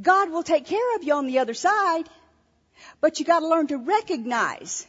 God 0.00 0.30
will 0.30 0.42
take 0.42 0.66
care 0.66 0.96
of 0.96 1.04
you 1.04 1.14
on 1.14 1.26
the 1.26 1.38
other 1.38 1.54
side, 1.54 2.08
but 3.00 3.18
you 3.18 3.24
gotta 3.24 3.46
learn 3.46 3.68
to 3.68 3.78
recognize 3.78 4.86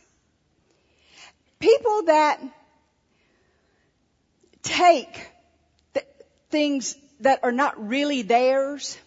people 1.60 2.03
that 2.03 2.41
take 4.64 5.30
th- 5.93 6.05
things 6.49 6.97
that 7.22 7.39
are 7.43 7.51
not 7.51 7.88
really 7.88 8.22
theirs 8.22 8.97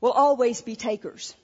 will 0.00 0.12
always 0.12 0.60
be 0.62 0.76
takers. 0.76 1.34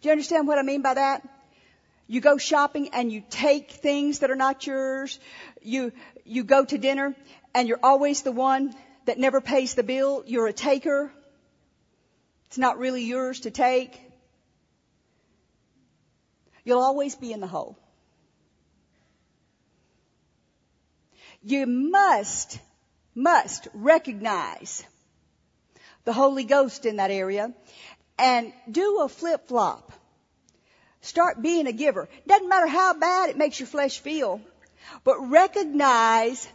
Do 0.00 0.08
you 0.08 0.12
understand 0.12 0.48
what 0.48 0.58
I 0.58 0.62
mean 0.62 0.82
by 0.82 0.94
that? 0.94 1.28
You 2.08 2.20
go 2.20 2.36
shopping 2.36 2.90
and 2.92 3.10
you 3.12 3.22
take 3.30 3.70
things 3.70 4.18
that 4.18 4.30
are 4.30 4.36
not 4.36 4.66
yours. 4.66 5.18
You, 5.62 5.92
you 6.24 6.42
go 6.42 6.64
to 6.64 6.76
dinner 6.76 7.14
and 7.54 7.68
you're 7.68 7.80
always 7.82 8.22
the 8.22 8.32
one 8.32 8.74
that 9.06 9.18
never 9.18 9.40
pays 9.40 9.74
the 9.74 9.82
bill. 9.82 10.24
You're 10.26 10.48
a 10.48 10.52
taker. 10.52 11.12
It's 12.48 12.58
not 12.58 12.78
really 12.78 13.04
yours 13.04 13.40
to 13.40 13.50
take. 13.50 13.98
You'll 16.64 16.82
always 16.82 17.14
be 17.14 17.32
in 17.32 17.40
the 17.40 17.46
hole. 17.46 17.78
You 21.42 21.66
must, 21.66 22.58
must 23.14 23.68
recognize 23.74 24.84
the 26.04 26.12
Holy 26.12 26.44
Ghost 26.44 26.86
in 26.86 26.96
that 26.96 27.10
area 27.10 27.52
and 28.18 28.52
do 28.70 29.00
a 29.02 29.08
flip 29.08 29.48
flop. 29.48 29.92
Start 31.00 31.42
being 31.42 31.66
a 31.66 31.72
giver. 31.72 32.08
Doesn't 32.26 32.48
matter 32.48 32.66
how 32.66 32.94
bad 32.94 33.30
it 33.30 33.36
makes 33.36 33.58
your 33.58 33.66
flesh 33.66 33.98
feel, 33.98 34.40
but 35.04 35.18
recognize 35.30 36.48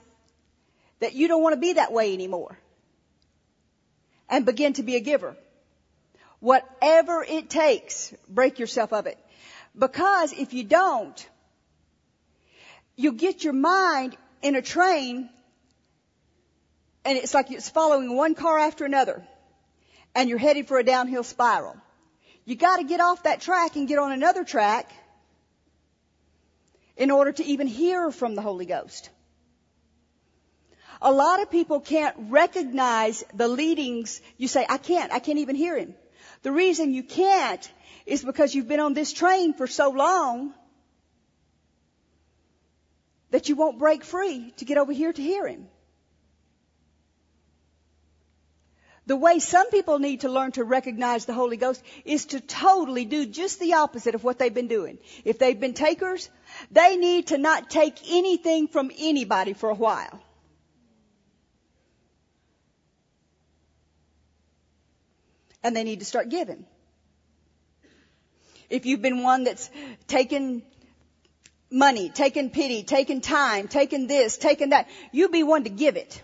that 1.00 1.14
you 1.14 1.28
don't 1.28 1.44
want 1.44 1.54
to 1.54 1.60
be 1.60 1.74
that 1.74 1.92
way 1.92 2.14
anymore. 2.14 2.58
And 4.30 4.46
begin 4.46 4.74
to 4.74 4.84
be 4.84 4.96
a 4.96 5.00
giver. 5.00 5.36
Whatever 6.40 7.24
it 7.24 7.50
takes, 7.50 8.14
break 8.28 8.60
yourself 8.60 8.94
of 8.94 9.06
it. 9.06 9.18
Because 9.78 10.34
if 10.34 10.54
you 10.54 10.64
don't, 10.64 11.30
you 12.96 13.14
get 13.14 13.44
your 13.44 13.54
mind 13.54 14.18
in 14.42 14.56
a 14.56 14.62
train 14.62 15.30
and 17.08 17.18
it's 17.18 17.34
like 17.34 17.50
it's 17.52 17.70
following 17.70 18.14
one 18.14 18.36
car 18.36 18.60
after 18.60 18.84
another 18.84 19.26
and 20.14 20.28
you're 20.30 20.38
headed 20.38 20.68
for 20.68 20.78
a 20.78 20.84
downhill 20.84 21.24
spiral. 21.24 21.78
You 22.44 22.56
gotta 22.56 22.84
get 22.84 23.00
off 23.00 23.24
that 23.24 23.40
track 23.40 23.78
and 23.78 23.88
get 23.88 23.98
on 23.98 24.12
another 24.12 24.44
track 24.44 24.92
in 26.98 27.10
order 27.10 27.32
to 27.32 27.46
even 27.46 27.68
hear 27.68 28.12
from 28.12 28.36
the 28.36 28.42
Holy 28.42 28.66
Ghost. 28.66 29.10
A 31.02 31.12
lot 31.12 31.42
of 31.42 31.50
people 31.50 31.80
can't 31.80 32.16
recognize 32.30 33.24
the 33.34 33.48
leadings. 33.48 34.20
You 34.36 34.50
say, 34.50 34.66
I 34.68 34.78
can't, 34.78 35.14
I 35.14 35.20
can't 35.20 35.40
even 35.40 35.56
hear 35.56 35.78
him. 35.78 35.96
The 36.42 36.52
reason 36.52 36.94
you 36.94 37.04
can't 37.04 37.72
is 38.06 38.22
because 38.22 38.54
you've 38.54 38.68
been 38.68 38.82
on 38.82 38.94
this 38.94 39.14
train 39.14 39.54
for 39.54 39.68
so 39.68 39.92
long 39.92 40.54
that 43.32 43.48
you 43.48 43.56
won't 43.56 43.80
break 43.80 44.04
free 44.04 44.52
to 44.58 44.66
get 44.66 44.78
over 44.78 44.92
here 44.92 45.14
to 45.14 45.22
hear 45.22 45.48
him. 45.48 45.68
The 49.08 49.16
way 49.16 49.40
some 49.40 49.70
people 49.70 50.00
need 50.00 50.22
to 50.22 50.30
learn 50.30 50.52
to 50.54 50.66
recognize 50.66 51.24
the 51.26 51.34
Holy 51.34 51.56
Ghost 51.56 51.82
is 52.04 52.26
to 52.28 52.42
totally 52.42 53.06
do 53.06 53.26
just 53.26 53.58
the 53.58 53.76
opposite 53.76 54.16
of 54.16 54.24
what 54.26 54.38
they've 54.38 54.54
been 54.54 54.68
doing. 54.68 54.98
If 55.24 55.40
they've 55.40 55.60
been 55.60 55.74
takers, 55.74 56.30
they 56.72 56.98
need 56.98 57.28
to 57.28 57.38
not 57.38 57.70
take 57.70 57.96
anything 58.10 58.68
from 58.68 58.92
anybody 59.00 59.54
for 59.54 59.70
a 59.70 59.76
while. 59.76 60.22
And 65.64 65.74
they 65.74 65.86
need 65.86 66.00
to 66.00 66.06
start 66.06 66.28
giving. 66.28 66.66
If 68.70 68.86
you've 68.86 69.02
been 69.02 69.24
one 69.24 69.46
that's 69.46 69.70
taken 70.08 70.64
money, 71.72 72.10
taken 72.10 72.50
pity, 72.50 72.84
taken 72.84 73.22
time, 73.22 73.70
taken 73.70 74.08
this, 74.08 74.38
taken 74.38 74.72
that, 74.72 74.90
you 75.14 75.30
be 75.30 75.44
one 75.44 75.64
to 75.64 75.70
give 75.70 75.96
it. 75.96 76.22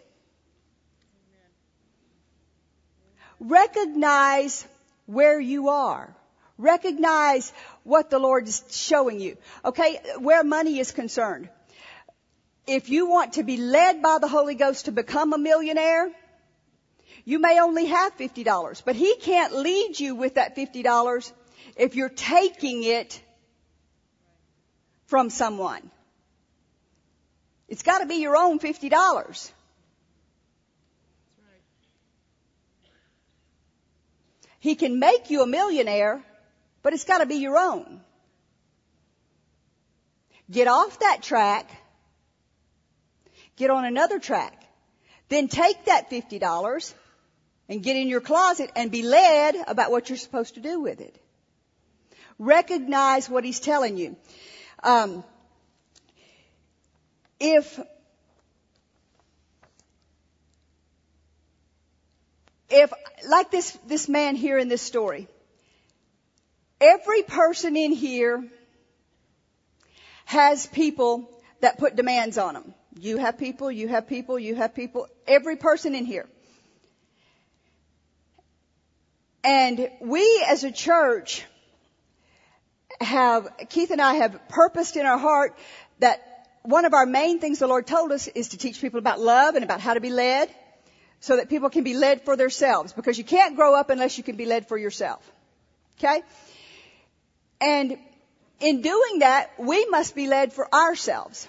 Recognize 3.43 4.65
where 5.05 5.39
you 5.39 5.69
are. 5.69 6.15
Recognize 6.57 7.51
what 7.83 8.09
the 8.09 8.19
Lord 8.19 8.47
is 8.47 8.63
showing 8.69 9.19
you. 9.19 9.37
Okay, 9.65 9.99
where 10.19 10.43
money 10.43 10.79
is 10.79 10.91
concerned. 10.91 11.49
If 12.65 12.89
you 12.89 13.07
want 13.07 13.33
to 13.33 13.43
be 13.43 13.57
led 13.57 14.01
by 14.01 14.19
the 14.19 14.29
Holy 14.29 14.55
Ghost 14.55 14.85
to 14.85 14.91
become 14.91 15.33
a 15.33 15.37
millionaire, 15.37 16.09
you 17.25 17.39
may 17.39 17.59
only 17.59 17.87
have 17.87 18.17
$50, 18.17 18.83
but 18.85 18.95
He 18.95 19.15
can't 19.17 19.53
lead 19.53 19.99
you 19.99 20.15
with 20.15 20.35
that 20.35 20.55
$50 20.55 21.31
if 21.75 21.95
you're 21.95 22.09
taking 22.09 22.83
it 22.83 23.21
from 25.07 25.29
someone. 25.29 25.91
It's 27.67 27.83
gotta 27.83 28.05
be 28.05 28.15
your 28.15 28.37
own 28.37 28.59
$50. 28.59 29.51
He 34.63 34.75
can 34.75 34.97
make 34.97 35.29
you 35.29 35.41
a 35.41 35.45
millionaire, 35.45 36.23
but 36.83 36.93
it's 36.93 37.03
gotta 37.03 37.25
be 37.25 37.35
your 37.35 37.57
own. 37.57 37.99
Get 40.49 40.69
off 40.69 40.99
that 40.99 41.21
track. 41.21 41.69
Get 43.57 43.71
on 43.71 43.83
another 43.83 44.19
track. 44.19 44.53
Then 45.27 45.49
take 45.49 45.83
that 45.87 46.09
$50 46.09 46.93
and 47.67 47.83
get 47.83 47.97
in 47.97 48.07
your 48.07 48.21
closet 48.21 48.71
and 48.73 48.89
be 48.89 49.01
led 49.01 49.57
about 49.67 49.91
what 49.91 50.07
you're 50.07 50.17
supposed 50.17 50.53
to 50.53 50.61
do 50.61 50.79
with 50.79 51.01
it. 51.01 51.13
Recognize 52.39 53.29
what 53.29 53.43
he's 53.43 53.59
telling 53.59 53.97
you. 53.97 54.15
Um, 54.81 55.25
if 57.37 57.77
if, 62.69 62.91
like 63.27 63.51
this, 63.51 63.77
this 63.87 64.09
man 64.09 64.35
here 64.35 64.57
in 64.57 64.67
this 64.67 64.81
story, 64.81 65.27
every 66.79 67.23
person 67.23 67.75
in 67.75 67.91
here 67.91 68.43
has 70.25 70.65
people 70.67 71.29
that 71.61 71.77
put 71.77 71.95
demands 71.95 72.37
on 72.37 72.53
them. 72.53 72.73
You 72.99 73.17
have 73.17 73.37
people, 73.37 73.71
you 73.71 73.87
have 73.87 74.07
people, 74.07 74.37
you 74.37 74.55
have 74.55 74.75
people, 74.75 75.07
every 75.27 75.55
person 75.55 75.95
in 75.95 76.05
here. 76.05 76.27
And 79.43 79.89
we 79.99 80.45
as 80.47 80.63
a 80.63 80.71
church 80.71 81.43
have, 83.01 83.47
Keith 83.69 83.91
and 83.91 84.01
I 84.01 84.15
have 84.15 84.47
purposed 84.47 84.95
in 84.95 85.05
our 85.05 85.17
heart 85.17 85.57
that 85.99 86.21
one 86.63 86.85
of 86.85 86.93
our 86.93 87.05
main 87.05 87.39
things 87.39 87.59
the 87.59 87.67
Lord 87.67 87.85
told 87.85 88.11
us 88.11 88.27
is 88.27 88.49
to 88.49 88.57
teach 88.57 88.79
people 88.79 88.99
about 88.99 89.19
love 89.19 89.55
and 89.55 89.63
about 89.63 89.81
how 89.81 89.93
to 89.93 89.99
be 89.99 90.09
led 90.09 90.49
so 91.23 91.37
that 91.37 91.47
people 91.47 91.69
can 91.69 91.85
be 91.85 91.93
led 91.93 92.25
for 92.25 92.35
themselves 92.35 92.91
because 92.91 93.17
you 93.17 93.23
can't 93.23 93.55
grow 93.55 93.75
up 93.75 93.89
unless 93.89 94.17
you 94.17 94.25
can 94.25 94.35
be 94.35 94.45
led 94.45 94.67
for 94.67 94.77
yourself. 94.77 95.31
Okay? 95.97 96.21
And 97.61 97.97
in 98.59 98.81
doing 98.81 99.19
that, 99.19 99.51
we 99.57 99.85
must 99.85 100.15
be 100.15 100.27
led 100.27 100.51
for 100.51 100.67
ourselves. 100.75 101.47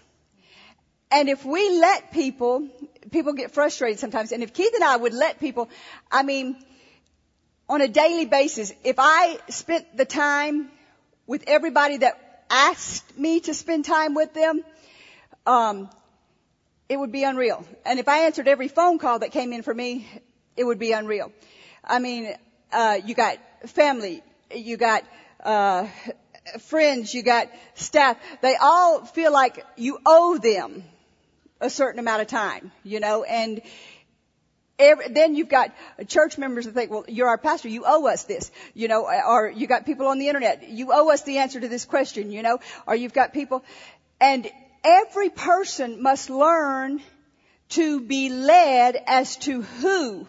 And 1.11 1.29
if 1.29 1.45
we 1.45 1.71
let 1.81 2.13
people, 2.13 2.69
people 3.11 3.33
get 3.33 3.51
frustrated 3.51 3.99
sometimes, 3.99 4.31
and 4.31 4.45
if 4.45 4.55
Keith 4.55 4.75
and 4.75 4.85
I 4.85 4.97
would 4.97 5.13
let 5.13 5.41
people, 5.41 5.69
I 6.09 6.23
mean, 6.23 6.55
on 7.69 7.81
a 7.81 7.89
daily 7.89 8.27
basis, 8.27 8.73
if 8.85 8.97
I 9.01 9.39
spent 9.49 9.97
the 9.97 10.05
time 10.05 10.71
with 11.27 11.43
everybody 11.49 11.97
that 11.97 12.45
asked 12.49 13.19
me 13.19 13.41
to 13.41 13.55
spend 13.55 13.87
time 13.87 14.15
with 14.15 14.33
them, 14.35 14.63
um, 15.47 15.91
it 16.89 16.99
would 16.99 17.13
be 17.13 17.25
unreal. 17.25 17.65
And 17.85 17.99
if 17.99 18.09
I 18.09 18.21
answered 18.21 18.49
every 18.49 18.69
phone 18.69 18.99
call 18.99 19.21
that 19.21 19.33
came 19.33 19.53
in 19.53 19.63
for 19.63 19.75
me, 19.75 20.07
it 20.57 20.65
would 20.65 20.79
be 20.79 20.93
unreal. 20.93 21.33
I 21.83 21.99
mean, 21.99 22.35
uh, 22.73 22.99
you 23.05 23.15
got 23.15 23.39
family, 23.67 24.23
you 24.55 24.77
got 24.77 25.05
uh, 25.43 25.87
friends, 26.61 27.15
you 27.15 27.23
got 27.23 27.49
staff. 27.75 28.17
They 28.43 28.57
all 28.57 29.05
feel 29.05 29.33
like 29.33 29.65
you 29.77 29.99
owe 30.05 30.39
them 30.39 30.85
a 31.61 31.71
certain 31.71 31.99
amount 31.99 32.23
of 32.23 32.29
time, 32.29 32.73
you 32.83 33.01
know, 33.01 33.25
and 33.25 33.63
Every, 34.77 35.07
then 35.09 35.37
you've 35.37 35.49
got 35.49 35.73
church 36.09 36.37
members 36.37 36.65
that 36.65 36.73
think, 36.73 36.91
well, 36.91 37.05
you're 37.07 37.29
our 37.29 37.39
pastor, 37.39 37.69
you 37.69 37.85
owe 37.87 38.09
us 38.09 38.25
this, 38.25 38.51
you 38.75 38.89
know, 38.89 39.07
or 39.07 39.49
you 39.49 39.69
got 39.69 39.87
people 39.87 40.09
on 40.09 40.19
the 40.19 40.27
internet, 40.27 40.69
you 40.69 40.89
owe 40.93 41.13
us 41.13 41.23
the 41.23 41.39
answer 41.39 41.61
to 41.61 41.69
this 41.69 41.85
question, 41.85 42.33
you 42.33 42.43
know, 42.43 42.59
or 42.85 42.97
you've 42.97 43.13
got 43.13 43.33
people, 43.33 43.63
and 44.21 44.51
every 44.85 45.31
person 45.31 46.03
must 46.03 46.31
learn 46.31 47.01
to 47.71 48.01
be 48.01 48.29
led 48.29 49.03
as 49.07 49.37
to 49.37 49.63
who 49.63 50.29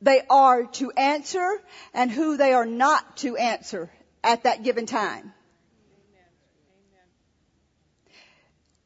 they 0.00 0.22
are 0.30 0.64
to 0.64 0.90
answer 0.92 1.60
and 1.92 2.10
who 2.10 2.36
they 2.36 2.52
are 2.52 2.66
not 2.66 3.18
to 3.18 3.36
answer 3.36 3.90
at 4.24 4.44
that 4.44 4.62
given 4.62 4.86
time. 4.86 5.32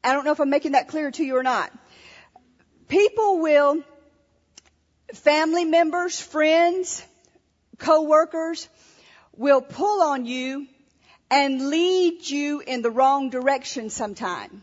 I 0.03 0.13
don't 0.13 0.25
know 0.25 0.33
if 0.33 0.39
I'm 0.39 0.49
making 0.49 0.73
that 0.73 0.89
clear 0.89 1.09
to 1.09 1.23
you 1.23 1.35
or 1.35 1.41
not. 1.41 1.71
People 2.87 3.39
will, 3.39 3.81
family 5.13 5.65
members, 5.65 6.21
friends, 6.21 7.03
co-workers 7.79 8.69
will 9.35 9.61
pull 9.61 10.03
on 10.03 10.25
you 10.25 10.67
and 11.35 11.69
lead 11.69 12.25
you 12.29 12.61
in 12.61 12.81
the 12.81 12.89
wrong 12.89 13.29
direction 13.29 13.89
sometime. 13.89 14.61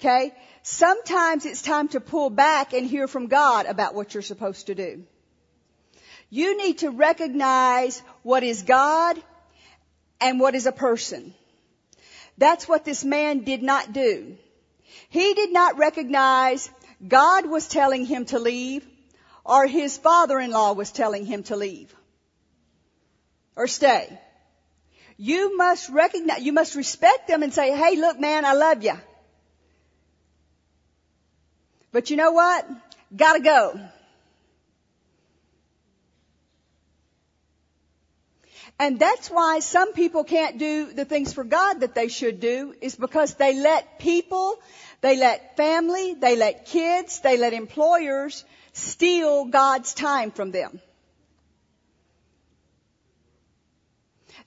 Okay? 0.00 0.34
Sometimes 0.64 1.46
it's 1.46 1.62
time 1.62 1.86
to 1.88 2.00
pull 2.00 2.30
back 2.30 2.72
and 2.72 2.84
hear 2.84 3.06
from 3.06 3.28
God 3.28 3.66
about 3.66 3.94
what 3.94 4.12
you're 4.12 4.24
supposed 4.24 4.66
to 4.66 4.74
do. 4.74 5.04
You 6.30 6.58
need 6.58 6.78
to 6.78 6.90
recognize 6.90 8.02
what 8.24 8.42
is 8.42 8.62
God 8.62 9.22
and 10.20 10.40
what 10.40 10.56
is 10.56 10.66
a 10.66 10.72
person. 10.72 11.32
That's 12.36 12.66
what 12.66 12.84
this 12.84 13.04
man 13.04 13.44
did 13.44 13.62
not 13.62 13.92
do. 13.92 14.36
He 15.10 15.32
did 15.34 15.52
not 15.52 15.78
recognize 15.78 16.68
God 17.06 17.46
was 17.46 17.68
telling 17.68 18.04
him 18.04 18.24
to 18.26 18.40
leave 18.40 18.84
or 19.44 19.68
his 19.68 19.96
father-in-law 19.96 20.72
was 20.72 20.90
telling 20.90 21.24
him 21.24 21.44
to 21.44 21.54
leave 21.54 21.94
or 23.54 23.68
stay. 23.68 24.18
You 25.16 25.56
must 25.56 25.88
recognize, 25.88 26.42
you 26.42 26.52
must 26.52 26.74
respect 26.74 27.28
them 27.28 27.42
and 27.42 27.52
say, 27.52 27.74
hey, 27.74 27.96
look 27.96 28.18
man, 28.20 28.44
I 28.44 28.52
love 28.52 28.82
you. 28.82 28.94
But 31.92 32.10
you 32.10 32.16
know 32.16 32.32
what? 32.32 32.68
gotta 33.14 33.40
go. 33.40 33.80
And 38.78 38.98
that's 38.98 39.28
why 39.30 39.60
some 39.60 39.94
people 39.94 40.24
can't 40.24 40.58
do 40.58 40.92
the 40.92 41.06
things 41.06 41.32
for 41.32 41.44
God 41.44 41.80
that 41.80 41.94
they 41.94 42.08
should 42.08 42.40
do 42.40 42.74
is 42.82 42.94
because 42.94 43.34
they 43.34 43.58
let 43.58 43.98
people, 43.98 44.60
they 45.00 45.16
let 45.16 45.56
family, 45.56 46.14
they 46.14 46.36
let 46.36 46.66
kids, 46.66 47.20
they 47.20 47.38
let 47.38 47.54
employers 47.54 48.44
steal 48.74 49.46
God's 49.46 49.94
time 49.94 50.30
from 50.30 50.50
them. 50.50 50.78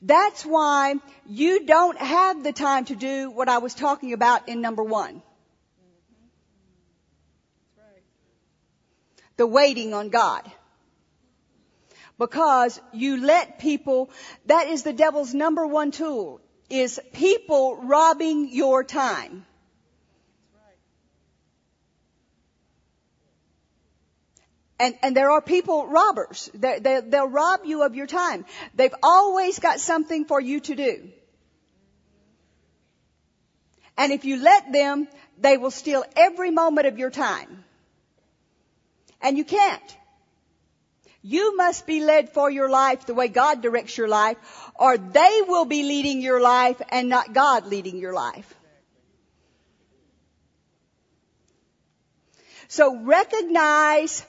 That's 0.02 0.45
why 0.45 0.95
you 1.28 1.66
don't 1.66 1.97
have 1.97 2.43
the 2.43 2.54
time 2.54 2.86
to 2.86 2.95
do 2.95 3.32
what 3.32 3.50
I 3.50 3.58
was 3.58 3.74
talking 3.74 4.14
about 4.14 4.47
in 4.47 4.62
number 4.62 4.84
one. 4.84 5.22
The 9.38 9.47
waiting 9.47 9.93
on 9.93 10.10
God 10.10 10.50
because 12.20 12.80
you 12.91 13.26
let 13.26 13.58
people, 13.60 14.12
that 14.45 14.68
is 14.68 14.84
the 14.84 14.93
devil's 14.93 15.34
number 15.34 15.66
one 15.66 15.89
tool, 15.89 16.41
is 16.70 17.00
people 17.14 17.78
robbing 17.78 18.50
your 18.52 18.84
time. 18.84 19.45
And, 24.80 24.96
and 25.04 25.16
there 25.16 25.32
are 25.32 25.42
people 25.42 25.88
robbers. 25.88 26.50
They, 26.54 26.80
they, 26.80 27.02
they'll 27.02 27.28
rob 27.28 27.62
you 27.66 27.84
of 27.84 27.96
your 27.96 28.08
time. 28.08 28.46
They've 28.74 28.96
always 29.04 29.60
got 29.60 29.82
something 29.82 30.24
for 30.26 30.40
you 30.40 30.62
to 30.62 30.76
do. 30.76 31.10
And 33.98 34.14
if 34.14 34.24
you 34.24 34.42
let 34.42 34.72
them, 34.72 35.10
they 35.38 35.58
will 35.58 35.72
steal 35.72 36.06
every 36.16 36.52
moment 36.52 36.88
of 36.88 36.98
your 36.98 37.10
time. 37.10 37.66
And 39.22 39.38
you 39.38 39.44
can't. 39.44 39.98
You 41.22 41.58
must 41.58 41.86
be 41.86 42.00
led 42.00 42.30
for 42.30 42.50
your 42.50 42.70
life 42.70 43.06
the 43.06 43.14
way 43.14 43.28
God 43.28 43.62
directs 43.62 43.98
your 43.98 44.08
life, 44.08 44.38
or 44.76 44.98
they 44.98 45.42
will 45.46 45.66
be 45.66 45.84
leading 45.84 46.22
your 46.22 46.40
life 46.40 46.82
and 46.88 47.10
not 47.10 47.34
God 47.34 47.68
leading 47.68 47.98
your 47.98 48.14
life. 48.14 48.56
So 52.70 53.02
recognize 53.04 54.26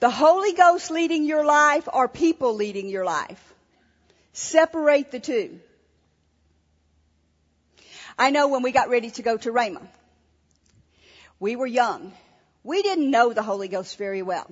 the 0.00 0.10
Holy 0.10 0.54
Ghost 0.54 0.90
leading 0.90 1.24
your 1.24 1.44
life 1.44 1.86
or 1.92 2.08
people 2.08 2.54
leading 2.54 2.88
your 2.88 3.04
life. 3.04 3.42
Separate 4.32 5.10
the 5.10 5.20
two. 5.20 5.60
I 8.18 8.30
know 8.30 8.48
when 8.48 8.62
we 8.62 8.72
got 8.72 8.88
ready 8.88 9.10
to 9.12 9.22
go 9.22 9.36
to 9.36 9.52
Rhema, 9.52 9.86
we 11.38 11.56
were 11.56 11.66
young. 11.66 12.12
We 12.64 12.82
didn't 12.82 13.10
know 13.10 13.32
the 13.32 13.42
Holy 13.42 13.68
Ghost 13.68 13.96
very 13.98 14.22
well. 14.22 14.50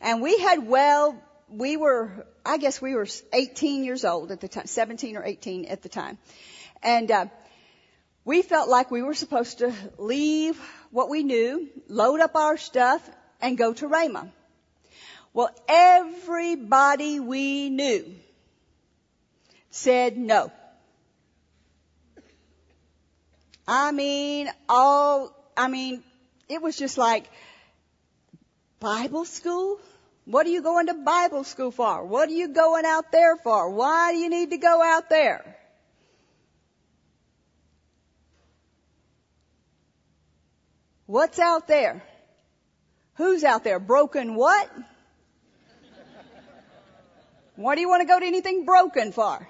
And 0.00 0.22
we 0.22 0.38
had 0.38 0.66
well, 0.66 1.22
we 1.48 1.76
were, 1.76 2.26
I 2.44 2.58
guess 2.58 2.80
we 2.80 2.94
were 2.94 3.06
18 3.32 3.84
years 3.84 4.04
old 4.04 4.30
at 4.30 4.40
the 4.40 4.48
time, 4.48 4.66
17 4.66 5.16
or 5.16 5.24
18 5.24 5.66
at 5.66 5.82
the 5.82 5.88
time. 5.88 6.18
And, 6.82 7.10
uh, 7.10 7.26
we 8.24 8.42
felt 8.42 8.68
like 8.68 8.90
we 8.90 9.02
were 9.02 9.14
supposed 9.14 9.58
to 9.58 9.72
leave 9.96 10.58
what 10.90 11.08
we 11.08 11.22
knew, 11.22 11.68
load 11.88 12.20
up 12.20 12.36
our 12.36 12.58
stuff, 12.58 13.08
and 13.40 13.56
go 13.56 13.72
to 13.72 13.88
Rhema. 13.88 14.30
Well, 15.32 15.50
everybody 15.68 17.20
we 17.20 17.70
knew 17.70 18.14
said 19.70 20.16
no. 20.16 20.50
I 23.66 23.92
mean, 23.92 24.50
all, 24.68 25.32
I 25.56 25.68
mean, 25.68 26.02
it 26.48 26.60
was 26.60 26.76
just 26.76 26.98
like, 26.98 27.30
Bible 28.80 29.24
school? 29.24 29.78
What 30.24 30.46
are 30.46 30.50
you 30.50 30.62
going 30.62 30.86
to 30.86 30.94
Bible 30.94 31.44
school 31.44 31.70
for? 31.70 32.04
What 32.04 32.28
are 32.28 32.32
you 32.32 32.48
going 32.48 32.84
out 32.84 33.12
there 33.12 33.36
for? 33.36 33.70
Why 33.70 34.12
do 34.12 34.18
you 34.18 34.28
need 34.28 34.50
to 34.50 34.56
go 34.56 34.82
out 34.82 35.08
there? 35.08 35.56
What's 41.06 41.38
out 41.38 41.68
there? 41.68 42.02
Who's 43.14 43.44
out 43.44 43.64
there? 43.64 43.78
Broken 43.78 44.34
what? 44.34 44.70
Why 47.60 47.74
do 47.74 47.82
you 47.82 47.90
want 47.90 48.00
to 48.00 48.06
go 48.06 48.18
to 48.18 48.24
anything 48.24 48.64
broken 48.64 49.12
for? 49.12 49.46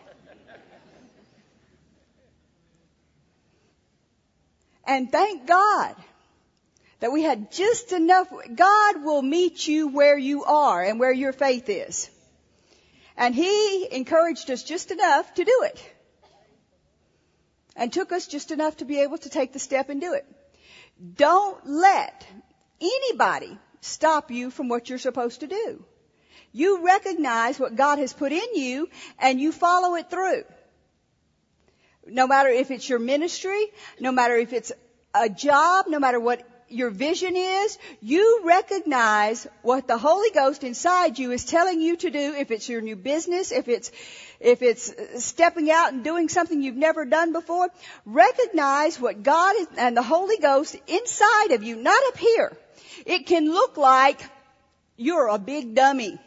And 4.85 5.13
thank 5.13 5.47
God 5.47 5.95
that 6.99 7.13
we 7.13 7.23
had 7.23 7.53
just 7.53 7.93
enough. 7.93 8.27
God 8.53 9.05
will 9.05 9.23
meet 9.23 9.69
you 9.69 9.87
where 9.87 10.19
you 10.19 10.43
are 10.43 10.83
and 10.83 10.99
where 10.99 11.13
your 11.13 11.33
faith 11.33 11.69
is. 11.69 12.11
And 13.17 13.33
He 13.33 13.87
encouraged 13.93 14.51
us 14.51 14.65
just 14.65 14.91
enough 14.91 15.33
to 15.35 15.45
do 15.45 15.61
it. 15.67 15.95
And 17.77 17.93
took 17.93 18.11
us 18.11 18.27
just 18.27 18.51
enough 18.51 18.79
to 18.79 18.85
be 18.85 19.03
able 19.03 19.19
to 19.19 19.31
take 19.31 19.53
the 19.53 19.61
step 19.61 19.89
and 19.89 20.01
do 20.01 20.15
it. 20.15 20.27
Don't 21.15 21.65
let 21.65 22.27
anybody 22.81 23.57
stop 23.81 24.33
you 24.33 24.51
from 24.51 24.69
what 24.69 24.89
you're 24.89 24.99
supposed 24.99 25.41
to 25.41 25.47
do. 25.47 25.85
You 26.53 26.85
recognize 26.85 27.61
what 27.61 27.77
God 27.77 27.99
has 27.99 28.13
put 28.13 28.33
in 28.33 28.55
you 28.55 28.89
and 29.19 29.41
you 29.41 29.53
follow 29.53 29.95
it 29.95 30.11
through. 30.11 30.45
No 32.07 32.27
matter 32.27 32.49
if 32.49 32.71
it's 32.71 32.89
your 32.89 32.99
ministry, 32.99 33.67
no 34.01 34.11
matter 34.11 34.37
if 34.37 34.53
it's 34.53 34.73
a 35.15 35.29
job, 35.29 35.87
no 35.89 36.01
matter 36.01 36.19
what 36.19 36.43
your 36.69 36.91
vision 36.91 37.35
is, 37.37 37.79
you 38.01 38.43
recognize 38.45 39.47
what 39.63 39.87
the 39.87 39.99
Holy 39.99 40.31
Ghost 40.31 40.65
inside 40.65 41.19
you 41.19 41.33
is 41.33 41.45
telling 41.45 41.81
you 41.81 41.97
to 41.97 42.11
do, 42.11 42.35
if 42.35 42.51
it's 42.51 42.69
your 42.69 42.81
new 42.81 42.97
business, 42.97 43.53
if 43.53 43.69
it's, 43.69 43.91
if 44.39 44.63
it's 44.63 44.93
stepping 45.25 45.71
out 45.71 45.93
and 45.93 46.05
doing 46.05 46.29
something 46.29 46.63
you've 46.63 46.77
never 46.77 47.05
done 47.05 47.33
before, 47.33 47.69
recognize 48.07 49.01
what 49.01 49.23
God 49.23 49.55
and 49.77 49.97
the 49.97 50.03
Holy 50.03 50.39
Ghost 50.39 50.77
inside 50.87 51.53
of 51.53 51.63
you, 51.63 51.77
not 51.77 52.03
up 52.09 52.17
here. 52.17 52.57
It 53.05 53.27
can 53.27 53.53
look 53.53 53.77
like 53.77 54.21
you're 54.97 55.29
a 55.29 55.39
big 55.39 55.75
dummy 55.75 56.19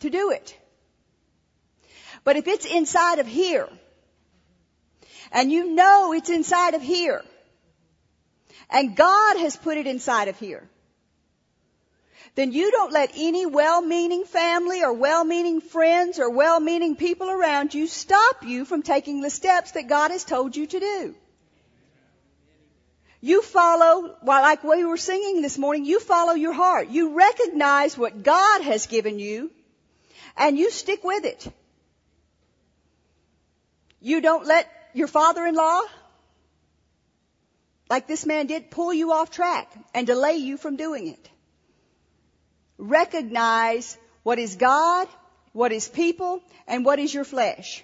to 0.00 0.10
do 0.10 0.30
it. 0.30 0.56
But 2.24 2.36
if 2.36 2.46
it's 2.46 2.66
inside 2.66 3.18
of 3.18 3.26
here, 3.26 3.68
and 5.32 5.50
you 5.50 5.74
know 5.74 6.12
it's 6.12 6.30
inside 6.30 6.74
of 6.74 6.82
here, 6.82 7.22
and 8.70 8.96
God 8.96 9.38
has 9.38 9.56
put 9.56 9.78
it 9.78 9.86
inside 9.86 10.28
of 10.28 10.38
here, 10.38 10.68
then 12.34 12.52
you 12.52 12.70
don't 12.70 12.92
let 12.92 13.10
any 13.16 13.46
well-meaning 13.46 14.24
family 14.24 14.82
or 14.82 14.92
well-meaning 14.92 15.60
friends 15.60 16.18
or 16.18 16.30
well-meaning 16.30 16.94
people 16.94 17.30
around 17.30 17.74
you 17.74 17.86
stop 17.86 18.44
you 18.44 18.64
from 18.64 18.82
taking 18.82 19.20
the 19.20 19.30
steps 19.30 19.72
that 19.72 19.88
God 19.88 20.10
has 20.10 20.24
told 20.24 20.56
you 20.56 20.66
to 20.66 20.78
do. 20.78 21.14
You 23.20 23.42
follow, 23.42 24.14
well, 24.22 24.42
like 24.42 24.62
we 24.62 24.84
were 24.84 24.96
singing 24.96 25.42
this 25.42 25.58
morning, 25.58 25.84
you 25.84 25.98
follow 25.98 26.34
your 26.34 26.52
heart. 26.52 26.90
You 26.90 27.16
recognize 27.16 27.98
what 27.98 28.22
God 28.22 28.62
has 28.62 28.86
given 28.86 29.18
you 29.18 29.50
and 30.38 30.56
you 30.56 30.70
stick 30.70 31.02
with 31.04 31.24
it. 31.24 31.46
You 34.00 34.20
don't 34.20 34.46
let 34.46 34.70
your 34.94 35.08
father-in-law 35.08 35.82
like 37.90 38.06
this 38.06 38.26
man 38.26 38.46
did, 38.46 38.70
pull 38.70 38.92
you 38.92 39.12
off 39.12 39.30
track 39.30 39.72
and 39.94 40.06
delay 40.06 40.36
you 40.36 40.56
from 40.56 40.76
doing 40.76 41.08
it. 41.08 41.30
Recognize 42.76 43.96
what 44.22 44.38
is 44.38 44.56
God, 44.56 45.08
what 45.52 45.72
is 45.72 45.88
people, 45.88 46.42
and 46.66 46.84
what 46.84 46.98
is 46.98 47.12
your 47.12 47.24
flesh. 47.24 47.82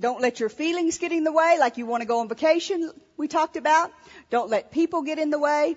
Don't 0.00 0.20
let 0.20 0.40
your 0.40 0.48
feelings 0.48 0.98
get 0.98 1.12
in 1.12 1.24
the 1.24 1.32
way 1.32 1.56
like 1.58 1.76
you 1.76 1.84
want 1.84 2.02
to 2.02 2.06
go 2.06 2.20
on 2.20 2.28
vacation, 2.28 2.90
we 3.16 3.28
talked 3.28 3.56
about. 3.56 3.92
Don't 4.30 4.48
let 4.48 4.70
people 4.70 5.02
get 5.02 5.18
in 5.18 5.30
the 5.30 5.38
way. 5.38 5.76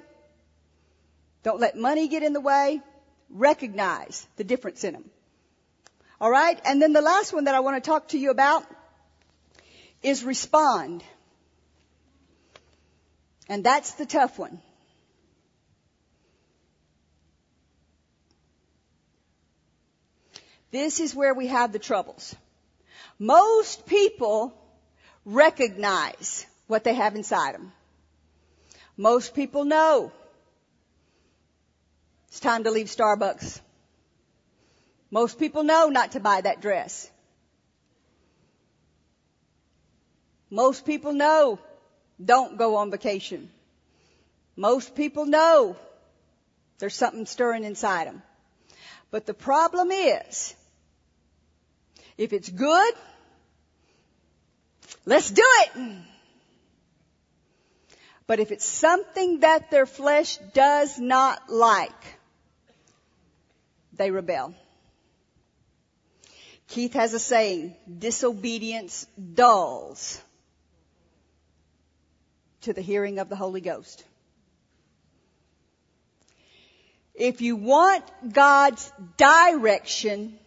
Don't 1.43 1.59
let 1.59 1.75
money 1.75 2.07
get 2.07 2.23
in 2.23 2.33
the 2.33 2.39
way. 2.39 2.81
Recognize 3.31 4.27
the 4.35 4.43
difference 4.43 4.83
in 4.83 4.93
them. 4.93 5.09
Alright? 6.19 6.59
And 6.65 6.81
then 6.81 6.93
the 6.93 7.01
last 7.01 7.33
one 7.33 7.45
that 7.45 7.55
I 7.55 7.61
want 7.61 7.83
to 7.83 7.89
talk 7.89 8.09
to 8.09 8.17
you 8.17 8.29
about 8.29 8.63
is 10.03 10.23
respond. 10.23 11.03
And 13.49 13.63
that's 13.63 13.93
the 13.93 14.05
tough 14.05 14.37
one. 14.37 14.61
This 20.71 20.99
is 20.99 21.13
where 21.13 21.33
we 21.33 21.47
have 21.47 21.73
the 21.73 21.79
troubles. 21.79 22.35
Most 23.19 23.85
people 23.85 24.53
recognize 25.25 26.45
what 26.67 26.83
they 26.83 26.93
have 26.93 27.15
inside 27.15 27.55
them. 27.55 27.73
Most 28.95 29.35
people 29.35 29.65
know 29.65 30.11
it's 32.31 32.39
time 32.39 32.63
to 32.63 32.71
leave 32.71 32.87
Starbucks. 32.87 33.59
Most 35.11 35.37
people 35.37 35.63
know 35.63 35.89
not 35.89 36.13
to 36.13 36.21
buy 36.21 36.39
that 36.39 36.61
dress. 36.61 37.11
Most 40.49 40.85
people 40.85 41.11
know 41.11 41.59
don't 42.23 42.57
go 42.57 42.77
on 42.77 42.89
vacation. 42.89 43.49
Most 44.55 44.95
people 44.95 45.25
know 45.25 45.75
there's 46.79 46.95
something 46.95 47.25
stirring 47.25 47.65
inside 47.65 48.07
them. 48.07 48.23
But 49.11 49.25
the 49.25 49.33
problem 49.33 49.91
is, 49.91 50.55
if 52.17 52.31
it's 52.31 52.49
good, 52.49 52.93
let's 55.05 55.29
do 55.29 55.43
it. 55.45 55.97
But 58.25 58.39
if 58.39 58.53
it's 58.53 58.63
something 58.63 59.41
that 59.41 59.69
their 59.69 59.85
flesh 59.85 60.37
does 60.53 60.97
not 60.97 61.49
like, 61.49 62.20
they 63.93 64.11
rebel. 64.11 64.53
Keith 66.67 66.93
has 66.93 67.13
a 67.13 67.19
saying, 67.19 67.75
disobedience 67.99 69.05
dulls 69.33 70.21
to 72.61 72.73
the 72.73 72.81
hearing 72.81 73.19
of 73.19 73.27
the 73.27 73.35
Holy 73.35 73.61
Ghost. 73.61 74.03
If 77.13 77.41
you 77.41 77.55
want 77.55 78.05
God's 78.31 78.91
direction 79.17 80.39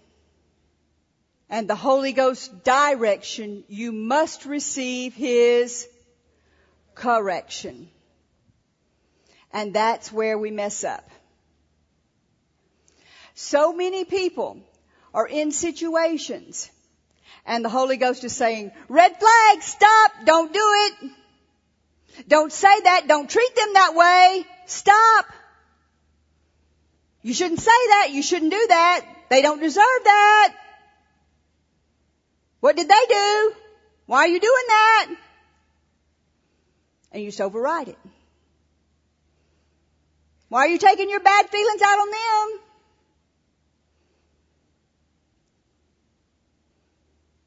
and 1.50 1.68
the 1.68 1.74
Holy 1.74 2.12
Ghost 2.12 2.64
direction, 2.64 3.64
you 3.68 3.92
must 3.92 4.46
receive 4.46 5.14
His 5.14 5.86
correction. 6.94 7.90
And 9.52 9.74
that's 9.74 10.10
where 10.10 10.38
we 10.38 10.50
mess 10.50 10.84
up. 10.84 11.08
So 13.34 13.72
many 13.72 14.04
people 14.04 14.58
are 15.12 15.26
in 15.26 15.52
situations 15.52 16.70
and 17.46 17.64
the 17.64 17.68
Holy 17.68 17.96
Ghost 17.96 18.24
is 18.24 18.34
saying, 18.34 18.72
red 18.88 19.18
flag, 19.18 19.62
stop, 19.62 20.12
don't 20.24 20.52
do 20.52 20.60
it. 20.60 21.10
Don't 22.28 22.52
say 22.52 22.80
that, 22.84 23.06
don't 23.08 23.28
treat 23.28 23.54
them 23.56 23.74
that 23.74 23.94
way, 23.94 24.46
stop. 24.66 25.26
You 27.24 27.32
shouldn't 27.32 27.60
say 27.60 27.86
that. 27.88 28.08
You 28.12 28.22
shouldn't 28.22 28.52
do 28.52 28.66
that. 28.68 29.06
They 29.30 29.40
don't 29.40 29.58
deserve 29.58 30.04
that. 30.04 30.54
What 32.60 32.76
did 32.76 32.86
they 32.86 33.06
do? 33.08 33.52
Why 34.04 34.18
are 34.18 34.28
you 34.28 34.38
doing 34.38 34.64
that? 34.68 35.06
And 37.12 37.22
you 37.22 37.28
just 37.28 37.40
override 37.40 37.88
it. 37.88 37.98
Why 40.50 40.66
are 40.66 40.68
you 40.68 40.76
taking 40.76 41.08
your 41.08 41.20
bad 41.20 41.48
feelings 41.48 41.80
out 41.80 41.98
on 41.98 42.10
them? 42.10 42.63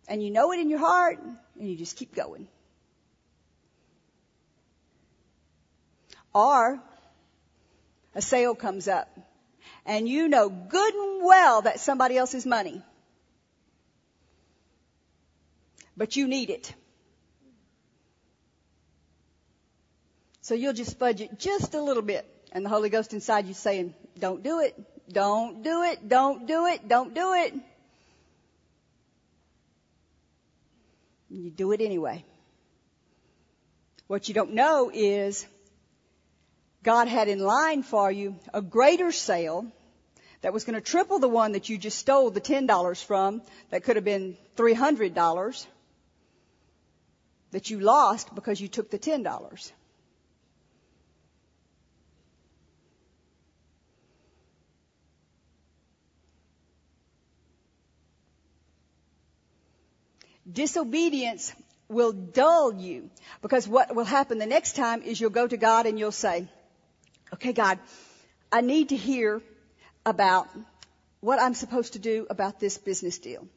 And 0.07 0.23
you 0.23 0.31
know 0.31 0.51
it 0.53 0.59
in 0.59 0.69
your 0.69 0.79
heart, 0.79 1.19
and 1.19 1.69
you 1.69 1.75
just 1.75 1.97
keep 1.97 2.15
going. 2.15 2.47
Or 6.33 6.79
a 8.15 8.21
sale 8.21 8.55
comes 8.55 8.87
up 8.87 9.09
and 9.85 10.07
you 10.07 10.27
know 10.27 10.49
good 10.49 10.93
and 10.93 11.23
well 11.23 11.61
that 11.63 11.79
somebody 11.79 12.17
else's 12.17 12.45
money. 12.45 12.81
But 15.95 16.15
you 16.15 16.27
need 16.27 16.49
it. 16.51 16.73
So 20.41 20.53
you'll 20.53 20.73
just 20.73 20.99
fudge 20.99 21.21
it 21.21 21.39
just 21.39 21.73
a 21.73 21.81
little 21.81 22.03
bit. 22.03 22.25
And 22.51 22.63
the 22.63 22.69
Holy 22.69 22.89
Ghost 22.89 23.13
inside 23.13 23.47
you 23.47 23.53
saying, 23.53 23.93
don't 24.17 24.43
do 24.43 24.59
it, 24.59 24.79
don't 25.11 25.63
do 25.63 25.83
it, 25.83 26.07
don't 26.07 26.47
do 26.47 26.67
it, 26.67 26.87
don't 26.87 27.13
do 27.13 27.33
it. 27.33 27.53
You 31.29 31.49
do 31.49 31.71
it 31.71 31.81
anyway. 31.81 32.23
What 34.07 34.27
you 34.27 34.33
don't 34.33 34.53
know 34.53 34.89
is 34.93 35.45
God 36.83 37.07
had 37.07 37.27
in 37.27 37.39
line 37.39 37.83
for 37.83 38.09
you 38.11 38.35
a 38.53 38.61
greater 38.61 39.11
sale 39.11 39.67
that 40.41 40.53
was 40.53 40.63
going 40.63 40.75
to 40.75 40.81
triple 40.81 41.19
the 41.19 41.27
one 41.27 41.51
that 41.53 41.67
you 41.67 41.77
just 41.77 41.97
stole 41.97 42.29
the 42.29 42.39
$10 42.39 43.03
from 43.03 43.41
that 43.69 43.83
could 43.83 43.97
have 43.97 44.05
been 44.05 44.37
$300 44.55 45.65
that 47.51 47.69
you 47.69 47.79
lost 47.79 48.33
because 48.33 48.61
you 48.61 48.67
took 48.67 48.89
the 48.89 48.99
$10. 48.99 49.71
Disobedience 60.51 61.53
will 61.89 62.11
dull 62.11 62.73
you 62.73 63.09
because 63.41 63.67
what 63.67 63.95
will 63.95 64.05
happen 64.05 64.37
the 64.37 64.45
next 64.45 64.75
time 64.75 65.01
is 65.01 65.19
you'll 65.19 65.29
go 65.29 65.47
to 65.47 65.57
God 65.57 65.85
and 65.85 65.97
you'll 65.99 66.11
say, 66.11 66.47
okay, 67.33 67.53
God, 67.53 67.79
I 68.51 68.61
need 68.61 68.89
to 68.89 68.95
hear 68.95 69.41
about 70.05 70.47
what 71.19 71.41
I'm 71.41 71.53
supposed 71.53 71.93
to 71.93 71.99
do 71.99 72.27
about 72.29 72.59
this 72.59 72.77
business 72.77 73.17
deal. 73.17 73.47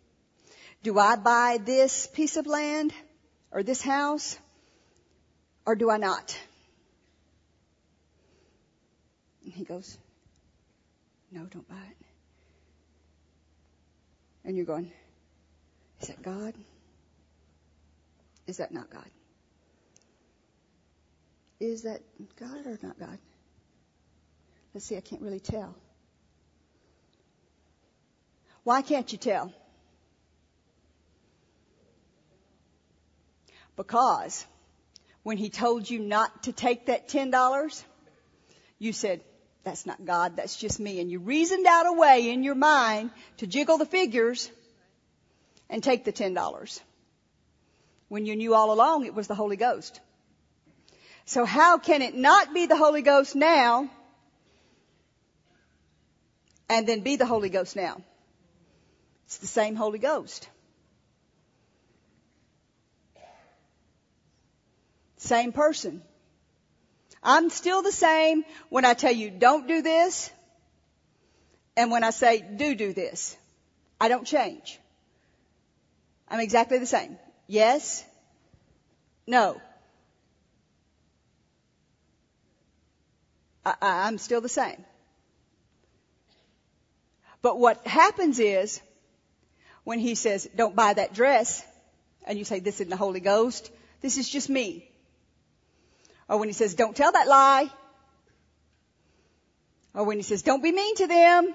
Do 0.83 0.99
I 0.99 1.17
buy 1.17 1.59
this 1.65 2.07
piece 2.07 2.37
of 2.37 2.47
land 2.47 2.93
or 3.51 3.63
this 3.63 3.83
house 3.83 4.39
or 5.67 5.77
do 5.77 5.91
I 5.91 5.99
not? 5.99 6.39
And 9.45 9.53
he 9.53 9.65
goes, 9.65 9.99
no, 11.31 11.45
don't 11.45 11.69
buy 11.69 11.77
it. 11.77 12.07
And 14.45 14.57
you're 14.57 14.67
going, 14.67 14.91
is 16.01 16.09
that 16.09 16.23
God? 16.23 16.55
Is 18.47 18.59
that 18.59 18.73
not 18.73 18.91
God? 18.91 19.09
Is 21.61 21.83
that 21.83 22.01
God 22.39 22.67
or 22.67 22.79
not 22.83 22.99
God? 22.99 23.19
Let's 24.73 24.87
see, 24.87 24.97
I 24.97 25.01
can't 25.01 25.23
really 25.23 25.41
tell. 25.41 25.75
Why 28.63 28.83
can't 28.83 29.11
you 29.13 29.19
tell? 29.19 29.53
Because 33.77 34.47
when 35.23 35.37
he 35.37 35.51
told 35.51 35.89
you 35.89 35.99
not 35.99 36.45
to 36.45 36.53
take 36.53 36.87
that 36.87 37.09
$10, 37.09 37.85
you 38.79 38.93
said, 38.93 39.23
that's 39.65 39.85
not 39.87 40.05
God, 40.05 40.37
that's 40.37 40.57
just 40.57 40.81
me. 40.81 41.01
And 41.01 41.11
you 41.11 41.19
reasoned 41.19 41.67
out 41.67 41.87
a 41.87 41.93
way 41.93 42.31
in 42.31 42.43
your 42.43 42.55
mind 42.55 43.11
to 43.39 43.47
jiggle 43.47 43.79
the 43.79 43.87
figures 43.87 44.51
and 45.69 45.83
take 45.83 46.05
the 46.05 46.13
$10 46.13 46.81
when 48.11 48.27
you 48.27 48.35
knew 48.37 48.55
all 48.55 48.73
along 48.73 49.07
it 49.07 49.15
was 49.15 49.29
the 49.29 49.37
Holy 49.37 49.57
Ghost. 49.57 50.01
So 51.25 51.45
how 51.45 51.79
can 51.79 52.03
it 52.03 52.15
not 52.15 52.53
be 52.53 52.67
the 52.67 52.77
Holy 52.77 53.03
Ghost 53.03 53.37
now 53.37 53.89
and 56.69 56.87
then 56.89 57.01
be 57.01 57.15
the 57.15 57.25
Holy 57.25 57.51
Ghost 57.51 57.77
now? 57.77 58.03
It's 59.27 59.39
the 59.39 59.47
same 59.47 59.77
Holy 59.77 60.01
Ghost. 60.01 60.49
Same 65.19 65.53
person. 65.53 66.03
I'm 67.23 67.49
still 67.49 67.83
the 67.83 67.93
same 67.93 68.45
when 68.71 68.85
I 68.85 68.95
tell 68.95 69.13
you 69.13 69.31
don't 69.31 69.69
do 69.69 69.83
this 69.83 70.33
and 71.77 71.93
when 71.93 72.03
I 72.03 72.11
say 72.11 72.41
do 72.41 72.75
do 72.75 72.93
this. 72.93 73.37
I 74.01 74.09
don't 74.09 74.27
change. 74.27 74.81
I'm 76.29 76.41
exactly 76.41 76.79
the 76.79 76.87
same. 76.87 77.19
Yes? 77.51 78.05
No. 79.27 79.61
I, 83.67 83.75
I'm 83.81 84.19
still 84.19 84.41
the 84.41 84.49
same. 84.49 84.85
But 87.43 87.59
what 87.59 87.85
happens 87.85 88.39
is, 88.39 88.81
when 89.83 89.99
he 89.99 90.15
says, 90.15 90.49
don't 90.55 90.77
buy 90.77 90.95
that 90.95 91.13
dress, 91.13 91.65
and 92.25 92.39
you 92.39 92.45
say, 92.45 92.61
this 92.61 92.77
isn't 92.77 92.89
the 92.89 92.97
Holy 92.97 93.19
Ghost, 93.19 93.69
this 94.01 94.17
is 94.17 94.29
just 94.29 94.49
me. 94.49 94.89
Or 96.29 96.39
when 96.39 96.49
he 96.49 96.53
says, 96.53 96.75
don't 96.75 96.95
tell 96.95 97.11
that 97.11 97.27
lie. 97.27 97.69
Or 99.93 100.05
when 100.05 100.19
he 100.19 100.23
says, 100.23 100.43
don't 100.43 100.63
be 100.63 100.71
mean 100.71 100.95
to 100.95 101.09
them. 101.09 101.53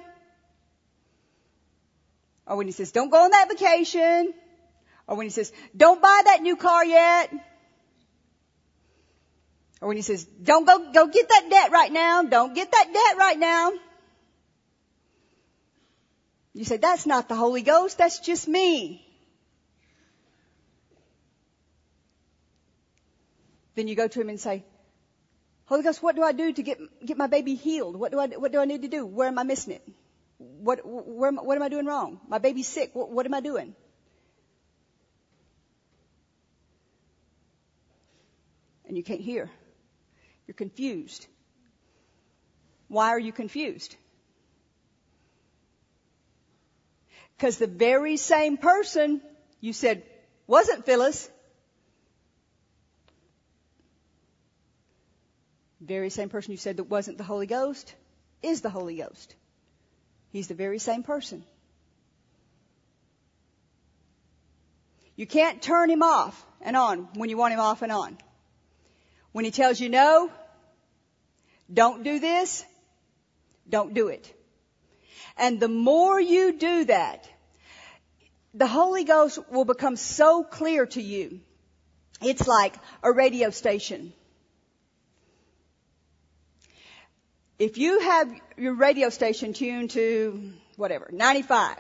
Or 2.46 2.58
when 2.58 2.68
he 2.68 2.74
says, 2.74 2.91
don't 2.91 3.10
go 3.10 3.24
on 3.24 3.32
that 3.32 3.48
vacation. 3.48 4.34
Or 5.08 5.16
when 5.16 5.26
he 5.26 5.30
says, 5.30 5.51
don't 5.76 6.01
buy 6.01 6.22
that 6.26 6.41
new 6.41 6.56
car 6.56 6.84
yet. 6.84 7.32
Or 9.82 9.89
when 9.89 9.97
he 9.97 10.01
says, 10.01 10.26
don't 10.26 10.66
go, 10.66 10.91
go 10.91 11.08
get 11.08 11.30
that 11.30 11.47
debt 11.49 11.72
right 11.72 11.91
now. 11.91 12.24
Don't 12.24 12.56
get 12.56 12.72
that 12.72 12.88
debt 12.91 13.18
right 13.18 13.38
now. 13.38 13.74
You 16.53 16.64
say, 16.64 16.78
that's 16.78 17.06
not 17.06 17.28
the 17.28 17.36
Holy 17.36 17.62
Ghost. 17.62 17.97
That's 17.97 18.20
just 18.20 18.47
me. 18.47 19.06
Then 23.76 23.89
you 23.89 23.95
go 23.95 24.08
to 24.08 24.22
him 24.22 24.30
and 24.30 24.39
say, 24.39 24.64
Holy 25.66 25.84
Ghost, 25.84 26.01
what 26.01 26.16
do 26.16 26.24
I 26.24 26.32
do 26.32 26.53
to 26.53 26.64
get, 26.64 26.80
get 27.06 27.18
my 27.18 27.28
baby 27.28 27.56
healed? 27.56 27.95
What 27.95 28.12
do 28.12 28.20
I, 28.20 28.28
what 28.28 28.51
do 28.51 28.60
I 28.60 28.66
need 28.66 28.84
to 28.84 28.88
do? 28.88 29.06
Where 29.06 29.28
am 29.28 29.38
I 29.38 29.43
missing 29.43 29.74
it? 29.74 29.88
What, 30.38 30.80
where, 30.84 31.32
what 31.32 31.58
am 31.58 31.64
I 31.64 31.70
doing 31.70 31.86
wrong? 31.86 32.22
My 32.28 32.38
baby's 32.38 32.68
sick. 32.68 32.91
What, 32.93 33.12
what 33.12 33.26
am 33.26 33.34
I 33.34 33.41
doing? 33.41 33.76
And 38.88 38.98
you 38.98 39.04
can't 39.04 39.22
hear. 39.22 39.50
You're 40.48 40.56
confused. 40.56 41.28
Why 42.88 43.10
are 43.10 43.20
you 43.20 43.32
confused? 43.32 43.96
Because 47.38 47.58
the 47.58 47.68
very 47.68 48.18
same 48.18 48.58
person 48.58 49.22
you 49.60 49.74
said 49.74 50.04
wasn't 50.48 50.86
Phyllis, 50.86 51.30
very 55.86 56.10
same 56.10 56.30
person 56.30 56.52
you 56.52 56.58
said 56.58 56.78
that 56.78 56.86
wasn't 56.86 57.18
the 57.18 57.24
Holy 57.24 57.46
Ghost 57.46 57.94
is 58.42 58.62
the 58.62 58.70
Holy 58.70 58.98
Ghost. 58.98 59.36
He's 60.32 60.48
the 60.48 60.56
very 60.56 60.80
same 60.80 61.04
person. 61.04 61.44
You 65.16 65.26
can't 65.26 65.62
turn 65.62 65.90
him 65.90 66.04
off 66.04 66.46
and 66.62 66.76
on 66.76 67.08
when 67.14 67.30
you 67.30 67.38
want 67.38 67.54
him 67.54 67.60
off 67.60 67.82
and 67.82 67.92
on. 67.92 68.18
When 69.36 69.44
he 69.44 69.52
tells 69.52 69.82
you 69.82 69.90
no, 69.90 70.32
don't 71.82 72.04
do 72.04 72.20
this, 72.20 72.64
don't 73.70 73.94
do 73.94 74.08
it. 74.08 74.34
And 75.36 75.60
the 75.60 75.68
more 75.68 76.18
you 76.18 76.54
do 76.54 76.86
that, 76.86 77.30
the 78.54 78.66
Holy 78.66 79.04
Ghost 79.04 79.40
will 79.52 79.66
become 79.66 79.98
so 79.98 80.46
clear 80.46 80.86
to 80.86 81.02
you. 81.02 81.42
It's 82.22 82.48
like 82.48 82.76
a 83.04 83.12
radio 83.12 83.50
station. 83.50 84.14
If 87.60 87.78
you 87.78 88.00
have 88.00 88.34
your 88.56 88.76
radio 88.76 89.10
station 89.10 89.52
tuned 89.52 89.90
to 89.92 90.54
whatever, 90.78 91.10
95, 91.12 91.76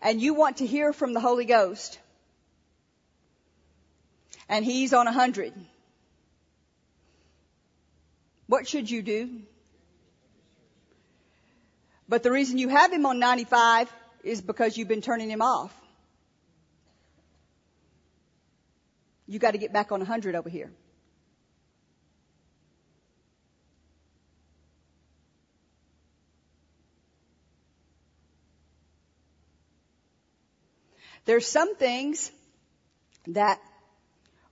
and 0.00 0.18
you 0.18 0.32
want 0.32 0.56
to 0.56 0.66
hear 0.66 0.94
from 0.94 1.12
the 1.12 1.20
Holy 1.20 1.44
Ghost, 1.44 1.98
and 4.48 4.64
He's 4.64 4.94
on 4.94 5.04
100, 5.04 5.52
what 8.46 8.68
should 8.68 8.90
you 8.90 9.02
do? 9.02 9.40
But 12.08 12.22
the 12.22 12.30
reason 12.30 12.58
you 12.58 12.68
have 12.68 12.92
Him 12.92 13.06
on 13.06 13.18
95 13.18 13.90
is 14.22 14.40
because 14.40 14.76
you've 14.76 14.88
been 14.88 15.00
turning 15.00 15.30
Him 15.30 15.42
off. 15.42 15.74
You 19.26 19.38
got 19.38 19.52
to 19.52 19.58
get 19.58 19.72
back 19.72 19.90
on 19.90 20.00
100 20.00 20.34
over 20.34 20.48
here. 20.48 20.70
There's 31.24 31.46
some 31.46 31.74
things 31.76 32.30
that 33.28 33.58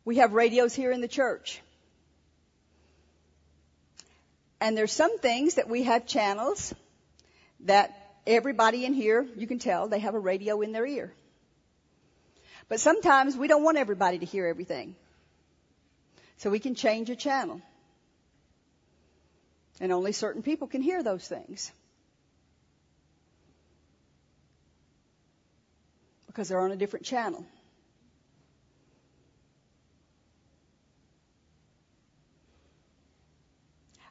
we 0.07 0.17
have 0.17 0.33
radios 0.33 0.75
here 0.75 0.91
in 0.91 1.03
the 1.03 1.09
church. 1.09 1.61
And 4.63 4.79
there's 4.79 4.93
some 4.93 5.19
things 5.19 5.57
that 5.57 5.69
we 5.69 5.83
have 5.83 6.07
channels 6.07 6.73
that 7.65 7.91
everybody 8.25 8.85
in 8.85 8.95
here, 8.95 9.27
you 9.37 9.49
can 9.49 9.59
tell, 9.59 9.89
they 9.89 9.99
have 9.99 10.15
a 10.15 10.21
radio 10.21 10.61
in 10.61 10.71
their 10.71 10.87
ear. 10.87 11.13
But 12.69 12.79
sometimes 12.79 13.37
we 13.37 13.49
don't 13.49 13.65
want 13.65 13.77
everybody 13.77 14.21
to 14.21 14.25
hear 14.25 14.47
everything. 14.47 14.95
So 16.37 16.49
we 16.49 16.61
can 16.61 16.77
change 16.77 17.11
a 17.11 17.17
channel. 17.17 17.61
And 19.81 19.93
only 19.93 20.13
certain 20.13 20.45
people 20.45 20.69
can 20.69 20.81
hear 20.81 21.03
those 21.03 21.27
things. 21.27 21.73
because 26.29 26.49
they're 26.49 26.61
on 26.61 26.73
a 26.73 26.77
different 26.77 27.05
channel. 27.05 27.45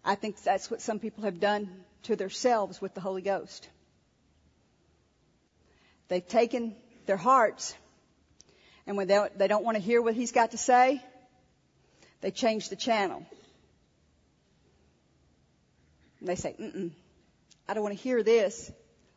I 0.03 0.15
think 0.15 0.41
that's 0.41 0.71
what 0.71 0.81
some 0.81 0.99
people 0.99 1.23
have 1.25 1.39
done 1.39 1.69
to 2.03 2.15
themselves 2.15 2.81
with 2.81 2.93
the 2.93 3.01
Holy 3.01 3.21
Ghost. 3.21 3.67
They've 6.07 6.27
taken 6.27 6.75
their 7.05 7.17
hearts, 7.17 7.75
and 8.87 8.97
when 8.97 9.07
they, 9.07 9.47
don't 9.47 9.63
want 9.63 9.77
to 9.77 9.83
hear 9.83 10.01
what 10.01 10.13
He's 10.13 10.31
got 10.31 10.51
to 10.51 10.57
say, 10.57 11.01
they 12.21 12.31
change 12.31 12.69
the 12.69 12.75
channel. 12.75 13.25
And 16.19 16.29
they 16.29 16.35
say, 16.35 16.55
mm 16.59 16.91
I 17.69 17.73
don't 17.73 17.83
want 17.83 17.95
to 17.95 18.03
hear 18.03 18.21
this. 18.21 18.69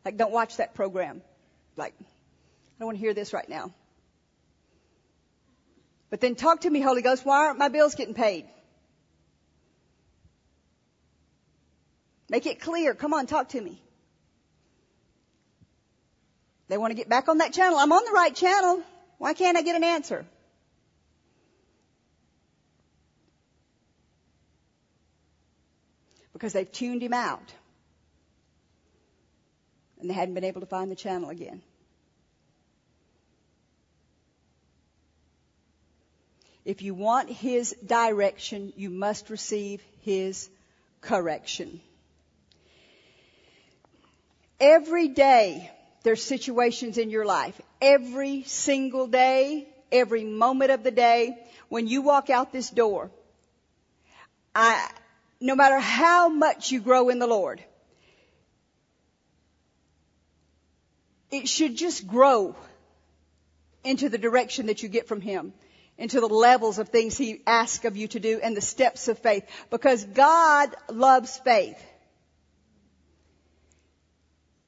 Like, 0.05 0.15
don't 0.15 0.31
watch 0.31 0.57
that 0.57 0.75
program. 0.75 1.21
Like, 1.75 1.93
I 1.99 2.05
don't 2.79 2.85
want 2.85 2.97
to 2.97 3.01
hear 3.01 3.13
this 3.13 3.33
right 3.33 3.49
now. 3.49 3.71
But 6.09 6.21
then 6.21 6.35
talk 6.35 6.61
to 6.61 6.69
me, 6.69 6.79
Holy 6.79 7.01
Ghost. 7.01 7.25
Why 7.25 7.47
aren't 7.47 7.59
my 7.59 7.67
bills 7.67 7.95
getting 7.95 8.13
paid? 8.13 8.45
Make 12.35 12.47
it 12.47 12.59
clear. 12.59 12.93
Come 12.93 13.13
on, 13.13 13.27
talk 13.27 13.47
to 13.49 13.61
me. 13.61 13.81
They 16.67 16.77
want 16.77 16.91
to 16.91 16.95
get 16.95 17.07
back 17.07 17.29
on 17.29 17.37
that 17.37 17.53
channel. 17.53 17.77
I'm 17.79 17.93
on 17.93 18.03
the 18.03 18.11
right 18.11 18.35
channel. 18.35 18.83
Why 19.19 19.33
can't 19.33 19.55
I 19.55 19.61
get 19.61 19.77
an 19.77 19.85
answer? 19.85 20.25
Because 26.33 26.51
they've 26.51 26.69
tuned 26.69 27.01
him 27.01 27.13
out. 27.13 27.53
And 30.01 30.09
they 30.09 30.13
hadn't 30.13 30.33
been 30.33 30.43
able 30.43 30.59
to 30.59 30.67
find 30.67 30.91
the 30.91 30.97
channel 30.97 31.29
again. 31.29 31.61
If 36.65 36.81
you 36.81 36.95
want 36.95 37.29
His 37.29 37.73
direction, 37.85 38.73
you 38.75 38.89
must 38.89 39.29
receive 39.29 39.81
His 40.01 40.49
correction. 40.99 41.79
Every 44.59 45.07
day, 45.09 45.71
there's 46.03 46.23
situations 46.23 46.97
in 46.97 47.09
your 47.09 47.25
life. 47.25 47.59
Every 47.81 48.43
single 48.43 49.07
day, 49.07 49.67
every 49.91 50.23
moment 50.23 50.71
of 50.71 50.83
the 50.83 50.91
day, 50.91 51.37
when 51.67 51.87
you 51.87 52.01
walk 52.01 52.29
out 52.29 52.53
this 52.53 52.69
door, 52.69 53.11
I, 54.53 54.89
no 55.41 55.55
matter 55.55 55.79
how 55.79 56.29
much 56.29 56.71
you 56.71 56.79
grow 56.79 57.09
in 57.09 57.19
the 57.19 57.27
Lord, 57.27 57.63
it 61.31 61.49
should 61.49 61.75
just 61.75 62.07
grow 62.07 62.55
into 63.83 64.09
the 64.09 64.17
direction 64.17 64.67
that 64.67 64.81
you 64.81 64.89
get 64.89 65.07
from 65.07 65.21
Him 65.21 65.53
into 65.97 66.19
the 66.19 66.27
levels 66.27 66.79
of 66.79 66.89
things 66.89 67.17
He 67.17 67.41
asks 67.47 67.85
of 67.85 67.95
you 67.95 68.07
to 68.09 68.19
do 68.19 68.39
and 68.41 68.55
the 68.55 68.61
steps 68.61 69.07
of 69.07 69.19
faith. 69.19 69.45
Because 69.69 70.03
God 70.03 70.75
loves 70.89 71.37
faith. 71.37 71.81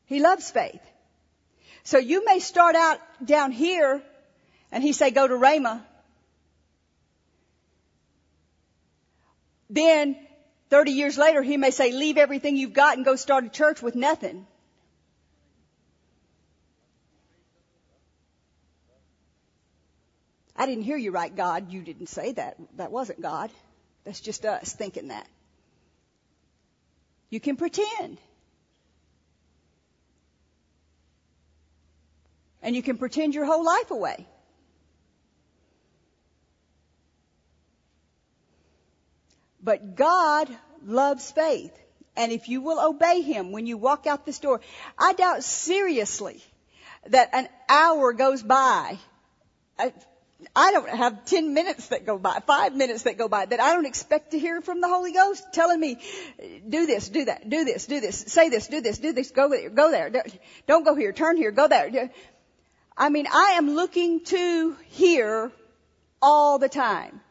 He 0.08 0.20
loves 0.20 0.50
faith. 0.50 0.82
So 1.84 1.98
you 1.98 2.26
may 2.26 2.40
start 2.40 2.76
out 2.76 3.00
down 3.24 3.52
here 3.52 4.02
and 4.72 4.84
He 4.84 4.94
say, 4.94 5.12
go 5.12 5.28
to 5.28 5.34
Rhema. 5.34 5.82
Then 9.70 10.18
30 10.70 10.92
years 10.92 11.18
later, 11.18 11.42
He 11.44 11.58
may 11.58 11.72
say, 11.72 11.92
leave 11.92 12.18
everything 12.18 12.58
you've 12.58 12.74
got 12.74 12.96
and 12.96 13.06
go 13.06 13.16
start 13.16 13.46
a 13.46 13.50
church 13.50 13.82
with 13.82 13.96
nothing. 13.96 14.48
I 20.56 20.66
didn't 20.66 20.84
hear 20.84 20.98
you 20.98 21.12
right, 21.12 21.34
God. 21.34 21.72
You 21.72 21.82
didn't 21.82 22.08
say 22.08 22.32
that. 22.32 22.58
That 22.78 22.92
wasn't 22.92 23.22
God. 23.22 23.52
That's 24.06 24.22
just 24.22 24.46
us 24.46 24.74
thinking 24.74 25.10
that. 25.10 25.28
You 27.30 27.40
can 27.42 27.58
pretend. 27.58 28.18
And 32.68 32.76
you 32.76 32.84
can 32.84 32.98
pretend 32.98 33.34
your 33.34 33.46
whole 33.46 33.64
life 33.64 33.92
away. 33.92 34.28
But 39.64 39.96
God 39.96 40.50
loves 40.86 41.32
faith. 41.32 41.72
And 42.18 42.34
if 42.34 42.50
you 42.50 42.60
will 42.60 42.86
obey 42.86 43.22
Him 43.22 43.54
when 43.54 43.68
you 43.68 43.78
walk 43.78 44.06
out 44.06 44.26
this 44.26 44.40
door, 44.40 44.60
I 45.00 45.14
doubt 45.14 45.46
seriously 45.46 46.44
that 47.06 47.30
an 47.32 47.48
hour 47.70 48.12
goes 48.12 48.44
by. 48.44 48.98
I 49.80 50.72
don't 50.72 50.90
have 50.90 51.24
10 51.24 51.54
minutes 51.54 51.88
that 51.88 52.06
go 52.06 52.18
by, 52.18 52.42
five 52.46 52.76
minutes 52.76 53.04
that 53.04 53.18
go 53.18 53.30
by 53.30 53.46
that 53.46 53.62
I 53.62 53.76
don't 53.76 53.86
expect 53.86 54.32
to 54.32 54.40
hear 54.40 54.60
from 54.60 54.82
the 54.82 54.90
Holy 54.90 55.14
Ghost 55.14 55.54
telling 55.54 55.80
me, 55.80 56.00
do 56.68 56.86
this, 56.86 57.08
do 57.08 57.24
that, 57.26 57.50
do 57.50 57.64
this, 57.64 57.86
do 57.86 58.02
this, 58.02 58.26
say 58.28 58.50
this, 58.50 58.68
do 58.68 58.82
this, 58.82 58.98
do 58.98 59.14
this, 59.14 59.32
go 59.32 59.48
there, 59.48 59.70
go 59.70 59.90
there, 59.90 60.12
don't 60.68 60.84
go 60.84 60.96
here, 60.96 61.14
turn 61.14 61.38
here, 61.38 61.52
go 61.52 61.70
there. 61.70 62.12
I 62.98 63.10
mean, 63.10 63.28
I 63.32 63.56
am 63.58 63.76
looking 63.76 64.24
to 64.26 64.76
hear 64.88 65.52
all 66.22 66.58
the 66.58 66.70
time. 66.70 67.22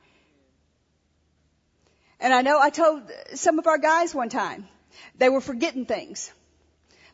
And 2.21 2.33
I 2.33 2.43
know 2.43 2.59
I 2.61 2.71
told 2.71 3.03
some 3.35 3.59
of 3.59 3.67
our 3.67 3.79
guys 3.79 4.15
one 4.15 4.29
time, 4.29 4.69
they 5.19 5.29
were 5.29 5.41
forgetting 5.41 5.85
things. 5.85 6.33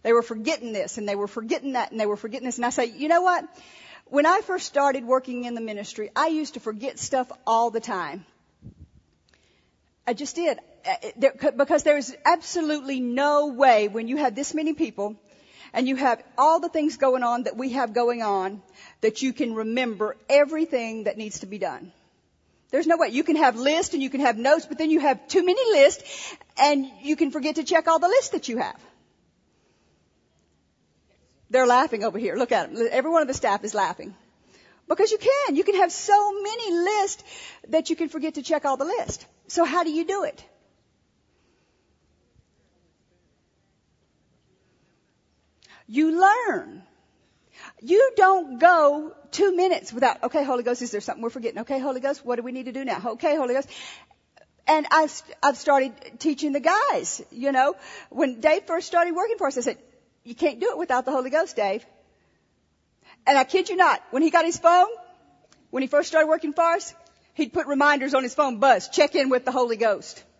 They 0.03 0.13
were 0.13 0.23
forgetting 0.23 0.73
this 0.73 0.99
and 0.99 1.09
they 1.09 1.17
were 1.17 1.29
forgetting 1.29 1.73
that 1.73 1.91
and 1.91 1.99
they 1.99 2.07
were 2.07 2.17
forgetting 2.17 2.47
this. 2.47 2.57
And 2.57 2.67
I 2.67 2.71
say, 2.71 2.87
you 2.87 3.09
know 3.09 3.23
what? 3.23 3.45
When 4.07 4.27
I 4.27 4.43
first 4.43 4.67
started 4.67 5.05
working 5.05 5.45
in 5.45 5.55
the 5.55 5.61
ministry, 5.61 6.11
I 6.15 6.27
used 6.27 6.55
to 6.55 6.61
forget 6.61 6.99
stuff 6.99 7.31
all 7.47 7.71
the 7.71 7.81
time. 7.81 8.27
I 10.07 10.13
just 10.13 10.37
did. 10.37 10.59
Uh, 10.87 10.95
there, 11.17 11.33
because 11.57 11.85
there's 11.85 12.13
absolutely 12.25 13.01
no 13.01 13.47
way 13.47 13.89
when 13.89 14.09
you 14.09 14.17
have 14.19 14.35
this 14.35 14.53
many 14.53 14.75
people 14.75 15.17
and 15.73 15.89
you 15.89 15.97
have 15.97 16.23
all 16.37 16.61
the 16.61 16.69
things 16.69 16.97
going 16.97 17.23
on 17.23 17.45
that 17.45 17.57
we 17.57 17.71
have 17.71 17.93
going 17.93 18.23
on 18.23 18.63
that 19.01 19.23
you 19.23 19.33
can 19.33 19.55
remember 19.55 20.17
everything 20.29 21.05
that 21.05 21.17
needs 21.17 21.41
to 21.41 21.47
be 21.47 21.59
done. 21.59 21.93
There's 22.71 22.87
no 22.87 22.97
way. 22.97 23.09
You 23.09 23.23
can 23.23 23.37
have 23.37 23.57
lists 23.57 23.93
and 23.93 24.03
you 24.03 24.11
can 24.11 24.21
have 24.21 24.39
notes, 24.39 24.67
but 24.67 24.79
then 24.79 24.91
you 24.91 25.01
have 25.01 25.29
too 25.29 25.45
many 25.45 25.73
lists 25.73 26.35
and 26.59 26.87
you 27.03 27.17
can 27.17 27.31
forget 27.31 27.57
to 27.57 27.65
check 27.65 27.87
all 27.87 27.99
the 27.99 28.09
lists 28.09 28.31
that 28.31 28.49
you 28.49 28.59
have. 28.59 28.81
They're 31.51 31.67
laughing 31.67 32.03
over 32.03 32.19
here. 32.19 32.35
Look 32.37 32.51
at 32.51 32.75
them. 32.75 32.89
Every 32.91 33.11
one 33.11 33.21
of 33.21 33.29
the 33.29 33.35
staff 33.35 33.63
is 33.63 33.75
laughing. 33.75 34.15
Because 34.89 35.11
you 35.11 35.19
can. 35.19 35.57
You 35.57 35.65
can 35.65 35.77
have 35.77 35.93
so 35.93 36.33
many 36.43 36.73
lists 36.73 37.25
that 37.69 37.91
you 37.91 37.97
can 37.97 38.09
forget 38.09 38.35
to 38.35 38.43
check 38.43 38.65
all 38.65 38.79
the 38.79 38.87
lists. 38.87 39.27
So 39.49 39.65
how 39.65 39.85
do 39.85 39.91
you 39.91 40.07
do 40.07 40.25
it? 40.25 40.43
You 45.87 46.21
learn. 46.21 46.83
You 47.81 48.13
don't 48.17 48.59
go 48.59 49.15
two 49.31 49.55
minutes 49.55 49.93
without, 49.93 50.23
okay, 50.25 50.45
Holy 50.45 50.63
Ghost, 50.63 50.83
is 50.83 50.91
there 50.91 51.01
something 51.01 51.23
we're 51.23 51.31
forgetting? 51.31 51.61
Okay, 51.61 51.79
Holy 51.79 52.01
Ghost, 52.01 52.25
what 52.25 52.37
do 52.37 52.43
we 52.43 52.53
need 52.53 52.67
to 52.67 52.73
do 52.73 52.85
now? 52.85 53.03
Okay, 53.13 53.37
Holy 53.37 53.55
Ghost. 53.55 53.69
And 54.67 54.87
I've, 54.91 55.23
I've 55.43 55.57
started 55.57 55.93
teaching 56.19 56.53
the 56.53 56.61
guys, 56.61 57.23
you 57.31 57.53
know, 57.53 57.75
when 58.11 58.41
Dave 58.41 58.65
first 58.65 58.87
started 58.87 59.15
working 59.15 59.37
for 59.39 59.49
us, 59.49 59.59
I 59.59 59.63
said, 59.63 59.79
you 60.25 60.35
can't 60.35 60.61
do 60.61 60.71
it 60.71 60.79
without 60.79 61.05
the 61.05 61.11
Holy 61.11 61.31
Ghost, 61.31 61.57
Dave. 61.57 61.85
And 63.27 63.37
I 63.37 63.45
kid 63.45 63.69
you 63.69 63.77
not, 63.77 64.03
when 64.11 64.23
he 64.23 64.31
got 64.31 64.45
his 64.45 64.59
phone, 64.59 64.89
when 65.71 65.83
he 65.83 65.89
first 65.89 66.09
started 66.09 66.29
working 66.29 66.53
for 66.53 66.63
us, 66.63 66.95
he'd 67.35 67.53
put 67.53 67.67
reminders 67.67 68.15
on 68.15 68.23
his 68.23 68.35
phone, 68.35 68.59
buzz, 68.59 68.89
check 68.89 69.15
in 69.15 69.31
with 69.31 69.45
the 69.45 69.53
Holy 69.53 69.77
Ghost. 69.77 70.23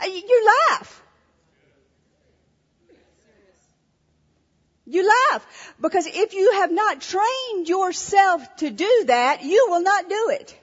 You 0.00 0.54
laugh. 0.70 1.02
You 4.88 5.06
laugh. 5.06 5.74
Because 5.80 6.06
if 6.06 6.32
you 6.32 6.52
have 6.52 6.72
not 6.72 7.02
trained 7.02 7.68
yourself 7.68 8.56
to 8.56 8.70
do 8.70 9.04
that, 9.06 9.44
you 9.44 9.66
will 9.68 9.82
not 9.82 10.08
do 10.08 10.30
it. 10.30 10.58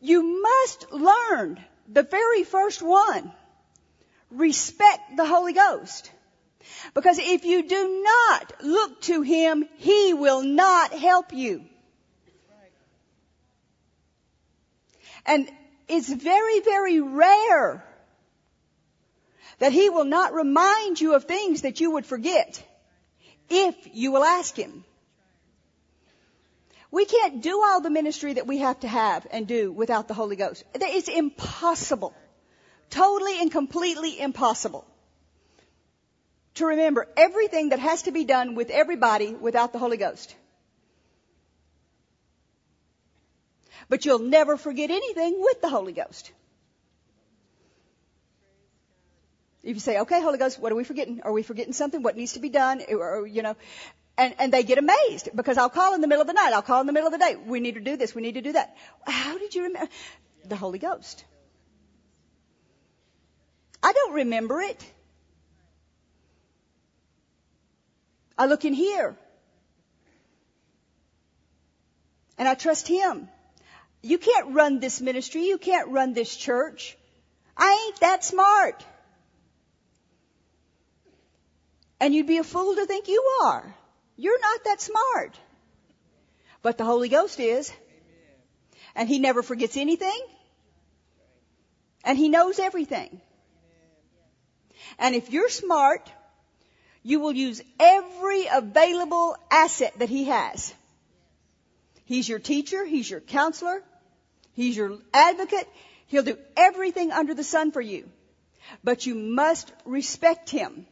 You 0.00 0.40
must 0.42 0.92
learn 0.92 1.58
the 1.88 2.04
very 2.04 2.44
first 2.44 2.82
one. 2.82 3.32
Respect 4.30 5.16
the 5.16 5.26
Holy 5.26 5.54
Ghost. 5.54 6.08
Because 6.94 7.18
if 7.18 7.44
you 7.44 7.66
do 7.66 8.04
not 8.04 8.52
look 8.62 9.00
to 9.02 9.22
Him, 9.22 9.68
He 9.78 10.14
will 10.14 10.42
not 10.42 10.92
help 10.92 11.32
you. 11.32 11.64
And 15.26 15.50
it's 15.88 16.12
very, 16.12 16.60
very 16.60 17.00
rare 17.00 17.84
that 19.58 19.72
He 19.72 19.90
will 19.90 20.04
not 20.04 20.34
remind 20.34 21.00
you 21.00 21.14
of 21.14 21.24
things 21.24 21.62
that 21.62 21.80
you 21.80 21.92
would 21.92 22.06
forget 22.06 22.62
if 23.48 23.74
you 23.92 24.12
will 24.12 24.24
ask 24.24 24.56
Him. 24.56 24.84
We 26.90 27.04
can't 27.04 27.42
do 27.42 27.62
all 27.62 27.80
the 27.80 27.90
ministry 27.90 28.34
that 28.34 28.46
we 28.46 28.58
have 28.58 28.80
to 28.80 28.88
have 28.88 29.26
and 29.30 29.46
do 29.46 29.70
without 29.70 30.08
the 30.08 30.14
Holy 30.14 30.36
Ghost. 30.36 30.64
It's 30.74 31.08
impossible. 31.08 32.14
Totally 32.90 33.40
and 33.40 33.52
completely 33.52 34.18
impossible 34.18 34.86
to 36.54 36.66
remember 36.66 37.06
everything 37.16 37.68
that 37.68 37.78
has 37.78 38.02
to 38.02 38.10
be 38.10 38.24
done 38.24 38.54
with 38.54 38.70
everybody 38.70 39.32
without 39.32 39.72
the 39.72 39.78
Holy 39.78 39.96
Ghost. 39.96 40.34
But 43.88 44.04
you'll 44.04 44.18
never 44.18 44.56
forget 44.56 44.90
anything 44.90 45.36
with 45.40 45.60
the 45.60 45.68
Holy 45.68 45.92
Ghost. 45.92 46.32
If 49.68 49.76
you 49.76 49.80
say, 49.80 49.98
okay, 49.98 50.22
Holy 50.22 50.38
Ghost, 50.38 50.58
what 50.58 50.72
are 50.72 50.74
we 50.74 50.82
forgetting? 50.82 51.20
Are 51.24 51.32
we 51.32 51.42
forgetting 51.42 51.74
something? 51.74 52.02
What 52.02 52.16
needs 52.16 52.32
to 52.32 52.40
be 52.40 52.48
done? 52.48 52.80
Or, 52.88 53.26
you 53.26 53.42
know, 53.42 53.54
and, 54.16 54.34
and 54.38 54.50
they 54.50 54.62
get 54.62 54.78
amazed 54.78 55.28
because 55.36 55.58
I'll 55.58 55.68
call 55.68 55.94
in 55.94 56.00
the 56.00 56.06
middle 56.06 56.22
of 56.22 56.26
the 56.26 56.32
night. 56.32 56.54
I'll 56.54 56.62
call 56.62 56.80
in 56.80 56.86
the 56.86 56.94
middle 56.94 57.08
of 57.08 57.12
the 57.12 57.18
day. 57.18 57.36
We 57.36 57.60
need 57.60 57.74
to 57.74 57.82
do 57.82 57.98
this. 57.98 58.14
We 58.14 58.22
need 58.22 58.36
to 58.36 58.40
do 58.40 58.52
that. 58.52 58.74
How 59.06 59.36
did 59.36 59.54
you 59.54 59.64
remember? 59.64 59.90
The 60.46 60.56
Holy 60.56 60.78
Ghost. 60.78 61.22
I 63.82 63.92
don't 63.92 64.14
remember 64.14 64.62
it. 64.62 64.82
I 68.38 68.46
look 68.46 68.64
in 68.64 68.72
here. 68.72 69.18
And 72.38 72.48
I 72.48 72.54
trust 72.54 72.88
Him. 72.88 73.28
You 74.00 74.16
can't 74.16 74.54
run 74.54 74.80
this 74.80 75.02
ministry. 75.02 75.44
You 75.44 75.58
can't 75.58 75.90
run 75.90 76.14
this 76.14 76.34
church. 76.34 76.96
I 77.54 77.86
ain't 77.86 78.00
that 78.00 78.24
smart. 78.24 78.82
And 82.00 82.14
you'd 82.14 82.26
be 82.26 82.38
a 82.38 82.44
fool 82.44 82.76
to 82.76 82.86
think 82.86 83.08
you 83.08 83.22
are. 83.42 83.74
You're 84.16 84.40
not 84.40 84.64
that 84.64 84.80
smart. 84.80 85.38
But 86.62 86.78
the 86.78 86.84
Holy 86.84 87.08
Ghost 87.08 87.40
is. 87.40 87.72
And 88.94 89.08
He 89.08 89.18
never 89.18 89.42
forgets 89.42 89.76
anything. 89.76 90.20
And 92.04 92.16
He 92.16 92.28
knows 92.28 92.58
everything. 92.58 93.20
And 94.98 95.14
if 95.14 95.30
you're 95.30 95.48
smart, 95.48 96.10
you 97.02 97.20
will 97.20 97.32
use 97.32 97.62
every 97.78 98.46
available 98.46 99.36
asset 99.50 99.98
that 99.98 100.08
He 100.08 100.24
has. 100.24 100.72
He's 102.04 102.28
your 102.28 102.38
teacher. 102.38 102.84
He's 102.84 103.10
your 103.10 103.20
counselor. 103.20 103.82
He's 104.54 104.76
your 104.76 104.98
advocate. 105.12 105.68
He'll 106.06 106.22
do 106.22 106.38
everything 106.56 107.12
under 107.12 107.34
the 107.34 107.44
sun 107.44 107.70
for 107.70 107.80
you. 107.80 108.08
But 108.82 109.06
you 109.06 109.14
must 109.14 109.72
respect 109.84 110.50
Him 110.50 110.86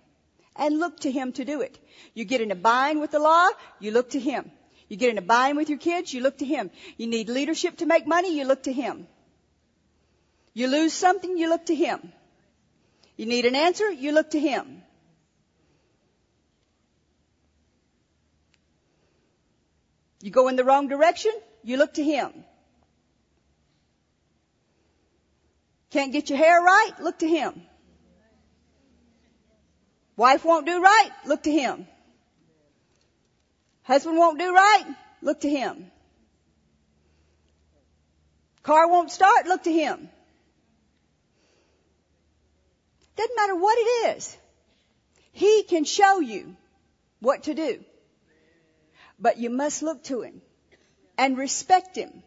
and 0.59 0.79
look 0.79 1.01
to 1.01 1.11
Him 1.11 1.33
to 1.33 1.45
do 1.45 1.61
it. 1.61 1.79
You 2.15 2.25
get 2.25 2.41
in 2.41 2.51
a 2.51 2.55
bind 2.55 3.01
with 3.01 3.11
the 3.11 3.19
law, 3.19 3.49
you 3.81 3.91
look 3.91 4.11
to 4.11 4.21
Him. 4.21 4.51
You 4.89 4.97
get 4.97 5.11
in 5.11 5.19
a 5.19 5.23
bind 5.23 5.57
with 5.57 5.69
your 5.69 5.79
kids, 5.79 6.13
you 6.13 6.21
look 6.21 6.39
to 6.39 6.45
Him. 6.45 6.71
You 6.97 7.07
need 7.07 7.29
leadership 7.29 7.79
to 7.79 7.87
make 7.87 8.07
money, 8.07 8.37
you 8.37 8.45
look 8.45 8.65
to 8.65 8.73
Him. 8.73 9.07
You 10.55 10.69
lose 10.69 10.93
something, 10.93 11.37
you 11.37 11.49
look 11.49 11.67
to 11.67 11.75
Him. 11.75 12.13
You 13.17 13.27
need 13.27 13.45
an 13.47 13.55
answer, 13.55 13.91
you 13.91 14.13
look 14.13 14.31
to 14.31 14.41
Him. 14.41 14.83
You 20.21 20.31
go 20.31 20.49
in 20.49 20.57
the 20.57 20.65
wrong 20.65 20.89
direction, 20.89 21.33
you 21.63 21.77
look 21.77 21.95
to 21.95 22.03
Him. 22.03 22.33
Can't 25.91 26.13
get 26.13 26.31
your 26.31 26.39
hair 26.39 26.61
right, 26.61 26.93
look 27.01 27.19
to 27.21 27.29
Him. 27.29 27.63
Wife 30.17 30.45
won't 30.45 30.67
do 30.67 30.83
right, 30.83 31.11
look 31.27 31.43
to 31.43 31.51
Him. 31.51 31.87
Husband 33.83 34.17
won't 34.17 34.39
do 34.39 34.55
right, 34.55 34.85
look 35.21 35.41
to 35.43 35.49
Him. 35.49 35.91
Car 38.63 38.89
won't 38.89 39.11
start, 39.11 39.47
look 39.47 39.63
to 39.65 39.73
Him. 39.73 40.09
Doesn't 43.17 43.37
matter 43.37 43.55
what 43.55 43.79
it 43.79 44.17
is. 44.17 44.37
He 45.33 45.63
can 45.63 45.85
show 45.85 46.21
you 46.21 46.57
what 47.21 47.45
to 47.45 47.55
do. 47.55 47.85
But 49.19 49.39
you 49.39 49.51
must 49.51 49.83
look 49.83 50.03
to 50.05 50.23
Him 50.23 50.41
and 51.17 51.37
respect 51.37 51.97
Him. 51.97 52.23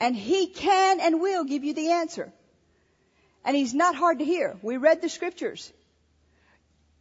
And 0.00 0.16
He 0.16 0.46
can 0.46 1.00
and 1.00 1.20
will 1.20 1.44
give 1.44 1.64
you 1.64 1.74
the 1.74 1.90
answer. 1.90 2.32
And 3.44 3.56
He's 3.56 3.74
not 3.74 3.94
hard 3.94 4.18
to 4.18 4.24
hear. 4.24 4.56
We 4.62 4.76
read 4.76 5.00
the 5.02 5.08
scriptures. 5.08 5.72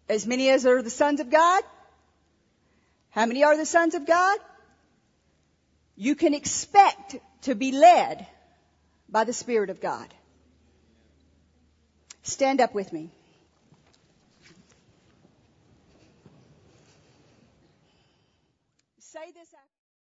As 0.07 0.25
many 0.25 0.49
as 0.49 0.65
are 0.65 0.81
the 0.81 0.89
sons 0.89 1.19
of 1.19 1.29
God. 1.29 1.63
How 3.11 3.25
many 3.25 3.43
are 3.43 3.57
the 3.57 3.65
sons 3.65 3.95
of 3.95 4.05
God? 4.05 4.39
You 5.95 6.15
can 6.15 6.33
expect 6.33 7.17
to 7.41 7.55
be 7.55 7.71
led 7.71 8.25
by 9.09 9.23
the 9.23 9.33
Spirit 9.33 9.69
of 9.69 9.81
God. 9.81 10.07
Stand 12.23 12.61
up 12.61 12.73
with 12.73 12.93
me. 12.93 13.09
Say 18.99 19.31
this. 19.33 19.48